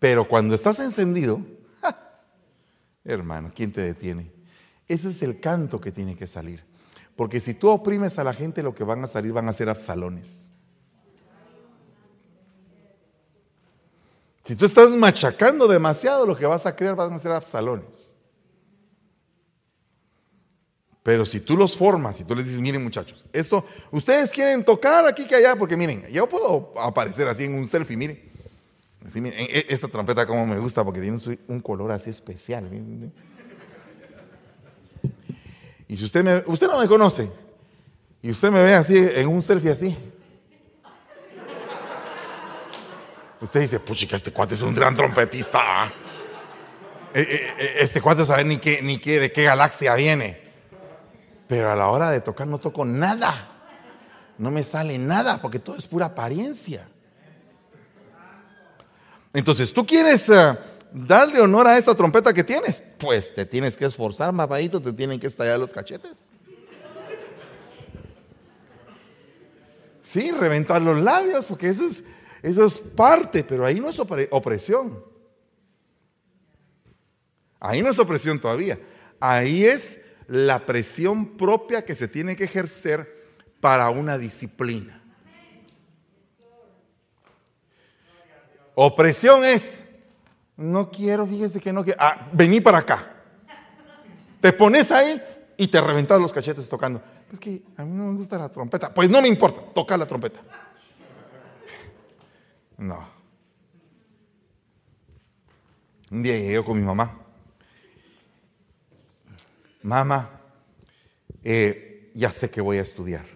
Pero 0.00 0.26
cuando 0.26 0.56
estás 0.56 0.80
encendido, 0.80 1.40
hermano, 3.04 3.52
¿quién 3.54 3.70
te 3.70 3.82
detiene? 3.82 4.32
Ese 4.88 5.10
es 5.10 5.22
el 5.22 5.38
canto 5.38 5.80
que 5.80 5.92
tiene 5.92 6.16
que 6.16 6.26
salir. 6.26 6.64
Porque 7.14 7.38
si 7.38 7.54
tú 7.54 7.68
oprimes 7.68 8.18
a 8.18 8.24
la 8.24 8.34
gente, 8.34 8.64
lo 8.64 8.74
que 8.74 8.82
van 8.82 9.04
a 9.04 9.06
salir 9.06 9.32
van 9.32 9.48
a 9.48 9.52
ser 9.52 9.68
absalones. 9.68 10.50
Si 14.44 14.54
tú 14.56 14.66
estás 14.66 14.90
machacando 14.90 15.66
demasiado, 15.66 16.26
lo 16.26 16.36
que 16.36 16.44
vas 16.44 16.66
a 16.66 16.76
crear 16.76 16.94
van 16.94 17.12
a 17.12 17.18
ser 17.18 17.32
absalones. 17.32 18.14
Pero 21.02 21.26
si 21.26 21.40
tú 21.40 21.56
los 21.56 21.76
formas 21.76 22.20
y 22.20 22.24
tú 22.24 22.34
les 22.34 22.46
dices, 22.46 22.60
miren 22.60 22.82
muchachos, 22.82 23.26
esto, 23.32 23.66
ustedes 23.90 24.30
quieren 24.30 24.64
tocar 24.64 25.06
aquí 25.06 25.26
que 25.26 25.34
allá, 25.34 25.54
porque 25.56 25.76
miren, 25.76 26.06
yo 26.08 26.26
puedo 26.26 26.72
aparecer 26.78 27.28
así 27.28 27.44
en 27.44 27.54
un 27.54 27.66
selfie, 27.66 27.96
miren. 27.96 28.18
Así, 29.04 29.20
miren 29.20 29.38
e, 29.38 29.66
esta 29.68 29.88
trompeta 29.88 30.26
como 30.26 30.46
me 30.46 30.58
gusta 30.58 30.82
porque 30.82 31.00
tiene 31.00 31.18
un 31.48 31.60
color 31.60 31.92
así 31.92 32.10
especial. 32.10 32.70
Y 35.88 35.96
si 35.96 36.04
usted, 36.04 36.24
me, 36.24 36.42
usted 36.46 36.66
no 36.66 36.78
me 36.80 36.88
conoce 36.88 37.30
y 38.22 38.30
usted 38.30 38.50
me 38.50 38.62
ve 38.62 38.74
así 38.74 38.96
en 38.96 39.28
un 39.28 39.42
selfie 39.42 39.70
así, 39.70 39.96
Usted 43.44 43.60
dice, 43.60 43.78
puchica, 43.78 44.16
este 44.16 44.32
cuate 44.32 44.54
es 44.54 44.62
un 44.62 44.74
gran 44.74 44.94
trompetista. 44.94 45.92
E, 47.12 47.20
e, 47.20 47.24
e, 47.58 47.82
este 47.82 48.00
cuate 48.00 48.24
sabe 48.24 48.42
ni, 48.42 48.56
qué, 48.56 48.80
ni 48.80 48.96
qué, 48.96 49.20
de 49.20 49.30
qué 49.30 49.44
galaxia 49.44 49.94
viene. 49.94 50.40
Pero 51.46 51.70
a 51.70 51.76
la 51.76 51.88
hora 51.88 52.10
de 52.10 52.22
tocar 52.22 52.48
no 52.48 52.58
toco 52.58 52.86
nada. 52.86 53.50
No 54.38 54.50
me 54.50 54.64
sale 54.64 54.96
nada 54.96 55.42
porque 55.42 55.58
todo 55.58 55.76
es 55.76 55.86
pura 55.86 56.06
apariencia. 56.06 56.88
Entonces, 59.34 59.74
¿tú 59.74 59.84
quieres 59.84 60.26
eh, 60.30 60.58
darle 60.90 61.38
honor 61.42 61.68
a 61.68 61.76
esta 61.76 61.94
trompeta 61.94 62.32
que 62.32 62.44
tienes? 62.44 62.82
Pues 62.98 63.34
te 63.34 63.44
tienes 63.44 63.76
que 63.76 63.84
esforzar, 63.84 64.32
mapadito, 64.32 64.80
te 64.80 64.94
tienen 64.94 65.20
que 65.20 65.26
estallar 65.26 65.58
los 65.58 65.70
cachetes. 65.70 66.30
Sí, 70.00 70.30
reventar 70.30 70.80
los 70.80 70.98
labios, 70.98 71.44
porque 71.44 71.68
eso 71.68 71.86
es, 71.86 72.04
eso 72.44 72.66
es 72.66 72.76
parte, 72.76 73.42
pero 73.42 73.64
ahí 73.64 73.80
no 73.80 73.88
es 73.88 73.98
opresión. 73.98 75.02
Ahí 77.58 77.80
no 77.80 77.88
es 77.88 77.98
opresión 77.98 78.38
todavía. 78.38 78.78
Ahí 79.18 79.64
es 79.64 80.04
la 80.28 80.66
presión 80.66 81.38
propia 81.38 81.86
que 81.86 81.94
se 81.94 82.06
tiene 82.06 82.36
que 82.36 82.44
ejercer 82.44 83.40
para 83.60 83.88
una 83.88 84.18
disciplina. 84.18 85.02
Opresión 88.74 89.42
es, 89.42 89.84
no 90.54 90.90
quiero, 90.90 91.26
fíjese 91.26 91.60
que 91.60 91.72
no 91.72 91.82
quiero, 91.82 91.98
ah, 92.02 92.28
vení 92.30 92.60
para 92.60 92.76
acá. 92.76 93.22
Te 94.42 94.52
pones 94.52 94.90
ahí 94.90 95.18
y 95.56 95.66
te 95.68 95.80
reventas 95.80 96.20
los 96.20 96.30
cachetes 96.30 96.68
tocando. 96.68 97.00
Es 97.32 97.40
que 97.40 97.62
a 97.78 97.84
mí 97.84 97.96
no 97.96 98.04
me 98.04 98.18
gusta 98.18 98.36
la 98.36 98.50
trompeta. 98.50 98.92
Pues 98.92 99.08
no 99.08 99.22
me 99.22 99.28
importa, 99.28 99.62
toca 99.74 99.96
la 99.96 100.04
trompeta. 100.04 100.42
No. 102.78 103.08
Un 106.10 106.22
día 106.22 106.38
llegué 106.38 106.62
con 106.64 106.78
mi 106.78 106.84
mamá. 106.84 107.18
Mamá, 109.82 110.40
eh, 111.42 112.10
ya 112.14 112.30
sé 112.30 112.48
que 112.50 112.60
voy 112.60 112.78
a 112.78 112.82
estudiar. 112.82 113.26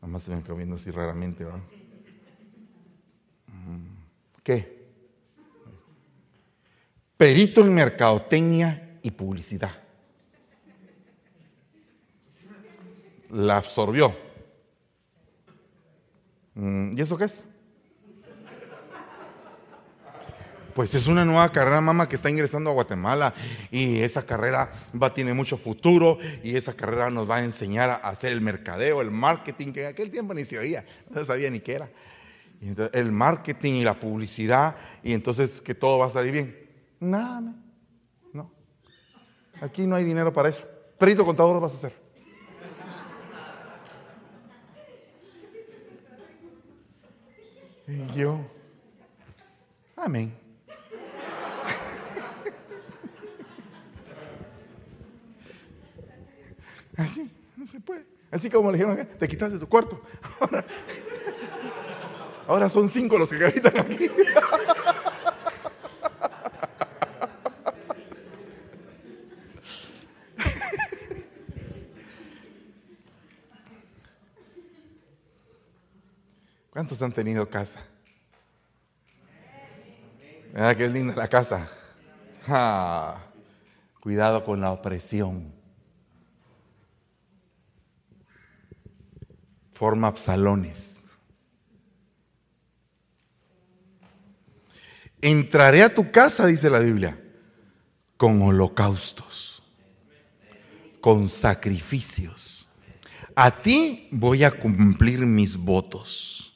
Mamá 0.00 0.20
se 0.20 0.34
me 0.34 0.42
quedó 0.42 0.74
así 0.74 0.90
raramente, 0.90 1.44
¿verdad? 1.44 1.60
Mm, 3.48 3.86
¿Qué? 4.42 4.78
Perito 7.16 7.62
en 7.62 7.74
mercadotecnia 7.74 9.00
y 9.02 9.10
publicidad. 9.10 9.72
La 13.30 13.56
absorbió. 13.56 14.14
Mm, 16.54 16.96
¿Y 16.96 17.00
eso 17.00 17.16
qué 17.16 17.24
es? 17.24 17.47
Pues 20.78 20.94
es 20.94 21.08
una 21.08 21.24
nueva 21.24 21.50
carrera, 21.50 21.80
mamá, 21.80 22.08
que 22.08 22.14
está 22.14 22.30
ingresando 22.30 22.70
a 22.70 22.72
Guatemala 22.72 23.34
y 23.72 23.98
esa 23.98 24.24
carrera 24.24 24.70
va, 24.94 25.12
tiene 25.12 25.34
mucho 25.34 25.58
futuro 25.58 26.18
y 26.44 26.54
esa 26.54 26.72
carrera 26.72 27.10
nos 27.10 27.28
va 27.28 27.38
a 27.38 27.44
enseñar 27.44 27.90
a 27.90 27.94
hacer 27.96 28.30
el 28.30 28.42
mercadeo, 28.42 29.02
el 29.02 29.10
marketing, 29.10 29.72
que 29.72 29.80
en 29.80 29.86
aquel 29.88 30.08
tiempo 30.08 30.34
ni 30.34 30.44
se 30.44 30.56
oía, 30.56 30.86
no 31.10 31.24
sabía 31.24 31.50
ni 31.50 31.58
qué 31.58 31.72
era. 31.72 31.90
el 32.92 33.10
marketing 33.10 33.72
y 33.72 33.82
la 33.82 33.98
publicidad 33.98 34.76
y 35.02 35.14
entonces 35.14 35.60
que 35.60 35.74
todo 35.74 35.98
va 35.98 36.06
a 36.06 36.10
salir 36.10 36.30
bien. 36.30 36.56
Nada, 37.00 37.56
no. 38.32 38.52
Aquí 39.60 39.84
no 39.84 39.96
hay 39.96 40.04
dinero 40.04 40.32
para 40.32 40.48
eso. 40.48 40.64
Perito 40.96 41.26
contador 41.26 41.56
lo 41.56 41.60
vas 41.60 41.72
a 41.72 41.76
hacer. 41.76 41.92
Y 47.88 48.14
yo, 48.14 48.38
amén. 49.96 50.46
Así, 56.98 57.30
no 57.56 57.66
se 57.66 57.80
puede. 57.80 58.04
Así 58.30 58.50
como 58.50 58.70
le 58.70 58.76
dijeron, 58.76 59.08
te 59.18 59.26
quitaste 59.26 59.58
tu 59.58 59.66
cuarto. 59.66 60.02
Ahora, 60.40 60.62
ahora 62.46 62.68
son 62.68 62.88
cinco 62.88 63.16
los 63.16 63.30
que 63.30 63.42
habitan 63.44 63.78
aquí. 63.78 64.10
¿Cuántos 76.70 77.00
han 77.02 77.12
tenido 77.12 77.48
casa? 77.48 77.80
¿Verdad 80.52 80.76
que 80.76 80.86
es 80.86 80.92
linda 80.92 81.14
la 81.14 81.28
casa? 81.28 81.70
cuidado 84.00 84.44
con 84.44 84.60
la 84.60 84.72
opresión. 84.72 85.57
Forma 89.78 90.08
absalones. 90.08 90.98
entraré 95.20 95.82
a 95.82 95.94
tu 95.94 96.10
casa, 96.10 96.46
dice 96.46 96.70
la 96.70 96.78
Biblia, 96.78 97.18
con 98.16 98.40
holocaustos, 98.42 99.62
con 101.00 101.28
sacrificios. 101.28 102.68
A 103.34 103.50
ti 103.50 104.08
voy 104.10 104.44
a 104.44 104.50
cumplir 104.50 105.20
mis 105.20 105.56
votos. 105.56 106.54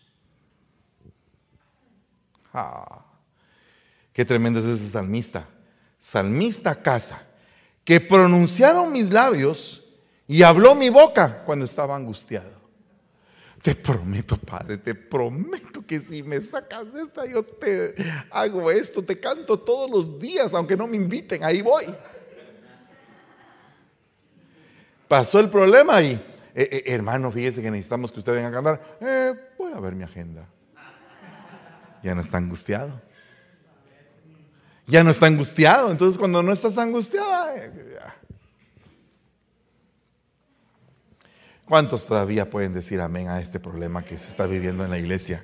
Ah, 2.52 3.04
qué 4.12 4.24
tremendo 4.24 4.60
es 4.60 4.66
ese 4.66 4.90
salmista. 4.90 5.48
Salmista 5.98 6.82
casa, 6.82 7.24
que 7.84 8.00
pronunciaron 8.00 8.92
mis 8.92 9.10
labios 9.10 9.84
y 10.26 10.42
habló 10.42 10.74
mi 10.74 10.88
boca 10.88 11.44
cuando 11.44 11.64
estaba 11.64 11.94
angustiado. 11.94 12.61
Te 13.62 13.76
prometo, 13.76 14.36
Padre, 14.36 14.76
te 14.78 14.92
prometo 14.92 15.86
que 15.86 16.00
si 16.00 16.24
me 16.24 16.42
sacas 16.42 16.92
de 16.92 17.02
esta, 17.02 17.24
yo 17.26 17.44
te 17.44 17.94
hago 18.28 18.68
esto, 18.72 19.04
te 19.04 19.20
canto 19.20 19.56
todos 19.56 19.88
los 19.88 20.18
días, 20.18 20.52
aunque 20.52 20.76
no 20.76 20.88
me 20.88 20.96
inviten, 20.96 21.44
ahí 21.44 21.62
voy. 21.62 21.84
Pasó 25.06 25.38
el 25.38 25.48
problema 25.48 26.02
y, 26.02 26.12
eh, 26.12 26.20
eh, 26.54 26.82
hermano, 26.86 27.30
fíjese 27.30 27.62
que 27.62 27.70
necesitamos 27.70 28.10
que 28.10 28.18
usted 28.18 28.32
venga 28.32 28.48
a 28.48 28.52
cantar. 28.52 28.98
Eh, 29.00 29.32
voy 29.56 29.72
a 29.72 29.78
ver 29.78 29.94
mi 29.94 30.02
agenda. 30.02 30.44
Ya 32.02 32.16
no 32.16 32.20
está 32.20 32.38
angustiado. 32.38 33.00
Ya 34.88 35.04
no 35.04 35.10
está 35.10 35.26
angustiado. 35.26 35.92
Entonces, 35.92 36.18
cuando 36.18 36.42
no 36.42 36.52
estás 36.52 36.76
angustiado, 36.78 37.30
¿Cuántos 41.72 42.04
todavía 42.04 42.50
pueden 42.50 42.74
decir 42.74 43.00
amén 43.00 43.30
a 43.30 43.40
este 43.40 43.58
problema 43.58 44.04
que 44.04 44.18
se 44.18 44.28
está 44.28 44.46
viviendo 44.46 44.84
en 44.84 44.90
la 44.90 44.98
iglesia? 44.98 45.42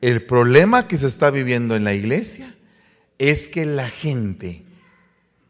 El 0.00 0.24
problema 0.24 0.88
que 0.88 0.96
se 0.96 1.06
está 1.06 1.30
viviendo 1.30 1.76
en 1.76 1.84
la 1.84 1.92
iglesia 1.92 2.54
es 3.18 3.50
que 3.50 3.66
la 3.66 3.90
gente 3.90 4.64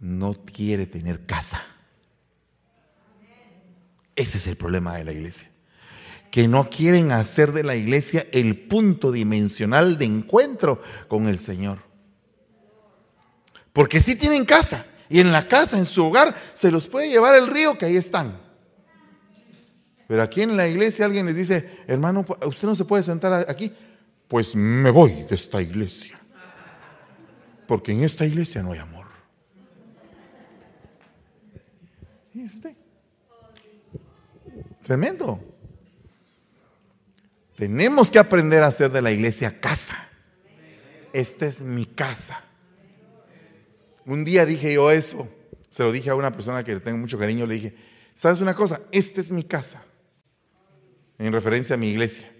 no 0.00 0.34
quiere 0.34 0.84
tener 0.86 1.26
casa. 1.26 1.62
Ese 4.16 4.38
es 4.38 4.48
el 4.48 4.56
problema 4.56 4.96
de 4.96 5.04
la 5.04 5.12
iglesia. 5.12 5.48
Que 6.32 6.48
no 6.48 6.68
quieren 6.68 7.12
hacer 7.12 7.52
de 7.52 7.62
la 7.62 7.76
iglesia 7.76 8.26
el 8.32 8.58
punto 8.58 9.12
dimensional 9.12 9.96
de 9.96 10.06
encuentro 10.06 10.82
con 11.06 11.28
el 11.28 11.38
Señor. 11.38 11.78
Porque 13.72 14.00
si 14.00 14.16
tienen 14.16 14.44
casa 14.44 14.84
y 15.08 15.20
en 15.20 15.30
la 15.30 15.46
casa, 15.46 15.78
en 15.78 15.86
su 15.86 16.04
hogar, 16.04 16.34
se 16.54 16.72
los 16.72 16.88
puede 16.88 17.10
llevar 17.10 17.36
el 17.36 17.46
río 17.46 17.78
que 17.78 17.86
ahí 17.86 17.96
están. 17.96 18.39
Pero 20.10 20.24
aquí 20.24 20.42
en 20.42 20.56
la 20.56 20.66
iglesia 20.66 21.04
alguien 21.04 21.24
les 21.24 21.36
dice, 21.36 21.84
hermano, 21.86 22.26
usted 22.44 22.66
no 22.66 22.74
se 22.74 22.84
puede 22.84 23.04
sentar 23.04 23.48
aquí. 23.48 23.72
Pues 24.26 24.56
me 24.56 24.90
voy 24.90 25.22
de 25.22 25.36
esta 25.36 25.62
iglesia. 25.62 26.18
Porque 27.68 27.92
en 27.92 28.02
esta 28.02 28.26
iglesia 28.26 28.60
no 28.60 28.72
hay 28.72 28.80
amor. 28.80 29.06
¿Y 32.34 32.44
usted? 32.44 32.74
Tremendo. 34.82 35.40
Tenemos 37.54 38.10
que 38.10 38.18
aprender 38.18 38.64
a 38.64 38.66
hacer 38.66 38.90
de 38.90 39.02
la 39.02 39.12
iglesia 39.12 39.60
casa. 39.60 40.08
Esta 41.12 41.46
es 41.46 41.62
mi 41.62 41.86
casa. 41.86 42.42
Un 44.04 44.24
día 44.24 44.44
dije 44.44 44.74
yo 44.74 44.90
eso. 44.90 45.28
Se 45.68 45.84
lo 45.84 45.92
dije 45.92 46.10
a 46.10 46.16
una 46.16 46.32
persona 46.32 46.64
que 46.64 46.74
le 46.74 46.80
tengo 46.80 46.98
mucho 46.98 47.16
cariño. 47.16 47.46
Le 47.46 47.54
dije, 47.54 47.76
¿sabes 48.16 48.40
una 48.40 48.56
cosa? 48.56 48.80
Esta 48.90 49.20
es 49.20 49.30
mi 49.30 49.44
casa 49.44 49.84
en 51.20 51.32
referencia 51.32 51.74
a 51.74 51.78
mi 51.78 51.88
iglesia. 51.88 52.30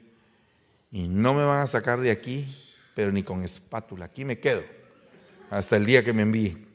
Y 0.90 1.06
no 1.06 1.34
me 1.34 1.44
van 1.44 1.60
a 1.60 1.66
sacar 1.66 2.00
de 2.00 2.10
aquí, 2.10 2.56
pero 2.94 3.12
ni 3.12 3.22
con 3.22 3.44
espátula. 3.44 4.06
Aquí 4.06 4.24
me 4.24 4.40
quedo 4.40 4.62
hasta 5.50 5.76
el 5.76 5.84
día 5.84 6.02
que 6.02 6.12
me 6.12 6.22
envíe. 6.22 6.66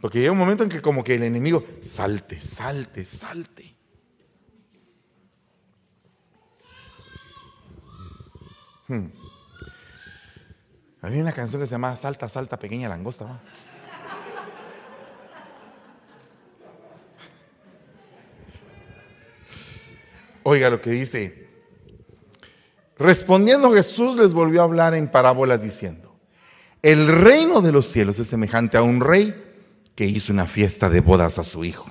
Porque 0.00 0.18
llega 0.18 0.32
un 0.32 0.38
momento 0.38 0.64
en 0.64 0.70
que 0.70 0.82
como 0.82 1.04
que 1.04 1.14
el 1.14 1.22
enemigo 1.22 1.64
salte, 1.82 2.40
salte, 2.40 3.04
salte. 3.04 3.74
Hmm. 8.88 9.06
Había 11.02 11.22
una 11.22 11.32
canción 11.32 11.60
que 11.60 11.66
se 11.66 11.72
llama 11.72 11.94
Salta, 11.96 12.28
salta, 12.30 12.58
pequeña 12.58 12.88
langosta. 12.88 13.26
¿no? 13.26 13.40
Oiga 20.44 20.70
lo 20.70 20.80
que 20.80 20.90
dice. 20.90 21.48
Respondiendo 22.96 23.72
Jesús 23.72 24.16
les 24.16 24.32
volvió 24.32 24.60
a 24.60 24.64
hablar 24.64 24.94
en 24.94 25.08
parábolas 25.08 25.60
diciendo, 25.60 26.14
el 26.82 27.08
reino 27.08 27.60
de 27.60 27.72
los 27.72 27.86
cielos 27.86 28.18
es 28.18 28.28
semejante 28.28 28.76
a 28.76 28.82
un 28.82 29.00
rey 29.00 29.34
que 29.96 30.04
hizo 30.04 30.32
una 30.32 30.46
fiesta 30.46 30.90
de 30.90 31.00
bodas 31.00 31.38
a 31.38 31.44
su 31.44 31.64
hijo. 31.64 31.86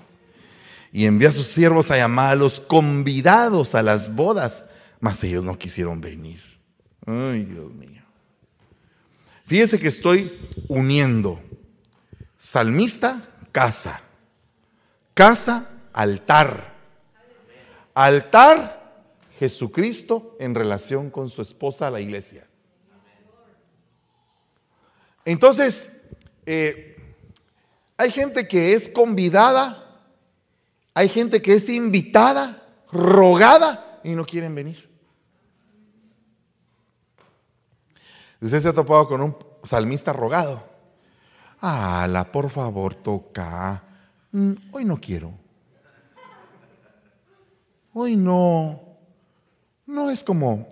Y 0.91 1.06
envió 1.06 1.30
a 1.30 1.32
sus 1.34 1.47
siervos 1.47 1.89
a 1.89 1.97
llamar 1.97 2.30
a 2.30 2.36
los 2.36 2.60
convidados 2.60 3.74
a 3.74 3.82
las 3.82 4.14
bodas, 4.14 4.70
mas 4.99 5.24
ellos 5.24 5.43
no 5.43 5.58
quisieron 5.58 5.99
venir. 5.99 6.41
Ay, 7.08 7.45
Dios 7.45 7.74
mío. 7.74 8.04
Fíjese 9.47 9.80
que 9.80 9.88
estoy 9.88 10.47
uniendo 10.68 11.41
salmista, 12.38 13.28
casa. 13.51 13.99
Casa, 15.16 15.70
altar 15.91 16.72
Altar, 17.94 19.06
Jesucristo 19.38 20.36
en 20.39 20.56
relación 20.56 21.10
con 21.10 21.30
su 21.30 21.41
esposa, 21.41 21.91
la 21.91 22.02
iglesia. 22.02 22.48
Entonces, 25.26 26.02
eh, 26.46 27.16
hay 27.98 28.12
gente 28.12 28.48
que 28.48 28.74
es 28.74 28.89
convidada, 28.89 30.02
hay 30.94 31.08
gente 31.08 31.41
que 31.41 31.54
es 31.54 31.70
invitada, 31.70 32.62
rogada 32.91 34.00
y 34.04 34.16
no 34.16 34.26
quieren 34.26 34.54
venir. 34.54 34.89
Usted 38.41 38.62
se 38.62 38.68
ha 38.70 38.74
topado 38.74 39.08
con 39.08 39.22
un 39.22 39.38
salmista 39.64 40.12
rogado. 40.12 40.64
Ala, 41.62 42.30
por 42.30 42.50
favor, 42.50 42.96
toca. 42.96 43.82
Mm, 44.32 44.54
hoy 44.74 44.84
no 44.84 44.98
quiero 44.98 45.43
hoy 47.94 48.16
no, 48.16 48.82
no 49.86 50.10
es 50.10 50.24
como, 50.24 50.68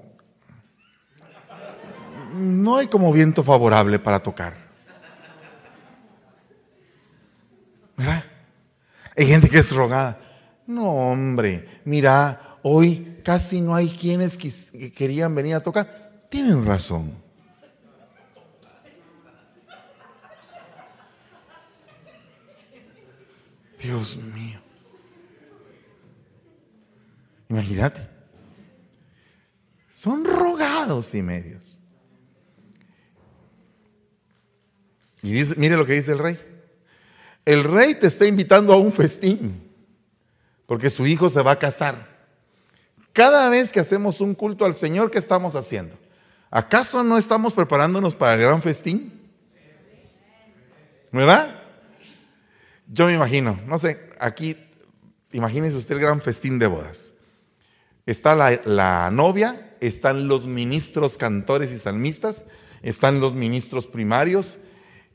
no 2.33 2.77
hay 2.77 2.87
como 2.87 3.11
viento 3.11 3.43
favorable 3.43 3.99
para 3.99 4.21
tocar. 4.21 4.55
¿Verdad? 7.97 8.23
Hay 9.15 9.25
gente 9.25 9.49
que 9.49 9.59
es 9.59 9.71
rogada. 9.73 10.19
No, 10.65 10.89
hombre, 11.11 11.81
mira, 11.85 12.57
hoy 12.63 13.19
casi 13.23 13.61
no 13.61 13.75
hay 13.75 13.89
quienes 13.89 14.37
que 14.37 14.91
querían 14.91 15.35
venir 15.35 15.55
a 15.55 15.59
tocar. 15.59 16.27
Tienen 16.29 16.65
razón. 16.65 17.21
Dios 23.81 24.17
mío. 24.17 24.59
Imagínate. 27.51 28.07
Son 29.93 30.23
rogados 30.23 31.13
y 31.13 31.21
medios. 31.21 31.77
Y 35.21 35.33
dice, 35.33 35.55
mire 35.57 35.75
lo 35.75 35.85
que 35.85 35.93
dice 35.93 36.13
el 36.13 36.19
rey. 36.19 36.39
El 37.43 37.65
rey 37.65 37.95
te 37.95 38.07
está 38.07 38.25
invitando 38.25 38.71
a 38.73 38.77
un 38.77 38.91
festín 38.93 39.69
porque 40.65 40.89
su 40.89 41.05
hijo 41.05 41.29
se 41.29 41.41
va 41.41 41.51
a 41.51 41.59
casar. 41.59 42.07
Cada 43.11 43.49
vez 43.49 43.73
que 43.73 43.81
hacemos 43.81 44.21
un 44.21 44.33
culto 44.33 44.63
al 44.63 44.73
Señor, 44.73 45.11
¿qué 45.11 45.19
estamos 45.19 45.53
haciendo? 45.57 45.99
¿Acaso 46.49 47.03
no 47.03 47.17
estamos 47.17 47.53
preparándonos 47.53 48.15
para 48.15 48.35
el 48.35 48.41
gran 48.41 48.61
festín? 48.61 49.29
¿Verdad? 51.11 51.61
Yo 52.87 53.07
me 53.07 53.13
imagino, 53.13 53.59
no 53.67 53.77
sé, 53.77 54.09
aquí, 54.19 54.55
imagínese 55.33 55.75
usted 55.75 55.95
el 55.95 56.01
gran 56.01 56.21
festín 56.21 56.57
de 56.57 56.67
bodas. 56.67 57.11
Está 58.11 58.35
la, 58.35 59.09
novia, 59.09 59.73
están 59.79 60.27
los 60.27 60.45
ministros 60.45 61.17
cantores 61.17 61.71
y 61.71 61.77
salmistas, 61.77 62.43
están 62.81 63.21
los 63.21 63.33
ministros 63.33 63.87
primarios 63.87 64.57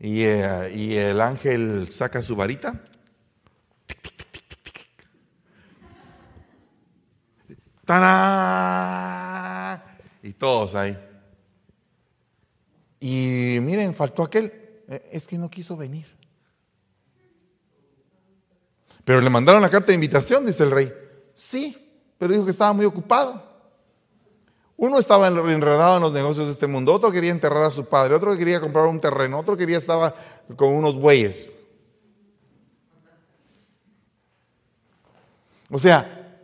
y, 0.00 0.22
eh, 0.22 1.10
el 1.10 1.20
ángel 1.20 1.88
saca 1.90 2.22
su 2.22 2.36
varita. 2.36 2.82
Y 10.22 10.32
todos 10.32 10.74
ahí. 10.74 10.98
Y 12.98 13.58
miren, 13.60 13.94
faltó 13.94 14.22
aquel. 14.22 14.46
Eh, 14.88 15.06
es 15.12 15.26
que 15.26 15.36
no 15.36 15.50
quiso 15.50 15.76
venir. 15.76 16.06
Pero 19.04 19.20
le 19.20 19.28
mandaron 19.28 19.60
la 19.60 19.68
carta 19.68 19.88
de 19.88 19.94
invitación, 19.96 20.46
dice 20.46 20.62
el 20.62 20.70
rey. 20.70 20.90
Sí, 21.34 21.85
pero 22.18 22.32
dijo 22.32 22.44
que 22.44 22.50
estaba 22.50 22.72
muy 22.72 22.84
ocupado. 22.84 23.42
Uno 24.76 24.98
estaba 24.98 25.28
enredado 25.28 25.96
en 25.96 26.02
los 26.02 26.12
negocios 26.12 26.46
de 26.46 26.52
este 26.52 26.66
mundo, 26.66 26.92
otro 26.92 27.10
quería 27.10 27.30
enterrar 27.30 27.62
a 27.62 27.70
su 27.70 27.86
padre, 27.86 28.14
otro 28.14 28.36
quería 28.36 28.60
comprar 28.60 28.86
un 28.86 29.00
terreno, 29.00 29.38
otro 29.38 29.56
quería 29.56 29.78
estaba 29.78 30.14
con 30.54 30.68
unos 30.68 30.96
bueyes. 30.96 31.54
O 35.70 35.78
sea, 35.78 36.38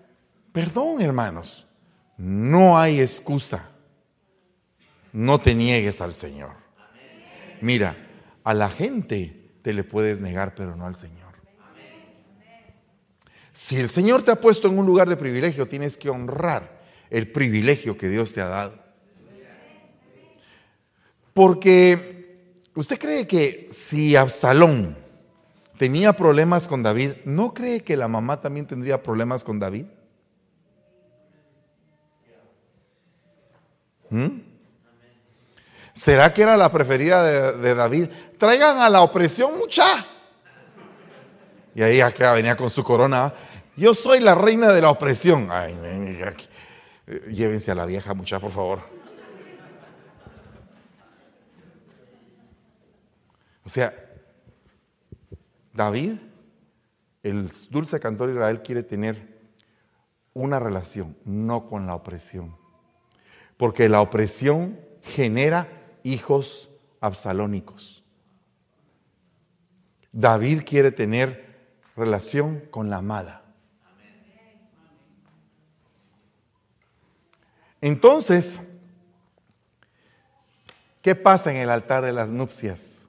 perdón 0.50 1.02
hermanos, 1.02 1.66
no 2.16 2.78
hay 2.78 3.00
excusa. 3.00 3.68
No 5.12 5.38
te 5.38 5.54
niegues 5.54 6.00
al 6.00 6.14
Señor. 6.14 6.52
Mira, 7.60 7.96
a 8.44 8.54
la 8.54 8.70
gente 8.70 9.52
te 9.62 9.74
le 9.74 9.84
puedes 9.84 10.20
negar, 10.20 10.54
pero 10.54 10.74
no 10.74 10.86
al 10.86 10.96
Señor. 10.96 11.21
Si 13.52 13.76
el 13.78 13.88
Señor 13.88 14.22
te 14.22 14.30
ha 14.30 14.40
puesto 14.40 14.68
en 14.68 14.78
un 14.78 14.86
lugar 14.86 15.08
de 15.08 15.16
privilegio, 15.16 15.66
tienes 15.66 15.96
que 15.96 16.08
honrar 16.08 16.80
el 17.10 17.30
privilegio 17.30 17.98
que 17.98 18.08
Dios 18.08 18.32
te 18.32 18.40
ha 18.40 18.48
dado. 18.48 18.82
Porque 21.34 22.66
usted 22.74 22.98
cree 22.98 23.26
que 23.26 23.68
si 23.70 24.16
Absalón 24.16 24.96
tenía 25.78 26.12
problemas 26.14 26.68
con 26.68 26.82
David, 26.82 27.12
¿no 27.24 27.52
cree 27.52 27.82
que 27.82 27.96
la 27.96 28.08
mamá 28.08 28.40
también 28.40 28.66
tendría 28.66 29.02
problemas 29.02 29.44
con 29.44 29.58
David? 29.58 29.86
¿Mm? 34.10 34.52
¿Será 35.94 36.32
que 36.32 36.42
era 36.42 36.56
la 36.56 36.70
preferida 36.72 37.52
de, 37.52 37.74
David? 37.74 38.08
Traigan 38.38 38.78
a 38.78 38.88
la 38.88 39.02
opresión 39.02 39.58
mucha. 39.58 39.84
Y 41.74 41.82
ahí 41.82 42.00
acá 42.00 42.32
venía 42.32 42.56
con 42.56 42.70
su 42.70 42.84
corona. 42.84 43.32
Yo 43.76 43.94
soy 43.94 44.20
la 44.20 44.34
reina 44.34 44.68
de 44.68 44.82
la 44.82 44.90
opresión. 44.90 45.48
Ay, 45.50 45.74
eh, 47.06 47.22
llévense 47.28 47.70
a 47.70 47.74
la 47.74 47.86
vieja 47.86 48.14
mucha, 48.14 48.38
por 48.38 48.50
favor. 48.50 48.80
O 53.64 53.70
sea, 53.70 53.94
David, 55.72 56.16
el 57.22 57.50
dulce 57.70 58.00
cantor 58.00 58.28
de 58.28 58.34
Israel, 58.34 58.62
quiere 58.62 58.82
tener 58.82 59.40
una 60.34 60.58
relación, 60.58 61.16
no 61.24 61.68
con 61.68 61.86
la 61.86 61.94
opresión. 61.94 62.56
Porque 63.56 63.88
la 63.88 64.00
opresión 64.00 64.78
genera 65.02 65.68
hijos 66.02 66.70
absalónicos. 67.00 68.04
David 70.10 70.62
quiere 70.66 70.92
tener 70.92 71.51
relación 71.96 72.60
con 72.70 72.90
la 72.90 72.98
amada. 72.98 73.42
Entonces, 77.80 78.60
¿qué 81.02 81.14
pasa 81.14 81.50
en 81.50 81.56
el 81.56 81.70
altar 81.70 82.04
de 82.04 82.12
las 82.12 82.30
nupcias? 82.30 83.08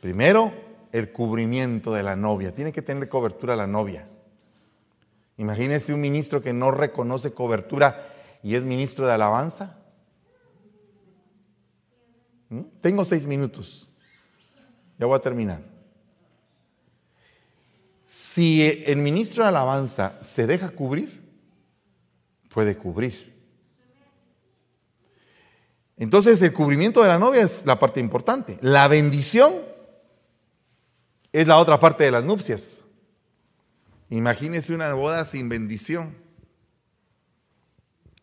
Primero, 0.00 0.52
el 0.92 1.12
cubrimiento 1.12 1.92
de 1.92 2.02
la 2.02 2.16
novia. 2.16 2.54
Tiene 2.54 2.72
que 2.72 2.80
tener 2.80 3.08
cobertura 3.08 3.54
la 3.54 3.66
novia. 3.66 4.08
Imagínense 5.36 5.92
un 5.92 6.00
ministro 6.00 6.40
que 6.40 6.54
no 6.54 6.70
reconoce 6.70 7.32
cobertura 7.32 8.14
y 8.42 8.54
es 8.54 8.64
ministro 8.64 9.06
de 9.06 9.12
alabanza. 9.12 9.78
¿Mm? 12.48 12.62
Tengo 12.80 13.04
seis 13.04 13.26
minutos. 13.26 13.88
Ya 14.98 15.04
voy 15.04 15.16
a 15.18 15.20
terminar. 15.20 15.75
Si 18.06 18.84
el 18.86 18.98
ministro 18.98 19.42
de 19.42 19.48
alabanza 19.48 20.16
se 20.22 20.46
deja 20.46 20.70
cubrir, 20.70 21.28
puede 22.48 22.76
cubrir. 22.76 23.34
Entonces 25.96 26.40
el 26.42 26.52
cubrimiento 26.52 27.02
de 27.02 27.08
la 27.08 27.18
novia 27.18 27.42
es 27.42 27.66
la 27.66 27.78
parte 27.80 27.98
importante. 27.98 28.58
La 28.60 28.86
bendición 28.86 29.52
es 31.32 31.48
la 31.48 31.58
otra 31.58 31.80
parte 31.80 32.04
de 32.04 32.12
las 32.12 32.24
nupcias. 32.24 32.84
Imagínese 34.08 34.72
una 34.72 34.92
boda 34.94 35.24
sin 35.24 35.48
bendición. 35.48 36.14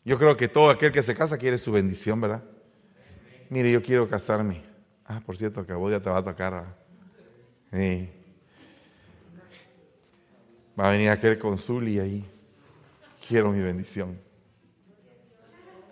Yo 0.06 0.18
creo 0.18 0.38
que 0.38 0.48
todo 0.48 0.70
aquel 0.70 0.94
que 0.94 1.04
se 1.04 1.14
casa 1.14 1.38
quiere 1.38 1.58
su 1.58 1.74
bendición, 1.74 2.22
¿verdad? 2.22 2.44
Mire, 3.50 3.70
yo 3.72 3.84
quiero 3.84 4.08
casarme. 4.08 4.64
Ah, 5.06 5.20
por 5.26 5.36
cierto, 5.36 5.66
que 5.66 5.74
a 5.74 5.76
vos 5.76 5.92
ya 5.92 6.00
te 6.00 6.10
va 6.10 6.20
a 6.20 6.24
tocar. 6.24 6.78
Va 10.80 10.88
a 10.88 10.92
venir 10.92 11.10
aquel 11.10 11.38
consul 11.38 11.88
y 11.88 12.00
ahí 12.00 12.26
quiero 13.28 13.52
mi 13.52 13.62
bendición. 13.62 14.20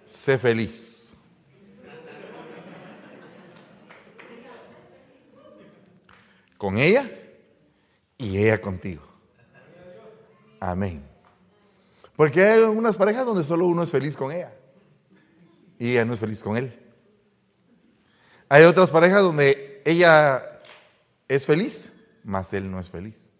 Sé 0.06 0.38
feliz. 0.38 1.14
Con 6.58 6.78
ella 6.78 7.10
y 8.18 8.38
ella 8.38 8.62
contigo. 8.62 9.04
Amén. 10.60 11.04
Porque 12.16 12.44
hay 12.44 12.62
algunas 12.64 12.98
parejas 12.98 13.26
donde 13.26 13.44
solo 13.44 13.66
uno 13.66 13.82
es 13.82 13.92
feliz 13.92 14.16
con 14.16 14.32
ella 14.32 14.54
y 15.80 15.94
ella 15.94 16.06
no 16.06 16.14
es 16.14 16.20
feliz 16.20 16.44
con 16.44 16.56
él. 16.56 16.78
Hay 18.48 18.64
otras 18.66 18.92
parejas 18.92 19.24
donde 19.24 19.82
ella 19.86 20.62
es 21.28 21.46
feliz, 21.46 22.04
mas 22.24 22.54
él 22.54 22.70
no 22.70 22.80
es 22.80 22.92
feliz. 22.92 23.31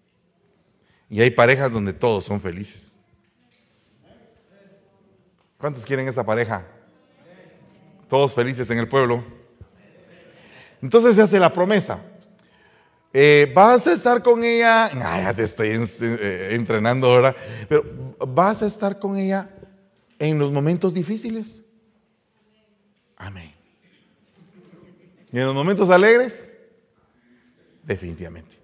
Y 1.12 1.20
hay 1.20 1.30
parejas 1.30 1.74
donde 1.74 1.92
todos 1.92 2.24
son 2.24 2.40
felices. 2.40 2.96
¿Cuántos 5.58 5.86
quieren 5.86 6.08
esa 6.08 6.26
pareja? 6.26 6.66
Todos 8.08 8.34
felices 8.34 8.70
en 8.70 8.78
el 8.78 8.88
pueblo. 8.88 9.22
Entonces 10.82 11.16
se 11.16 11.22
hace 11.22 11.38
la 11.38 11.52
promesa. 11.52 12.00
Eh, 13.12 13.52
vas 13.54 13.88
a 13.88 13.92
estar 13.92 14.24
con 14.24 14.42
ella, 14.42 14.90
ya 14.94 15.34
te 15.34 15.44
estoy 15.44 15.72
eh, 15.72 16.50
entrenando 16.52 17.08
ahora, 17.08 17.36
pero 17.68 17.84
vas 18.20 18.64
a 18.64 18.68
estar 18.68 18.98
con 18.98 19.18
ella 19.18 19.50
en 20.18 20.40
los 20.40 20.50
momentos 20.54 20.94
difíciles. 20.94 21.62
Amén. 23.18 23.54
¿Y 25.30 25.40
en 25.40 25.46
los 25.46 25.54
momentos 25.54 25.90
alegres? 25.90 26.50
Definitivamente. 27.84 28.61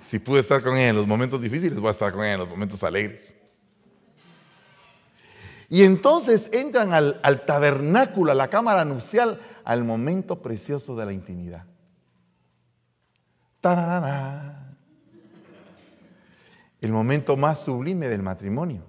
Si 0.00 0.18
pude 0.18 0.40
estar 0.40 0.62
con 0.62 0.78
ella 0.78 0.88
en 0.88 0.96
los 0.96 1.06
momentos 1.06 1.42
difíciles, 1.42 1.78
voy 1.78 1.88
a 1.88 1.90
estar 1.90 2.10
con 2.10 2.22
ella 2.22 2.32
en 2.32 2.40
los 2.40 2.48
momentos 2.48 2.82
alegres. 2.82 3.36
Y 5.68 5.84
entonces 5.84 6.48
entran 6.54 6.94
al, 6.94 7.44
tabernáculo, 7.44 8.32
a 8.32 8.34
la 8.34 8.48
cámara 8.48 8.86
nupcial, 8.86 9.38
al 9.62 9.84
momento 9.84 10.40
precioso 10.40 10.96
de 10.96 11.04
la 11.04 11.12
intimidad. 11.12 11.66
El 16.80 16.92
momento 16.92 17.36
más 17.36 17.62
sublime 17.62 18.08
del 18.08 18.22
matrimonio. 18.22 18.82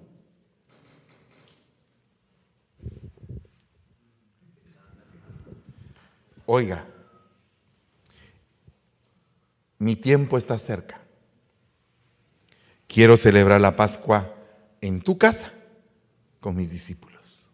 Oiga, 6.46 6.86
mi 9.78 9.94
tiempo 9.94 10.38
está 10.38 10.58
cerca. 10.58 11.01
Quiero 12.92 13.16
celebrar 13.16 13.58
la 13.58 13.74
Pascua 13.74 14.34
en 14.82 15.00
tu 15.00 15.16
casa 15.16 15.50
con 16.40 16.54
mis 16.54 16.70
discípulos. 16.70 17.48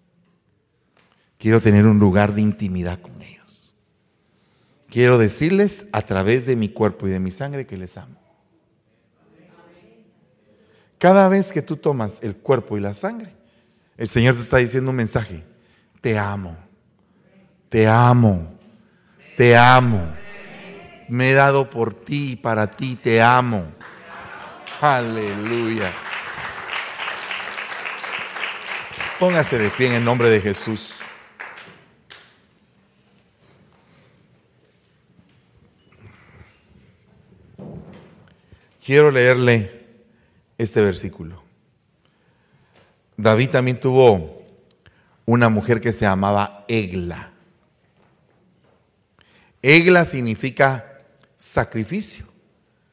Quiero 1.38 1.60
tener 1.60 1.86
un 1.86 2.00
lugar 2.00 2.34
de 2.34 2.40
intimidad 2.40 3.00
con 3.00 3.22
ellos. 3.22 3.72
Quiero 4.90 5.16
decirles 5.16 5.86
a 5.92 6.02
través 6.02 6.44
de 6.44 6.56
mi 6.56 6.68
cuerpo 6.68 7.06
y 7.06 7.10
de 7.10 7.20
mi 7.20 7.30
sangre 7.30 7.68
que 7.68 7.76
les 7.76 7.96
amo. 7.98 8.16
Cada 10.98 11.28
vez 11.28 11.52
que 11.52 11.62
tú 11.62 11.76
tomas 11.76 12.18
el 12.22 12.34
cuerpo 12.34 12.76
y 12.76 12.80
la 12.80 12.94
sangre, 12.94 13.32
el 13.96 14.08
Señor 14.08 14.34
te 14.34 14.40
está 14.40 14.56
diciendo 14.56 14.90
un 14.90 14.96
mensaje. 14.96 15.44
Te 16.00 16.18
amo, 16.18 16.56
te 17.68 17.86
amo, 17.86 18.58
te 19.36 19.56
amo. 19.56 20.16
Me 21.08 21.30
he 21.30 21.34
dado 21.34 21.70
por 21.70 21.94
ti 21.94 22.32
y 22.32 22.36
para 22.36 22.72
ti, 22.72 22.96
te 22.96 23.22
amo. 23.22 23.77
Aleluya. 24.80 25.92
Póngase 29.18 29.58
de 29.58 29.70
pie 29.70 29.88
en 29.88 29.94
el 29.94 30.04
nombre 30.04 30.30
de 30.30 30.40
Jesús. 30.40 30.94
Quiero 38.84 39.10
leerle 39.10 39.86
este 40.56 40.80
versículo. 40.80 41.42
David 43.16 43.50
también 43.50 43.80
tuvo 43.80 44.46
una 45.26 45.48
mujer 45.48 45.80
que 45.80 45.92
se 45.92 46.04
llamaba 46.04 46.64
Egla. 46.68 47.32
Egla 49.60 50.04
significa 50.04 51.02
sacrificio, 51.36 52.26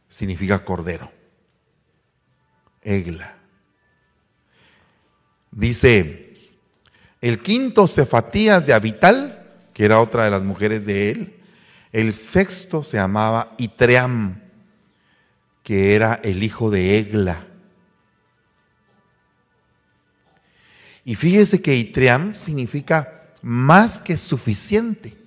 significa 0.10 0.66
cordero. 0.66 1.14
Egla. 2.86 3.36
Dice 5.52 6.34
El 7.20 7.42
quinto, 7.42 7.88
Cefatías 7.88 8.66
de 8.66 8.74
Abital, 8.74 9.52
que 9.74 9.84
era 9.84 10.00
otra 10.00 10.24
de 10.24 10.32
las 10.32 10.44
mujeres 10.44 10.86
de 10.86 11.12
él. 11.12 11.36
El 11.92 12.14
sexto 12.14 12.84
se 12.84 12.98
llamaba 12.98 13.56
Itream, 13.58 14.42
que 15.64 15.96
era 15.96 16.20
el 16.24 16.44
hijo 16.44 16.70
de 16.70 17.00
Egla. 17.00 17.48
Y 21.04 21.16
fíjese 21.16 21.62
que 21.62 21.76
Itream 21.76 22.34
significa 22.34 23.24
más 23.42 24.02
que 24.02 24.18
suficiente, 24.18 25.18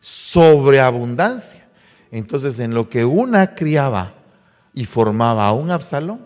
sobreabundancia. 0.00 1.66
Entonces, 2.10 2.58
en 2.60 2.72
lo 2.72 2.88
que 2.88 3.04
una 3.04 3.54
criaba 3.54 4.14
y 4.72 4.86
formaba 4.86 5.46
a 5.46 5.52
un 5.52 5.70
Absalón, 5.70 6.23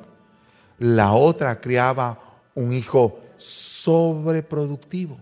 la 0.78 1.12
otra 1.12 1.60
criaba 1.60 2.18
un 2.54 2.72
hijo 2.72 3.20
sobreproductivo. 3.36 5.18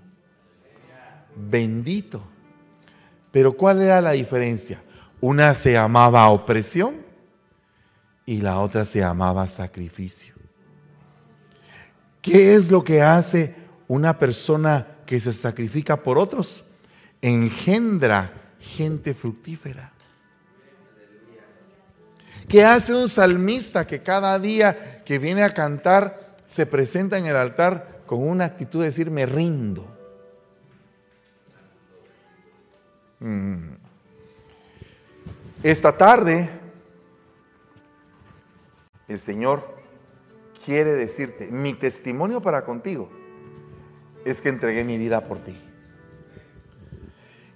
Bendito. 1.35 2.23
Pero 3.31 3.57
¿cuál 3.57 3.83
era 3.83 4.01
la 4.01 4.13
diferencia? 4.13 4.83
Una 5.21 5.55
se 5.55 5.73
llamaba 5.73 6.29
opresión 6.29 6.97
y 8.25 8.41
la 8.41 8.59
otra 8.59 8.85
se 8.85 9.01
llamaba 9.01 9.47
sacrificio. 9.47 10.35
¿Qué 12.23 12.55
es 12.55 12.71
lo 12.71 12.83
que 12.83 13.03
hace 13.03 13.55
una 13.87 14.19
persona 14.19 14.87
que 15.07 15.21
se 15.21 15.33
sacrifica 15.33 16.03
por 16.03 16.19
otros? 16.19 16.65
Engendra 17.23 18.55
gente 18.59 19.15
fructífera. 19.15 19.93
¿Qué 22.49 22.65
hace 22.65 22.95
un 22.95 23.09
salmista 23.09 23.87
que 23.87 24.03
cada 24.03 24.39
día 24.39 25.03
que 25.05 25.19
viene 25.19 25.43
a 25.43 25.53
cantar 25.53 26.37
se 26.47 26.67
presenta 26.67 27.19
en 27.19 27.27
el 27.27 27.37
altar 27.37 28.03
con 28.07 28.23
una 28.23 28.45
actitud 28.45 28.81
de 28.81 28.87
decir 28.87 29.11
me 29.11 29.27
rindo? 29.27 29.87
Mm. 33.19 33.75
Esta 35.63 35.97
tarde 35.97 36.49
el 39.09 39.19
Señor 39.19 39.77
quiere 40.65 40.93
decirte, 40.93 41.49
mi 41.51 41.75
testimonio 41.75 42.41
para 42.43 42.65
contigo 42.65 43.11
es 44.25 44.41
que 44.41 44.49
entregué 44.49 44.85
mi 44.85 44.99
vida 44.99 45.27
por 45.27 45.39
ti. 45.39 45.61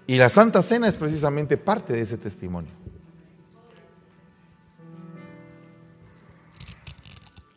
Y 0.06 0.16
la 0.16 0.28
Santa 0.28 0.62
Cena 0.62 0.88
es 0.88 0.96
precisamente 0.96 1.56
parte 1.56 1.92
de 1.92 2.02
ese 2.02 2.18
testimonio. 2.18 2.72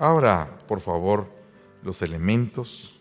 Ahora, 0.04 0.50
por 0.68 0.82
favor, 0.82 1.32
los 1.82 2.02
elementos. 2.02 2.94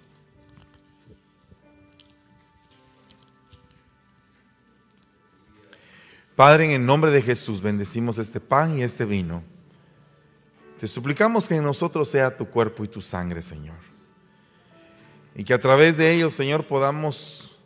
Padre, 6.36 6.66
en 6.66 6.70
el 6.82 6.86
nombre 6.86 7.10
de 7.10 7.20
Jesús 7.20 7.60
bendecimos 7.60 8.18
este 8.18 8.38
pan 8.38 8.78
y 8.78 8.84
este 8.84 9.04
vino. 9.04 9.42
Te 10.78 10.86
suplicamos 10.86 11.48
que 11.48 11.56
en 11.56 11.64
nosotros 11.64 12.08
sea 12.08 12.36
tu 12.36 12.46
cuerpo 12.46 12.84
y 12.84 12.88
tu 12.88 13.00
sangre, 13.00 13.42
Señor. 13.42 13.78
Y 15.34 15.42
que 15.42 15.54
a 15.54 15.60
través 15.60 15.96
de 15.96 16.12
ellos, 16.12 16.34
Señor, 16.34 16.68
podamos 16.68 17.58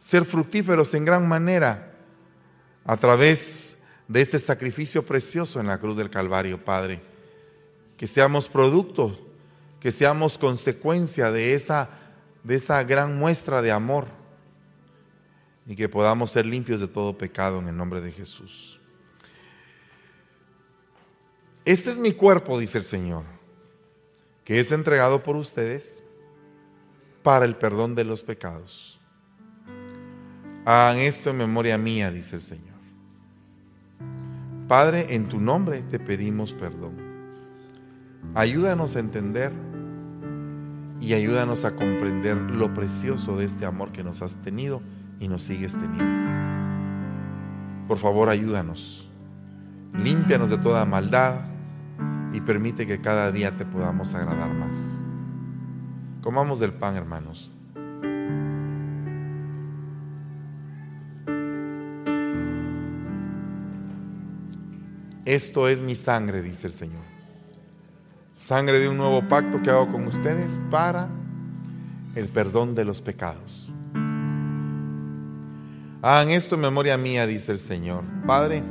ser 0.00 0.24
fructíferos 0.24 0.94
en 0.94 1.04
gran 1.04 1.28
manera 1.28 1.92
a 2.84 2.96
través 2.96 3.84
de 4.08 4.20
este 4.20 4.40
sacrificio 4.40 5.06
precioso 5.06 5.60
en 5.60 5.68
la 5.68 5.78
cruz 5.78 5.96
del 5.96 6.10
Calvario, 6.10 6.64
Padre 6.64 7.09
que 8.00 8.06
seamos 8.06 8.48
producto, 8.48 9.14
que 9.78 9.92
seamos 9.92 10.38
consecuencia 10.38 11.30
de 11.30 11.52
esa, 11.52 11.90
de 12.42 12.54
esa 12.54 12.82
gran 12.82 13.18
muestra 13.18 13.60
de 13.60 13.70
amor 13.70 14.06
y 15.66 15.76
que 15.76 15.86
podamos 15.86 16.30
ser 16.30 16.46
limpios 16.46 16.80
de 16.80 16.88
todo 16.88 17.18
pecado 17.18 17.58
en 17.58 17.68
el 17.68 17.76
nombre 17.76 18.00
de 18.00 18.10
Jesús. 18.10 18.80
Este 21.66 21.90
es 21.90 21.98
mi 21.98 22.12
cuerpo, 22.12 22.58
dice 22.58 22.78
el 22.78 22.84
Señor, 22.84 23.24
que 24.44 24.60
es 24.60 24.72
entregado 24.72 25.22
por 25.22 25.36
ustedes 25.36 26.02
para 27.22 27.44
el 27.44 27.54
perdón 27.54 27.94
de 27.94 28.04
los 28.04 28.22
pecados. 28.22 28.98
Hagan 30.64 30.96
esto 31.00 31.28
en 31.28 31.36
memoria 31.36 31.76
mía, 31.76 32.10
dice 32.10 32.36
el 32.36 32.42
Señor. 32.42 32.80
Padre, 34.68 35.14
en 35.14 35.28
tu 35.28 35.38
nombre 35.38 35.82
te 35.82 35.98
pedimos 35.98 36.54
perdón. 36.54 37.09
Ayúdanos 38.34 38.94
a 38.94 39.00
entender 39.00 39.52
y 41.00 41.14
ayúdanos 41.14 41.64
a 41.64 41.74
comprender 41.74 42.36
lo 42.36 42.72
precioso 42.74 43.36
de 43.36 43.46
este 43.46 43.66
amor 43.66 43.90
que 43.90 44.04
nos 44.04 44.22
has 44.22 44.36
tenido 44.36 44.82
y 45.18 45.28
nos 45.28 45.42
sigues 45.42 45.74
teniendo. 45.74 46.30
Por 47.88 47.98
favor, 47.98 48.28
ayúdanos. 48.28 49.08
Límpianos 49.94 50.50
de 50.50 50.58
toda 50.58 50.84
maldad 50.84 51.40
y 52.32 52.40
permite 52.40 52.86
que 52.86 53.00
cada 53.00 53.32
día 53.32 53.56
te 53.56 53.64
podamos 53.64 54.14
agradar 54.14 54.54
más. 54.54 55.02
Comamos 56.22 56.60
del 56.60 56.72
pan, 56.72 56.96
hermanos. 56.96 57.50
Esto 65.24 65.68
es 65.68 65.80
mi 65.80 65.96
sangre, 65.96 66.42
dice 66.42 66.68
el 66.68 66.72
Señor 66.72 67.09
sangre 68.40 68.80
de 68.80 68.88
un 68.88 68.96
nuevo 68.96 69.28
pacto 69.28 69.60
que 69.62 69.70
hago 69.70 69.92
con 69.92 70.06
ustedes 70.06 70.58
para 70.70 71.08
el 72.14 72.26
perdón 72.26 72.74
de 72.74 72.86
los 72.86 73.02
pecados. 73.02 73.70
Hagan 76.00 76.30
esto 76.30 76.54
en 76.54 76.62
memoria 76.62 76.96
mía, 76.96 77.26
dice 77.26 77.52
el 77.52 77.58
Señor. 77.58 78.02
Padre, 78.26 78.64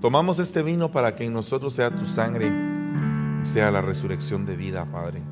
tomamos 0.00 0.38
este 0.38 0.62
vino 0.62 0.92
para 0.92 1.16
que 1.16 1.24
en 1.24 1.32
nosotros 1.32 1.74
sea 1.74 1.90
tu 1.90 2.06
sangre 2.06 2.52
y 3.42 3.44
sea 3.44 3.72
la 3.72 3.82
resurrección 3.82 4.46
de 4.46 4.56
vida, 4.56 4.86
Padre. 4.86 5.22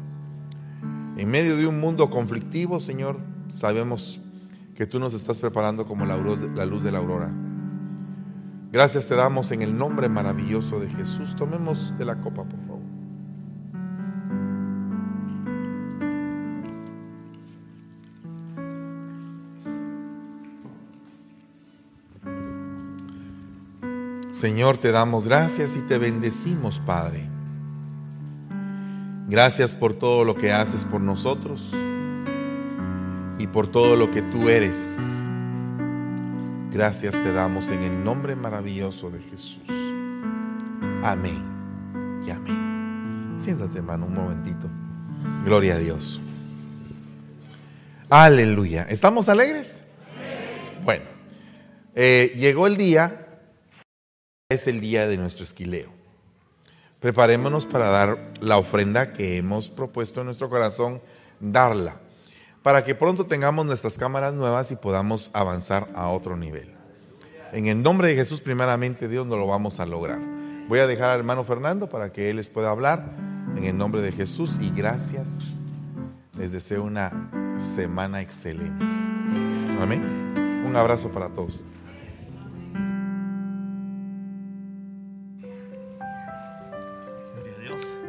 En 1.17 1.31
medio 1.31 1.57
de 1.57 1.67
un 1.69 1.79
mundo 1.79 2.11
conflictivo, 2.11 2.81
Señor, 2.81 3.21
sabemos 3.49 4.21
que 4.75 4.87
tú 4.87 4.99
nos 4.99 5.15
estás 5.15 5.39
preparando 5.39 5.87
como 5.87 6.05
la 6.05 6.17
luz 6.17 6.83
de 6.83 6.93
la 6.93 6.99
aurora. 6.99 7.31
Gracias 8.73 9.07
te 9.07 9.15
damos 9.15 9.53
en 9.53 9.63
el 9.63 9.79
nombre 9.79 10.09
maravilloso 10.09 10.81
de 10.81 10.91
Jesús. 10.91 11.37
Tomemos 11.37 11.97
de 11.97 12.05
la 12.05 12.21
copa, 12.21 12.43
por 12.43 12.59
favor. 12.67 12.72
Señor, 24.43 24.77
te 24.77 24.91
damos 24.91 25.29
gracias 25.29 25.77
y 25.77 25.83
te 25.83 25.99
bendecimos, 25.99 26.81
Padre. 26.81 27.29
Gracias 29.29 29.73
por 29.73 29.95
todo 29.95 30.25
lo 30.25 30.35
que 30.35 30.51
haces 30.51 30.85
por 30.85 31.01
nosotros 31.01 31.71
y 33.39 33.47
por 33.47 33.69
todo 33.69 33.95
lo 33.95 34.11
que 34.11 34.21
tú 34.21 34.49
eres. 34.49 35.23
Gracias 36.73 37.13
te 37.13 37.33
damos 37.33 37.69
en 37.69 37.83
el 37.83 38.03
nombre 38.03 38.35
maravilloso 38.35 39.11
de 39.11 39.21
Jesús. 39.21 39.63
Amén 41.05 41.41
y 42.27 42.31
amén. 42.33 43.35
Siéntate, 43.37 43.79
hermano, 43.79 44.07
un 44.07 44.15
momentito. 44.17 44.69
Gloria 45.45 45.75
a 45.75 45.79
Dios. 45.79 46.21
Aleluya. 48.11 48.89
¿Estamos 48.91 49.29
alegres? 49.29 49.85
Bueno, 50.83 51.05
eh, 51.95 52.33
llegó 52.37 52.67
el 52.67 52.77
día 52.77 53.22
es 54.53 54.67
el 54.67 54.81
día 54.81 55.07
de 55.07 55.17
nuestro 55.17 55.45
esquileo. 55.45 55.91
Preparémonos 57.01 57.67
para 57.67 57.87
dar 57.89 58.33
la 58.41 58.59
ofrenda 58.59 59.13
que 59.13 59.37
hemos 59.37 59.69
propuesto 59.69 60.21
en 60.21 60.27
nuestro 60.27 60.49
corazón, 60.49 61.01
darla, 61.41 61.97
para 62.63 62.85
que 62.85 62.95
pronto 62.95 63.27
tengamos 63.27 63.67
nuestras 63.67 63.99
cámaras 63.99 64.35
nuevas 64.35 64.71
y 64.71 64.77
podamos 64.77 65.31
avanzar 65.33 65.89
a 65.97 66.09
otro 66.09 66.37
nivel. 66.37 66.69
En 67.53 67.67
el 67.67 67.83
nombre 67.83 68.09
de 68.09 68.15
Jesús, 68.15 68.41
primeramente, 68.41 69.09
Dios, 69.09 69.27
nos 69.27 69.39
lo 69.39 69.47
vamos 69.47 69.81
a 69.81 69.87
lograr. 69.87 70.21
Voy 70.69 70.79
a 70.79 70.87
dejar 70.87 71.11
al 71.11 71.19
hermano 71.19 71.45
Fernando 71.45 71.89
para 71.91 72.13
que 72.13 72.31
él 72.31 72.37
les 72.37 72.49
pueda 72.49 72.71
hablar 72.71 73.17
en 73.57 73.65
el 73.65 73.77
nombre 73.77 74.01
de 74.01 74.13
Jesús 74.13 74.59
y 74.61 74.71
gracias. 74.71 75.53
Les 76.39 76.53
deseo 76.53 76.85
una 76.85 77.59
semana 77.61 78.23
excelente. 78.23 78.85
Amén. 79.81 80.63
Un 80.65 80.77
abrazo 80.77 81.11
para 81.11 81.29
todos. 81.29 81.61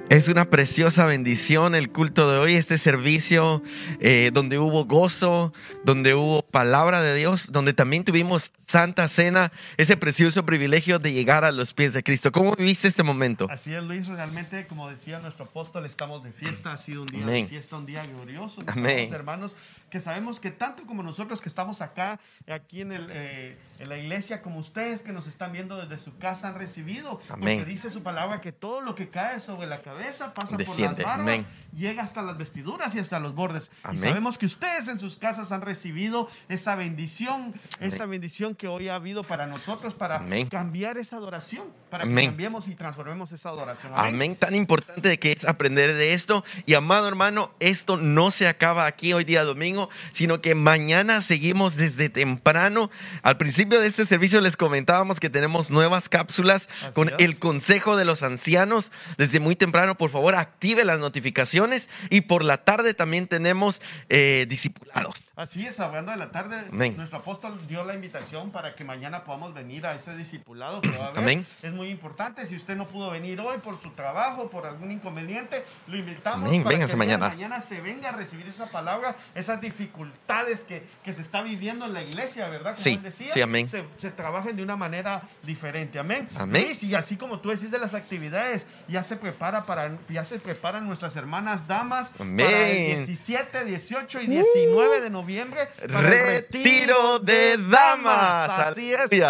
Es 0.09 0.27
una 0.27 0.45
preciosa 0.45 1.05
bendición 1.05 1.75
el 1.75 1.89
culto 1.89 2.29
de 2.29 2.37
hoy, 2.37 2.55
este 2.55 2.77
servicio 2.77 3.63
eh, 3.99 4.31
donde 4.33 4.59
hubo 4.59 4.85
gozo, 4.85 5.53
donde 5.85 6.13
hubo 6.13 6.42
palabra 6.53 7.01
de 7.01 7.15
Dios, 7.15 7.51
donde 7.51 7.73
también 7.73 8.03
tuvimos 8.03 8.51
santa 8.67 9.07
cena, 9.07 9.51
ese 9.77 9.97
precioso 9.97 10.45
privilegio 10.45 10.99
de 10.99 11.11
llegar 11.11 11.43
a 11.45 11.51
los 11.51 11.73
pies 11.73 11.93
de 11.93 12.03
Cristo. 12.03 12.31
¿Cómo 12.31 12.55
viviste 12.55 12.87
este 12.87 13.01
momento? 13.01 13.47
Así 13.49 13.73
es, 13.73 13.83
Luis, 13.83 14.05
realmente, 14.07 14.67
como 14.67 14.87
decía 14.87 15.17
nuestro 15.17 15.45
apóstol, 15.45 15.87
estamos 15.87 16.23
de 16.23 16.31
fiesta, 16.31 16.71
ha 16.71 16.77
sido 16.77 17.01
un 17.01 17.07
día 17.07 17.23
Amén. 17.23 17.45
de 17.45 17.49
fiesta, 17.49 17.75
un 17.75 17.87
día 17.87 18.05
glorioso, 18.05 18.61
mis 18.61 18.69
Amén. 18.69 19.11
hermanos, 19.11 19.55
que 19.89 19.99
sabemos 19.99 20.39
que 20.39 20.51
tanto 20.51 20.85
como 20.85 21.01
nosotros 21.01 21.41
que 21.41 21.49
estamos 21.49 21.81
acá, 21.81 22.19
aquí 22.47 22.81
en, 22.81 22.91
el, 22.91 23.07
eh, 23.09 23.57
en 23.79 23.89
la 23.89 23.97
iglesia, 23.97 24.43
como 24.43 24.59
ustedes 24.59 25.01
que 25.01 25.11
nos 25.11 25.25
están 25.25 25.53
viendo 25.53 25.75
desde 25.77 25.97
su 25.97 26.19
casa 26.19 26.49
han 26.49 26.55
recibido, 26.55 27.19
Amén. 27.29 27.57
porque 27.57 27.71
dice 27.71 27.89
su 27.89 28.03
palabra 28.03 28.41
que 28.41 28.51
todo 28.51 28.81
lo 28.81 28.93
que 28.93 29.09
cae 29.09 29.39
sobre 29.39 29.65
la 29.65 29.81
cabeza 29.81 30.35
pasa 30.35 30.55
Desciende. 30.55 31.03
por 31.03 31.05
las 31.05 31.17
barbas, 31.17 31.41
llega 31.75 32.03
hasta 32.03 32.21
las 32.21 32.37
vestiduras 32.37 32.93
y 32.93 32.99
hasta 32.99 33.19
los 33.19 33.33
bordes. 33.33 33.71
Amén. 33.81 33.97
Y 33.97 34.07
sabemos 34.07 34.37
que 34.37 34.45
ustedes 34.45 34.87
en 34.87 34.99
sus 34.99 35.17
casas 35.17 35.51
han 35.51 35.61
recibido 35.61 36.29
esa 36.49 36.75
bendición, 36.75 37.53
esa 37.79 38.05
bendición 38.05 38.55
que 38.55 38.67
hoy 38.67 38.89
ha 38.89 38.95
habido 38.95 39.23
para 39.23 39.47
nosotros, 39.47 39.93
para 39.93 40.17
Amén. 40.17 40.47
cambiar 40.49 40.97
esa 40.97 41.17
adoración, 41.17 41.67
para 41.89 42.05
que 42.05 42.13
cambiemos 42.25 42.67
y 42.67 42.75
transformemos 42.75 43.31
esa 43.31 43.49
adoración. 43.49 43.91
Amén. 43.95 44.35
Tan 44.35 44.55
importante 44.55 45.19
que 45.19 45.31
es 45.31 45.45
aprender 45.45 45.93
de 45.93 46.13
esto. 46.13 46.43
Y 46.65 46.73
amado 46.73 47.07
hermano, 47.07 47.51
esto 47.59 47.97
no 47.97 48.31
se 48.31 48.47
acaba 48.47 48.85
aquí 48.85 49.13
hoy 49.13 49.23
día 49.23 49.43
domingo, 49.43 49.89
sino 50.11 50.41
que 50.41 50.55
mañana 50.55 51.21
seguimos 51.21 51.75
desde 51.75 52.09
temprano. 52.09 52.89
Al 53.21 53.37
principio 53.37 53.79
de 53.79 53.87
este 53.87 54.05
servicio 54.05 54.41
les 54.41 54.57
comentábamos 54.57 55.19
que 55.19 55.29
tenemos 55.29 55.69
nuevas 55.69 56.09
cápsulas 56.09 56.69
Así 56.81 56.93
con 56.93 57.09
es. 57.09 57.15
el 57.19 57.39
Consejo 57.39 57.95
de 57.95 58.05
los 58.05 58.23
Ancianos. 58.23 58.91
Desde 59.17 59.39
muy 59.39 59.55
temprano, 59.55 59.95
por 59.95 60.09
favor, 60.09 60.35
active 60.35 60.85
las 60.85 60.99
notificaciones. 60.99 61.89
Y 62.09 62.21
por 62.21 62.43
la 62.43 62.57
tarde 62.63 62.93
también 62.93 63.27
tenemos 63.27 63.81
eh, 64.09 64.45
discipulados. 64.49 65.23
Así 65.35 65.65
es, 65.65 65.79
hablando 65.79 66.11
de 66.11 66.17
la 66.17 66.31
tarde, 66.33 66.57
Amén. 66.71 66.97
nuestro 66.97 67.19
apóstol 67.19 67.57
dio 67.67 67.83
la 67.85 67.93
invitación 67.93 68.51
para 68.51 68.75
que 68.75 68.83
mañana 68.83 69.23
podamos 69.23 69.53
venir 69.53 69.85
a 69.85 69.95
ese 69.95 70.15
discipulado 70.17 70.81
que 70.81 70.89
va 70.89 71.05
a 71.05 71.07
haber. 71.07 71.19
Amén. 71.19 71.45
Es 71.61 71.71
muy 71.71 71.89
importante. 71.89 72.45
Si 72.45 72.55
usted 72.57 72.75
no 72.75 72.87
pudo 72.87 73.11
venir 73.11 73.39
hoy 73.39 73.59
por 73.59 73.81
su 73.81 73.91
trabajo, 73.91 74.49
por 74.49 74.65
algún 74.65 74.91
inconveniente, 74.91 75.63
lo 75.87 75.95
invitamos 75.97 76.49
Amén. 76.49 76.63
para 76.63 76.75
Véngase 76.75 76.93
que 76.93 76.97
mañana. 76.97 77.29
mañana 77.29 77.61
se 77.61 77.79
venga 77.79 78.09
a 78.09 78.11
recibir 78.11 78.47
esa 78.49 78.69
palabra, 78.69 79.15
esas 79.35 79.61
dificultades 79.61 80.63
que, 80.65 80.83
que 81.03 81.13
se 81.13 81.21
está 81.21 81.41
viviendo 81.41 81.85
en 81.85 81.93
la 81.93 82.01
iglesia, 82.03 82.47
¿verdad? 82.49 82.71
Como 82.71 82.83
Sí, 82.83 82.93
él 82.93 83.03
decía, 83.03 83.27
sí, 83.33 83.41
amén. 83.41 83.69
Se, 83.69 83.85
se 83.97 84.11
trabajen 84.11 84.55
de 84.55 84.63
una 84.63 84.75
manera 84.75 85.21
diferente. 85.43 85.99
Amén. 85.99 86.27
Amén. 86.35 86.63
Luis, 86.65 86.83
y 86.83 86.95
así 86.95 87.15
como 87.15 87.39
tú 87.39 87.49
decís 87.49 87.71
de 87.71 87.79
las 87.79 87.93
actividades, 87.93 88.65
ya 88.87 89.03
se 89.03 89.15
prepara 89.15 89.65
para, 89.65 89.97
ya 90.09 90.25
se 90.25 90.39
preparan 90.39 90.85
nuestras 90.87 91.15
hermanas 91.15 91.67
damas 91.67 92.11
para 92.11 92.23
el 92.23 92.29
Amén. 92.31 92.93
Uh. 93.03 93.05
17, 93.05 93.65
18 93.65 94.21
y 94.21 94.27
19 94.27 95.01
de 95.01 95.09
noviembre. 95.09 95.67
para 95.91 96.09
Retiro 96.25 97.19
de 97.19 97.57
damas. 97.57 98.59
Así 98.59 98.93
es. 98.93 99.23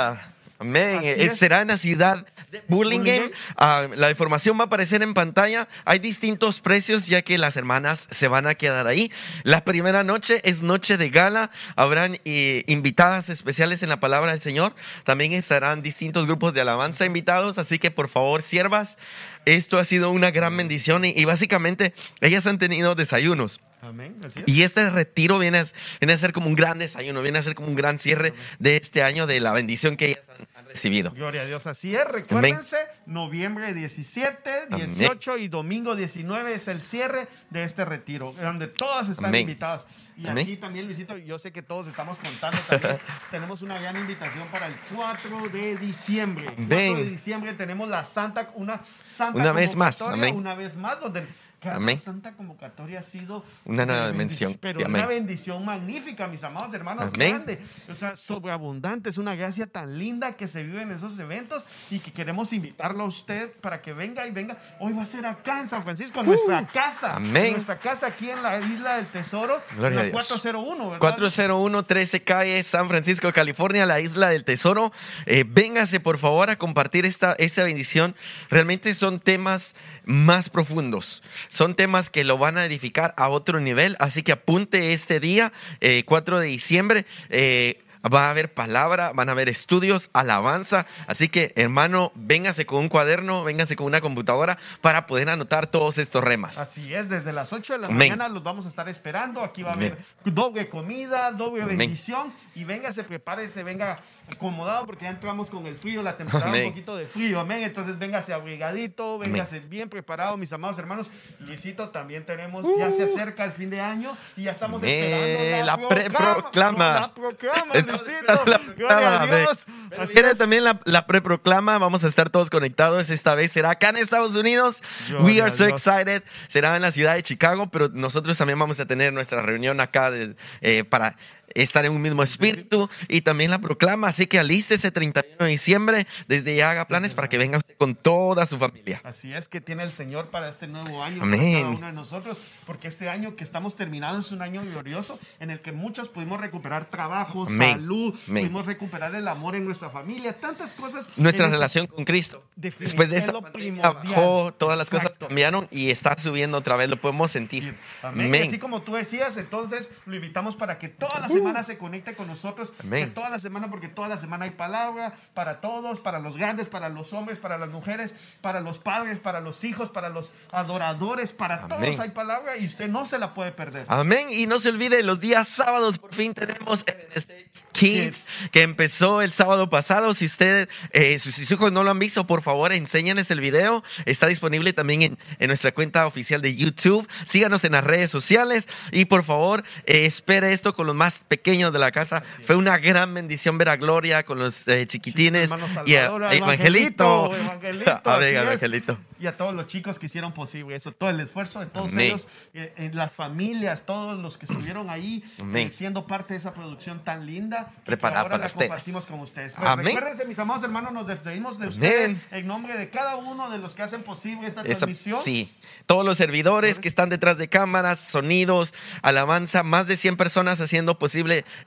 Amén. 0.59 1.01
Eh, 1.03 1.25
es. 1.25 1.37
Será 1.37 1.61
en 1.61 1.67
la 1.69 1.77
ciudad 1.77 2.25
de 2.49 2.63
Burlingame. 2.67 3.31
Ah, 3.57 3.87
la 3.95 4.09
información 4.09 4.57
va 4.57 4.63
a 4.63 4.65
aparecer 4.67 5.01
en 5.01 5.13
pantalla. 5.13 5.67
Hay 5.85 5.99
distintos 5.99 6.61
precios 6.61 7.07
ya 7.07 7.21
que 7.21 7.37
las 7.37 7.57
hermanas 7.57 8.07
se 8.09 8.27
van 8.27 8.47
a 8.47 8.55
quedar 8.55 8.87
ahí. 8.87 9.11
La 9.43 9.65
primera 9.65 10.03
noche 10.03 10.39
es 10.43 10.61
noche 10.61 10.97
de 10.97 11.09
gala. 11.09 11.51
Habrán 11.75 12.19
eh, 12.23 12.63
invitadas 12.67 13.29
especiales 13.29 13.83
en 13.83 13.89
la 13.89 13.99
palabra 13.99 14.31
del 14.31 14.41
Señor. 14.41 14.73
También 15.03 15.33
estarán 15.33 15.81
distintos 15.81 16.27
grupos 16.27 16.53
de 16.53 16.61
alabanza 16.61 17.05
invitados. 17.05 17.57
Así 17.57 17.79
que 17.79 17.91
por 17.91 18.07
favor, 18.07 18.41
siervas, 18.41 18.97
esto 19.45 19.79
ha 19.79 19.85
sido 19.85 20.11
una 20.11 20.31
gran 20.31 20.55
bendición 20.55 21.03
y, 21.03 21.09
y 21.09 21.25
básicamente 21.25 21.93
ellas 22.21 22.47
han 22.47 22.59
tenido 22.59 22.95
desayunos. 22.95 23.59
Amén. 23.83 24.17
Así 24.25 24.39
es. 24.39 24.47
Y 24.47 24.63
este 24.63 24.89
retiro 24.89 25.39
viene 25.39 25.59
a, 25.59 25.65
viene 25.99 26.13
a 26.13 26.17
ser 26.17 26.31
como 26.31 26.47
un 26.47 26.55
gran 26.55 26.79
desayuno, 26.79 27.21
viene 27.21 27.37
a 27.39 27.41
ser 27.41 27.53
como 27.53 27.67
un 27.67 27.75
gran 27.75 27.99
cierre 27.99 28.33
de 28.59 28.77
este 28.77 29.03
año 29.03 29.27
de 29.27 29.39
la 29.39 29.51
bendición 29.51 29.97
que 29.97 30.05
ellas 30.07 30.23
han, 30.29 30.47
han 30.55 30.65
recibido. 30.69 31.11
Gloria 31.11 31.41
a 31.41 31.45
Dios, 31.45 31.67
así 31.67 31.93
es. 31.95 32.05
Recuérdense, 32.05 32.77
noviembre 33.05 33.73
17, 33.73 34.51
Amén. 34.71 34.87
18 34.87 35.37
y 35.37 35.47
domingo 35.49 35.95
19 35.95 36.53
es 36.53 36.67
el 36.69 36.83
cierre 36.85 37.27
de 37.49 37.63
este 37.65 37.83
retiro, 37.83 38.33
donde 38.39 38.67
todas 38.67 39.09
están 39.09 39.35
invitadas. 39.35 39.85
Y 40.15 40.27
aquí 40.27 40.57
también, 40.57 40.85
Luisito, 40.85 41.17
yo 41.17 41.39
sé 41.39 41.51
que 41.51 41.61
todos 41.61 41.87
estamos 41.87 42.19
contando 42.19 42.57
también. 42.69 42.99
tenemos 43.31 43.61
una 43.61 43.79
gran 43.79 43.97
invitación 43.97 44.47
para 44.49 44.67
el 44.67 44.75
4 44.95 45.49
de 45.49 45.75
diciembre. 45.77 46.45
4 46.45 46.63
Amén. 46.63 46.95
de 46.97 47.05
diciembre 47.05 47.53
tenemos 47.53 47.89
la 47.89 48.03
Santa, 48.03 48.51
una 48.55 48.81
Santa 49.05 49.39
Una 49.39 49.51
vez 49.51 49.75
más. 49.75 49.99
Una 50.01 50.53
vez 50.53 50.77
más, 50.77 50.99
donde 50.99 51.25
cada 51.63 51.77
Amén. 51.77 51.97
Santa 51.97 52.33
convocatoria 52.33 52.99
ha 52.99 53.03
sido 53.03 53.45
Una 53.65 53.85
nueva 53.85 54.11
bendición, 54.11 54.57
Pero 54.59 54.79
una 54.79 55.03
amén. 55.03 55.07
bendición 55.07 55.63
magnífica, 55.63 56.27
mis 56.27 56.43
amados 56.43 56.73
hermanos, 56.73 57.11
Amén. 57.13 57.29
grande. 57.29 57.61
O 57.89 57.95
sea, 57.95 58.15
sobreabundante. 58.15 59.09
Es 59.09 59.17
una 59.17 59.35
gracia 59.35 59.65
tan 59.67 59.97
linda 59.97 60.33
que 60.33 60.47
se 60.47 60.63
vive 60.63 60.81
en 60.81 60.91
esos 60.91 61.17
eventos 61.19 61.65
y 61.89 61.99
que 61.99 62.11
queremos 62.11 62.51
invitarlo 62.53 63.03
a 63.03 63.07
usted 63.07 63.51
para 63.61 63.81
que 63.81 63.93
venga 63.93 64.27
y 64.27 64.31
venga. 64.31 64.57
Hoy 64.79 64.93
va 64.93 65.03
a 65.03 65.05
ser 65.05 65.25
acá 65.25 65.59
en 65.61 65.69
San 65.69 65.83
Francisco, 65.83 66.19
en 66.19 66.25
nuestra 66.25 66.67
casa. 66.67 67.13
Uh. 67.13 67.17
Amén. 67.17 67.45
En 67.45 67.51
nuestra 67.53 67.79
casa 67.79 68.07
aquí 68.07 68.29
en 68.29 68.43
la 68.43 68.59
Isla 68.59 68.97
del 68.97 69.07
Tesoro. 69.07 69.61
Gloria 69.77 69.95
la 69.95 70.01
a 70.01 70.03
Dios. 70.05 70.13
401, 70.13 70.83
¿verdad? 70.83 70.99
401 70.99 71.83
13 71.83 72.23
calle 72.23 72.63
San 72.63 72.87
Francisco, 72.87 73.31
California, 73.31 73.85
la 73.85 73.99
isla 73.99 74.29
del 74.29 74.43
tesoro. 74.43 74.91
Eh, 75.25 75.45
véngase 75.47 75.99
por 75.99 76.17
favor 76.17 76.49
a 76.49 76.57
compartir 76.57 77.05
esta, 77.05 77.33
esa 77.39 77.63
bendición. 77.63 78.15
Realmente 78.49 78.93
son 78.93 79.19
temas 79.19 79.75
más 80.05 80.49
profundos. 80.49 81.23
Son 81.53 81.75
temas 81.75 82.09
que 82.09 82.23
lo 82.23 82.39
van 82.39 82.57
a 82.57 82.65
edificar 82.65 83.13
a 83.15 83.29
otro 83.29 83.59
nivel. 83.59 83.95
Así 83.99 84.23
que 84.23 84.31
apunte 84.31 84.91
este 84.91 85.19
día, 85.19 85.53
eh, 85.81 86.03
4 86.03 86.39
de 86.39 86.47
diciembre. 86.47 87.05
eh, 87.29 87.79
Va 88.05 88.25
a 88.25 88.31
haber 88.31 88.53
palabra, 88.53 89.13
van 89.13 89.29
a 89.29 89.31
haber 89.31 89.47
estudios, 89.47 90.09
alabanza. 90.11 90.85
Así 91.07 91.29
que, 91.29 91.53
hermano, 91.55 92.11
véngase 92.15 92.65
con 92.65 92.79
un 92.81 92.89
cuaderno, 92.89 93.45
véngase 93.45 93.77
con 93.77 93.85
una 93.87 94.01
computadora 94.01 94.57
para 94.81 95.07
poder 95.07 95.29
anotar 95.29 95.67
todos 95.67 95.97
estos 95.97 96.21
remas. 96.21 96.57
Así 96.57 96.93
es, 96.93 97.07
desde 97.07 97.31
las 97.31 97.53
8 97.53 97.71
de 97.71 97.79
la 97.79 97.87
Amén. 97.87 97.99
mañana 97.99 98.27
los 98.27 98.43
vamos 98.43 98.65
a 98.65 98.67
estar 98.67 98.89
esperando. 98.89 99.41
Aquí 99.41 99.63
va 99.63 99.69
a 99.69 99.73
Amén. 99.75 99.93
haber 99.93 100.33
doble 100.33 100.67
comida, 100.67 101.31
doble 101.31 101.63
Amén. 101.63 101.77
bendición. 101.77 102.33
Y 102.55 102.65
venga, 102.65 102.91
se 102.91 103.05
prepárese, 103.05 103.63
venga 103.63 103.97
acomodado 104.31 104.85
porque 104.85 105.03
ya 105.05 105.11
entramos 105.11 105.49
con 105.49 105.65
el 105.67 105.77
frío, 105.77 106.01
la 106.01 106.17
temporada 106.17 106.49
Amén. 106.49 106.65
un 106.65 106.69
poquito 106.71 106.95
de 106.95 107.05
frío. 107.07 107.39
Amén. 107.39 107.63
Entonces, 107.63 107.99
véngase 107.99 108.33
abrigadito, 108.33 109.17
véngase 109.19 109.59
bien 109.59 109.89
preparado, 109.89 110.37
mis 110.37 110.51
amados 110.53 110.77
hermanos. 110.77 111.09
Luisito, 111.39 111.89
también 111.89 112.25
tenemos, 112.25 112.65
ya 112.77 112.91
se 112.91 113.03
acerca 113.03 113.43
el 113.43 113.51
fin 113.51 113.69
de 113.69 113.81
año 113.81 114.15
y 114.37 114.43
ya 114.43 114.51
estamos 114.51 114.81
Amén. 114.81 114.93
esperando 114.95 115.65
La 115.65 115.87
preproclama. 115.87 116.93
La 116.99 117.13
proclama, 117.13 117.73
Luisito. 117.73 118.01
la 118.27 118.35
Gloria 118.43 118.59
proclama, 118.59 119.21
a 119.21 119.25
Dios. 119.27 120.37
también 120.37 120.63
la, 120.63 120.79
la 120.85 121.05
preproclama, 121.05 121.77
vamos 121.77 122.03
a 122.03 122.07
estar 122.07 122.29
todos 122.29 122.49
conectados. 122.49 123.09
Esta 123.09 123.35
vez 123.35 123.51
será 123.51 123.71
acá 123.71 123.89
en 123.89 123.97
Estados 123.97 124.35
Unidos. 124.35 124.81
We 125.21 125.41
are 125.41 125.51
so 125.55 125.65
excited. 125.65 126.23
Será 126.47 126.75
en 126.75 126.81
la 126.81 126.91
ciudad 126.91 127.15
de 127.15 127.23
Chicago, 127.23 127.69
pero 127.69 127.89
nosotros 127.89 128.37
también 128.37 128.57
vamos 128.59 128.79
a 128.79 128.85
tener 128.85 129.13
nuestra 129.13 129.41
reunión 129.41 129.79
acá 129.79 130.11
de- 130.11 130.35
eh, 130.61 130.83
para 130.83 131.15
estar 131.53 131.85
en 131.85 131.93
un 131.93 132.01
mismo 132.01 132.23
espíritu 132.23 132.89
y 133.07 133.21
también 133.21 133.51
la 133.51 133.59
proclama. 133.59 134.07
Así 134.07 134.27
que 134.27 134.39
alístese 134.39 134.91
31 134.91 135.35
de 135.39 135.47
diciembre. 135.47 136.07
Desde 136.27 136.55
ya 136.55 136.71
haga 136.71 136.87
planes 136.87 137.13
para 137.13 137.29
que 137.29 137.37
venga 137.37 137.57
usted 137.57 137.75
con 137.77 137.95
toda 137.95 138.45
su 138.45 138.57
familia. 138.57 139.01
Así 139.03 139.33
es 139.33 139.47
que 139.47 139.61
tiene 139.61 139.83
el 139.83 139.91
Señor 139.91 140.29
para 140.29 140.49
este 140.49 140.67
nuevo 140.67 141.03
año, 141.03 141.21
Amén. 141.21 141.39
para 141.39 141.63
cada 141.63 141.69
uno 141.69 141.87
de 141.87 141.93
nosotros, 141.93 142.41
porque 142.65 142.87
este 142.87 143.09
año 143.09 143.35
que 143.35 143.43
estamos 143.43 143.75
terminando 143.75 144.19
es 144.19 144.31
un 144.31 144.41
año 144.41 144.63
glorioso 144.63 145.19
en 145.39 145.49
el 145.49 145.61
que 145.61 145.71
muchos 145.71 146.09
pudimos 146.09 146.39
recuperar 146.39 146.89
trabajo, 146.89 147.45
Amén. 147.47 147.71
salud, 147.73 148.15
Amén. 148.27 148.43
pudimos 148.43 148.65
recuperar 148.65 149.13
el 149.15 149.27
amor 149.27 149.55
en 149.55 149.65
nuestra 149.65 149.89
familia, 149.89 150.33
tantas 150.39 150.73
cosas. 150.73 151.09
Nuestra 151.17 151.49
relación 151.49 151.87
con 151.87 152.05
Cristo. 152.05 152.43
Después 152.55 153.09
de 153.09 153.17
es 153.17 153.25
esta 153.25 153.39
pandemia 153.39 153.89
bajó, 153.89 154.53
todas 154.53 154.77
las 154.77 154.89
cosas 154.89 155.11
cambiaron 155.17 155.67
y 155.71 155.89
está 155.89 156.17
subiendo 156.17 156.57
otra 156.57 156.75
vez. 156.75 156.89
Lo 156.89 156.99
podemos 156.99 157.31
sentir. 157.31 157.75
Amén. 158.01 158.47
Así 158.47 158.59
como 158.59 158.81
tú 158.81 158.93
decías, 158.93 159.37
entonces 159.37 159.89
lo 160.05 160.15
invitamos 160.15 160.55
para 160.55 160.77
que 160.77 160.89
toda 160.89 161.19
la 161.19 161.27
semana 161.33 161.63
se 161.63 161.77
conecte 161.77 162.15
con 162.15 162.27
nosotros. 162.27 162.69
Uh. 162.69 162.81
Amén. 162.83 163.05
Que 163.05 163.11
toda 163.11 163.29
la 163.29 163.39
semana, 163.39 163.69
porque 163.69 163.87
toda 163.87 164.07
la 164.07 164.17
semana 164.17 164.45
hay 164.45 164.51
palabra 164.51 165.13
para 165.33 165.61
todos, 165.61 165.99
para 165.99 166.19
los 166.19 166.37
grandes, 166.37 166.67
para 166.67 166.89
los 166.89 167.13
hombres, 167.13 167.39
para 167.39 167.57
las 167.57 167.69
mujeres, 167.69 168.15
para 168.41 168.61
los 168.61 168.79
padres, 168.79 169.19
para 169.19 169.41
los 169.41 169.63
hijos, 169.63 169.89
para 169.89 170.09
los 170.09 170.31
adoradores, 170.51 171.33
para 171.33 171.55
Amén. 171.63 171.69
todos 171.69 171.99
hay 171.99 172.09
palabra 172.11 172.57
y 172.57 172.65
usted 172.65 172.87
no 172.87 173.05
se 173.05 173.17
la 173.19 173.33
puede 173.33 173.51
perder. 173.51 173.85
Amén. 173.87 174.27
Y 174.31 174.47
no 174.47 174.59
se 174.59 174.69
olvide, 174.69 175.03
los 175.03 175.19
días 175.19 175.47
sábados 175.47 175.97
por 175.97 176.13
fin 176.13 176.33
tenemos 176.33 176.85
Stage 177.15 177.51
Kids, 177.73 178.27
que 178.51 178.61
empezó 178.61 179.21
el 179.21 179.33
sábado 179.33 179.69
pasado. 179.69 180.13
Si 180.13 180.25
usted, 180.25 180.69
eh, 180.91 181.19
si 181.19 181.31
sus 181.31 181.49
hijos 181.49 181.71
no 181.71 181.83
lo 181.83 181.91
han 181.91 181.99
visto, 181.99 182.25
por 182.25 182.41
favor, 182.41 182.71
enséñenles 182.71 183.31
el 183.31 183.39
video. 183.39 183.83
Está 184.05 184.27
disponible 184.27 184.73
también 184.73 185.01
en, 185.01 185.17
en 185.39 185.47
nuestra 185.47 185.73
cuenta 185.73 186.05
oficial 186.05 186.41
de 186.41 186.55
YouTube. 186.55 187.07
Síganos 187.25 187.63
en 187.63 187.73
las 187.73 187.83
redes 187.83 188.11
sociales 188.11 188.67
y 188.91 189.05
por 189.05 189.23
favor, 189.23 189.63
eh, 189.85 190.05
espere 190.05 190.53
esto 190.53 190.73
con 190.73 190.87
los 190.87 190.95
más 190.95 191.22
pequeños 191.27 191.73
de 191.73 191.79
la 191.79 191.91
casa. 191.91 192.23
Fue 192.43 192.55
una 192.55 192.77
gran 192.77 193.13
bendición 193.13 193.57
ver 193.57 193.69
a 193.69 193.75
Gloria 193.77 194.23
con 194.23 194.39
los 194.39 194.67
eh, 194.67 194.85
chiquitines 194.87 195.51
Hermano 195.51 195.67
y 195.85 195.95
a, 195.95 196.05
Evangelito. 196.33 197.33
Evangelito, 197.35 198.01
A 198.09 198.17
ver. 198.17 198.35
Evangelito. 198.35 198.97
Y 199.19 199.27
a 199.27 199.37
todos 199.37 199.55
los 199.55 199.67
chicos 199.67 199.99
que 199.99 200.07
hicieron 200.07 200.33
posible 200.33 200.75
eso, 200.75 200.91
todo 200.91 201.09
el 201.09 201.19
esfuerzo 201.21 201.61
de 201.61 201.67
todos 201.67 201.93
Amén. 201.93 202.07
ellos, 202.07 202.27
eh, 202.53 202.73
en 202.75 202.93
las 202.93 203.15
familias, 203.15 203.85
todos 203.85 204.21
los 204.21 204.37
que 204.37 204.45
estuvieron 204.45 204.89
ahí 204.89 205.23
eh, 205.55 205.69
siendo 205.71 206.05
parte 206.07 206.33
de 206.33 206.39
esa 206.39 206.53
producción 206.53 207.05
tan 207.05 207.25
linda, 207.25 207.71
Preparada 207.85 208.19
ahora 208.21 208.31
para 208.31 208.41
la 208.41 208.45
ustedes. 208.47 208.67
compartimos 208.67 209.05
con 209.05 209.19
ustedes. 209.21 209.53
Pues 209.55 209.65
Amén. 209.65 209.85
recuérdense, 209.85 210.25
mis 210.25 210.37
amados 210.39 210.61
hermanos, 210.65 210.91
nos 210.91 211.07
despedimos 211.07 211.57
de 211.57 211.67
Amén. 211.67 211.73
ustedes 211.75 212.15
en 212.31 212.47
nombre 212.47 212.77
de 212.77 212.89
cada 212.89 213.15
uno 213.15 213.49
de 213.49 213.59
los 213.59 213.73
que 213.75 213.83
hacen 213.83 214.03
posible 214.03 214.45
esta 214.45 214.61
Esa- 214.61 214.79
transmisión. 214.79 215.17
sí, 215.17 215.55
todos 215.85 216.03
los 216.05 216.17
servidores 216.17 216.81
que 216.81 216.89
están 216.89 217.07
detrás 217.07 217.37
de 217.37 217.47
cámaras, 217.47 217.99
sonidos, 218.01 218.73
alabanza, 219.03 219.63
más 219.63 219.87
de 219.87 219.95
100 219.95 220.17
personas 220.17 220.59
haciendo 220.59 220.99
posible 220.99 221.12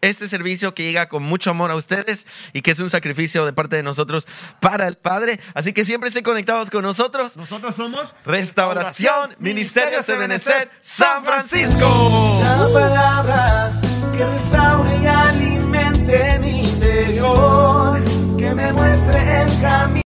este 0.00 0.28
servicio 0.28 0.74
que 0.74 0.84
llega 0.84 1.08
con 1.08 1.22
mucho 1.22 1.50
amor 1.50 1.70
a 1.70 1.76
ustedes 1.76 2.26
y 2.52 2.62
que 2.62 2.72
es 2.72 2.80
un 2.80 2.90
sacrificio 2.90 3.44
de 3.44 3.52
parte 3.52 3.76
de 3.76 3.82
nosotros 3.82 4.26
para 4.60 4.86
el 4.88 4.96
Padre. 4.96 5.40
Así 5.54 5.72
que 5.72 5.84
siempre 5.84 6.08
estén 6.08 6.24
conectados 6.24 6.70
con 6.70 6.82
nosotros. 6.82 7.36
Nosotros 7.36 7.76
somos 7.76 8.14
Restauración, 8.24 9.36
Ministerio 9.38 10.02
Sebenecer, 10.02 10.70
San 10.80 11.24
Francisco. 11.24 12.40
La 12.42 12.68
palabra 12.72 13.72
que 14.16 14.24
restaure 14.24 14.96
y 15.02 15.06
alimente 15.06 16.38
mi 16.40 16.64
interior, 16.64 18.02
que 18.38 18.54
me 18.54 18.72
muestre 18.72 19.42
el 19.42 19.60
camino. 19.60 20.02